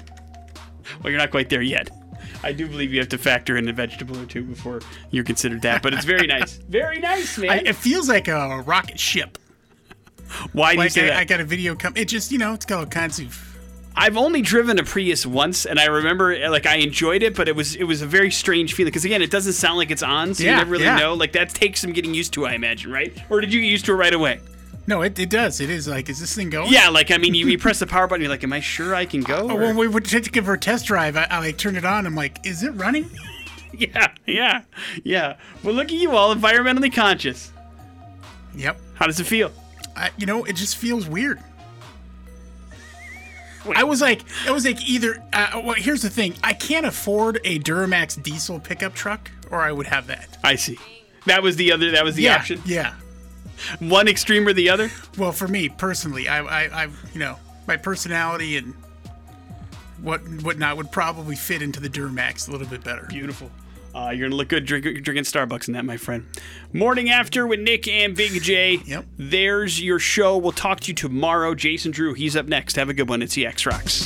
Well, 1.02 1.12
you're 1.12 1.20
not 1.20 1.32
quite 1.32 1.50
there 1.50 1.62
yet. 1.62 1.90
I 2.44 2.52
do 2.52 2.68
believe 2.68 2.94
you 2.94 3.00
have 3.00 3.10
to 3.10 3.18
factor 3.18 3.58
in 3.58 3.68
a 3.70 3.74
vegetable 3.74 4.20
or 4.20 4.26
two 4.26 4.44
before 4.44 4.82
you're 5.12 5.24
considered 5.24 5.62
that, 5.62 5.82
but 5.82 5.94
it's 5.94 6.06
very 6.06 6.28
nice. 6.28 6.58
Very 6.70 7.00
nice, 7.00 7.38
man. 7.38 7.52
I, 7.52 7.56
it 7.58 7.76
feels 7.76 8.10
like 8.10 8.28
a 8.28 8.64
rocket 8.66 9.00
ship. 9.00 9.38
Why 10.52 10.76
do 10.76 10.84
you 10.84 10.90
say 10.90 11.04
I, 11.04 11.08
that? 11.08 11.18
I 11.18 11.24
got 11.26 11.40
a 11.40 11.44
video 11.44 11.76
come. 11.76 11.94
It 11.96 12.06
just 12.06 12.32
you 12.32 12.38
know 12.38 12.54
it's 12.54 12.66
got 12.66 12.80
all 12.80 12.86
kinds 12.86 13.20
of. 13.20 13.50
I've 13.96 14.18
only 14.18 14.42
driven 14.42 14.80
a 14.80 14.84
Prius 14.84 15.26
once, 15.26 15.66
and 15.66 15.80
I 15.80 15.86
remember 15.86 16.50
like 16.50 16.66
I 16.66 16.78
enjoyed 16.78 17.22
it, 17.22 17.36
but 17.36 17.48
it 17.48 17.56
was 17.56 17.76
it 17.76 17.84
was 17.84 18.02
a 18.02 18.08
very 18.08 18.32
strange 18.32 18.74
feeling 18.74 18.90
because 18.90 19.06
again, 19.06 19.22
it 19.22 19.30
doesn't 19.30 19.54
sound 19.54 19.78
like 19.78 19.92
it's 19.92 20.04
on, 20.04 20.34
so 20.34 20.44
you 20.44 20.52
never 20.52 20.72
really 20.72 20.86
yeah. 20.86 20.98
know. 20.98 21.14
Like 21.14 21.34
that 21.34 21.50
takes 21.50 21.82
some 21.82 21.94
getting 21.94 22.14
used 22.14 22.34
to, 22.34 22.46
I 22.46 22.54
imagine, 22.54 22.92
right? 22.92 23.16
Or 23.30 23.40
did 23.40 23.54
you 23.54 23.62
get 23.62 23.68
used 23.68 23.86
to 23.86 23.94
it 23.94 23.96
right 23.96 24.14
away? 24.14 24.40
No, 24.86 25.02
it, 25.02 25.18
it 25.18 25.30
does. 25.30 25.62
It 25.62 25.70
is 25.70 25.88
like, 25.88 26.10
is 26.10 26.20
this 26.20 26.36
thing 26.36 26.50
going? 26.50 26.72
Yeah, 26.72 26.90
like 26.90 27.10
I 27.12 27.18
mean, 27.18 27.34
you, 27.34 27.48
you 27.48 27.58
press 27.58 27.80
the 27.80 27.88
power 27.88 28.08
button, 28.08 28.22
you're 28.22 28.30
like, 28.30 28.44
am 28.44 28.52
I 28.54 28.60
sure 28.60 28.94
I 28.94 29.06
can 29.06 29.22
go? 29.22 29.50
Oh, 29.50 29.56
when 29.56 29.78
we 29.78 29.88
would 29.88 30.06
take 30.06 30.24
to 30.26 30.32
give 30.32 30.46
her 30.46 30.54
a 30.54 30.60
test 30.60 30.86
drive, 30.86 31.16
I, 31.16 31.28
I 31.30 31.40
like 31.40 31.58
turned 31.58 31.78
it 31.78 31.86
on. 31.86 32.06
I'm 32.06 32.16
like, 32.16 32.46
is 32.46 32.64
it 32.64 32.72
running? 32.72 33.10
yeah, 33.74 34.12
yeah, 34.26 34.62
yeah. 35.04 35.38
Well, 35.64 35.74
look 35.74 35.86
at 35.86 35.94
you, 35.94 36.12
all 36.12 36.36
environmentally 36.36 36.94
conscious. 36.94 37.52
Yep. 38.56 38.80
How 38.96 39.08
does 39.08 39.20
it 39.20 39.26
feel? 39.26 39.52
I, 39.96 40.12
you 40.18 40.26
know, 40.26 40.44
it 40.44 40.56
just 40.56 40.76
feels 40.78 41.08
weird. 41.08 41.40
I 43.76 43.86
was 43.86 44.02
like, 44.02 44.24
I 44.46 44.52
was 44.52 44.66
like 44.66 44.88
either. 44.90 45.24
Uh, 45.32 45.62
well, 45.64 45.76
here's 45.76 46.02
the 46.02 46.10
thing: 46.10 46.36
I 46.44 46.52
can't 46.52 46.86
afford 46.86 47.40
a 47.46 47.60
Duramax 47.60 48.22
diesel 48.22 48.60
pickup 48.60 48.94
truck, 48.94 49.32
or 49.52 49.62
I 49.62 49.72
would 49.72 49.88
have 49.88 50.08
that. 50.08 50.38
I 50.44 50.56
see. 50.56 50.78
That 51.28 51.42
was 51.42 51.56
the 51.56 51.72
other. 51.72 51.92
That 51.92 52.04
was 52.04 52.16
the 52.16 52.24
yeah, 52.24 52.36
option. 52.36 52.62
yeah. 52.66 52.96
One 53.80 54.08
extreme 54.08 54.48
or 54.48 54.54
the 54.54 54.70
other. 54.70 54.90
Well, 55.18 55.32
for 55.32 55.48
me 55.48 55.70
personally, 55.70 56.28
I, 56.28 56.44
I, 56.44 56.84
I, 56.84 56.88
you 57.14 57.20
know, 57.20 57.38
my 57.68 57.78
personality 57.78 58.58
and 58.58 58.74
what 60.02 60.20
whatnot 60.44 60.78
would 60.78 60.92
probably 60.92 61.36
fit 61.36 61.62
into 61.62 61.80
the 61.80 61.90
Duramax 61.90 62.48
a 62.48 62.52
little 62.52 62.68
bit 62.68 62.84
better. 62.84 63.06
Beautiful. 63.10 63.50
Uh, 63.96 64.10
you're 64.10 64.28
gonna 64.28 64.36
look 64.36 64.48
good 64.48 64.66
drink, 64.66 64.84
drinking 65.04 65.24
Starbucks 65.24 65.68
in 65.68 65.76
that, 65.76 65.86
my 65.86 65.98
friend. 65.98 66.26
Morning 66.74 67.12
after 67.12 67.46
with 67.46 67.60
Nick 67.60 67.88
and 67.88 68.16
Big 68.16 68.42
J. 68.42 68.80
Yep. 68.86 69.06
There's 69.18 69.80
your 69.82 70.00
show. 70.00 70.36
We'll 70.38 70.52
talk 70.52 70.80
to 70.82 70.88
you 70.88 70.96
tomorrow. 70.96 71.54
Jason 71.54 71.92
Drew, 71.92 72.14
he's 72.14 72.36
up 72.36 72.48
next. 72.48 72.76
Have 72.76 72.90
a 72.90 72.94
good 72.94 73.08
one. 73.08 73.22
It's 73.22 73.36
the 73.36 73.46
X 73.46 73.66
Rocks. 73.68 74.02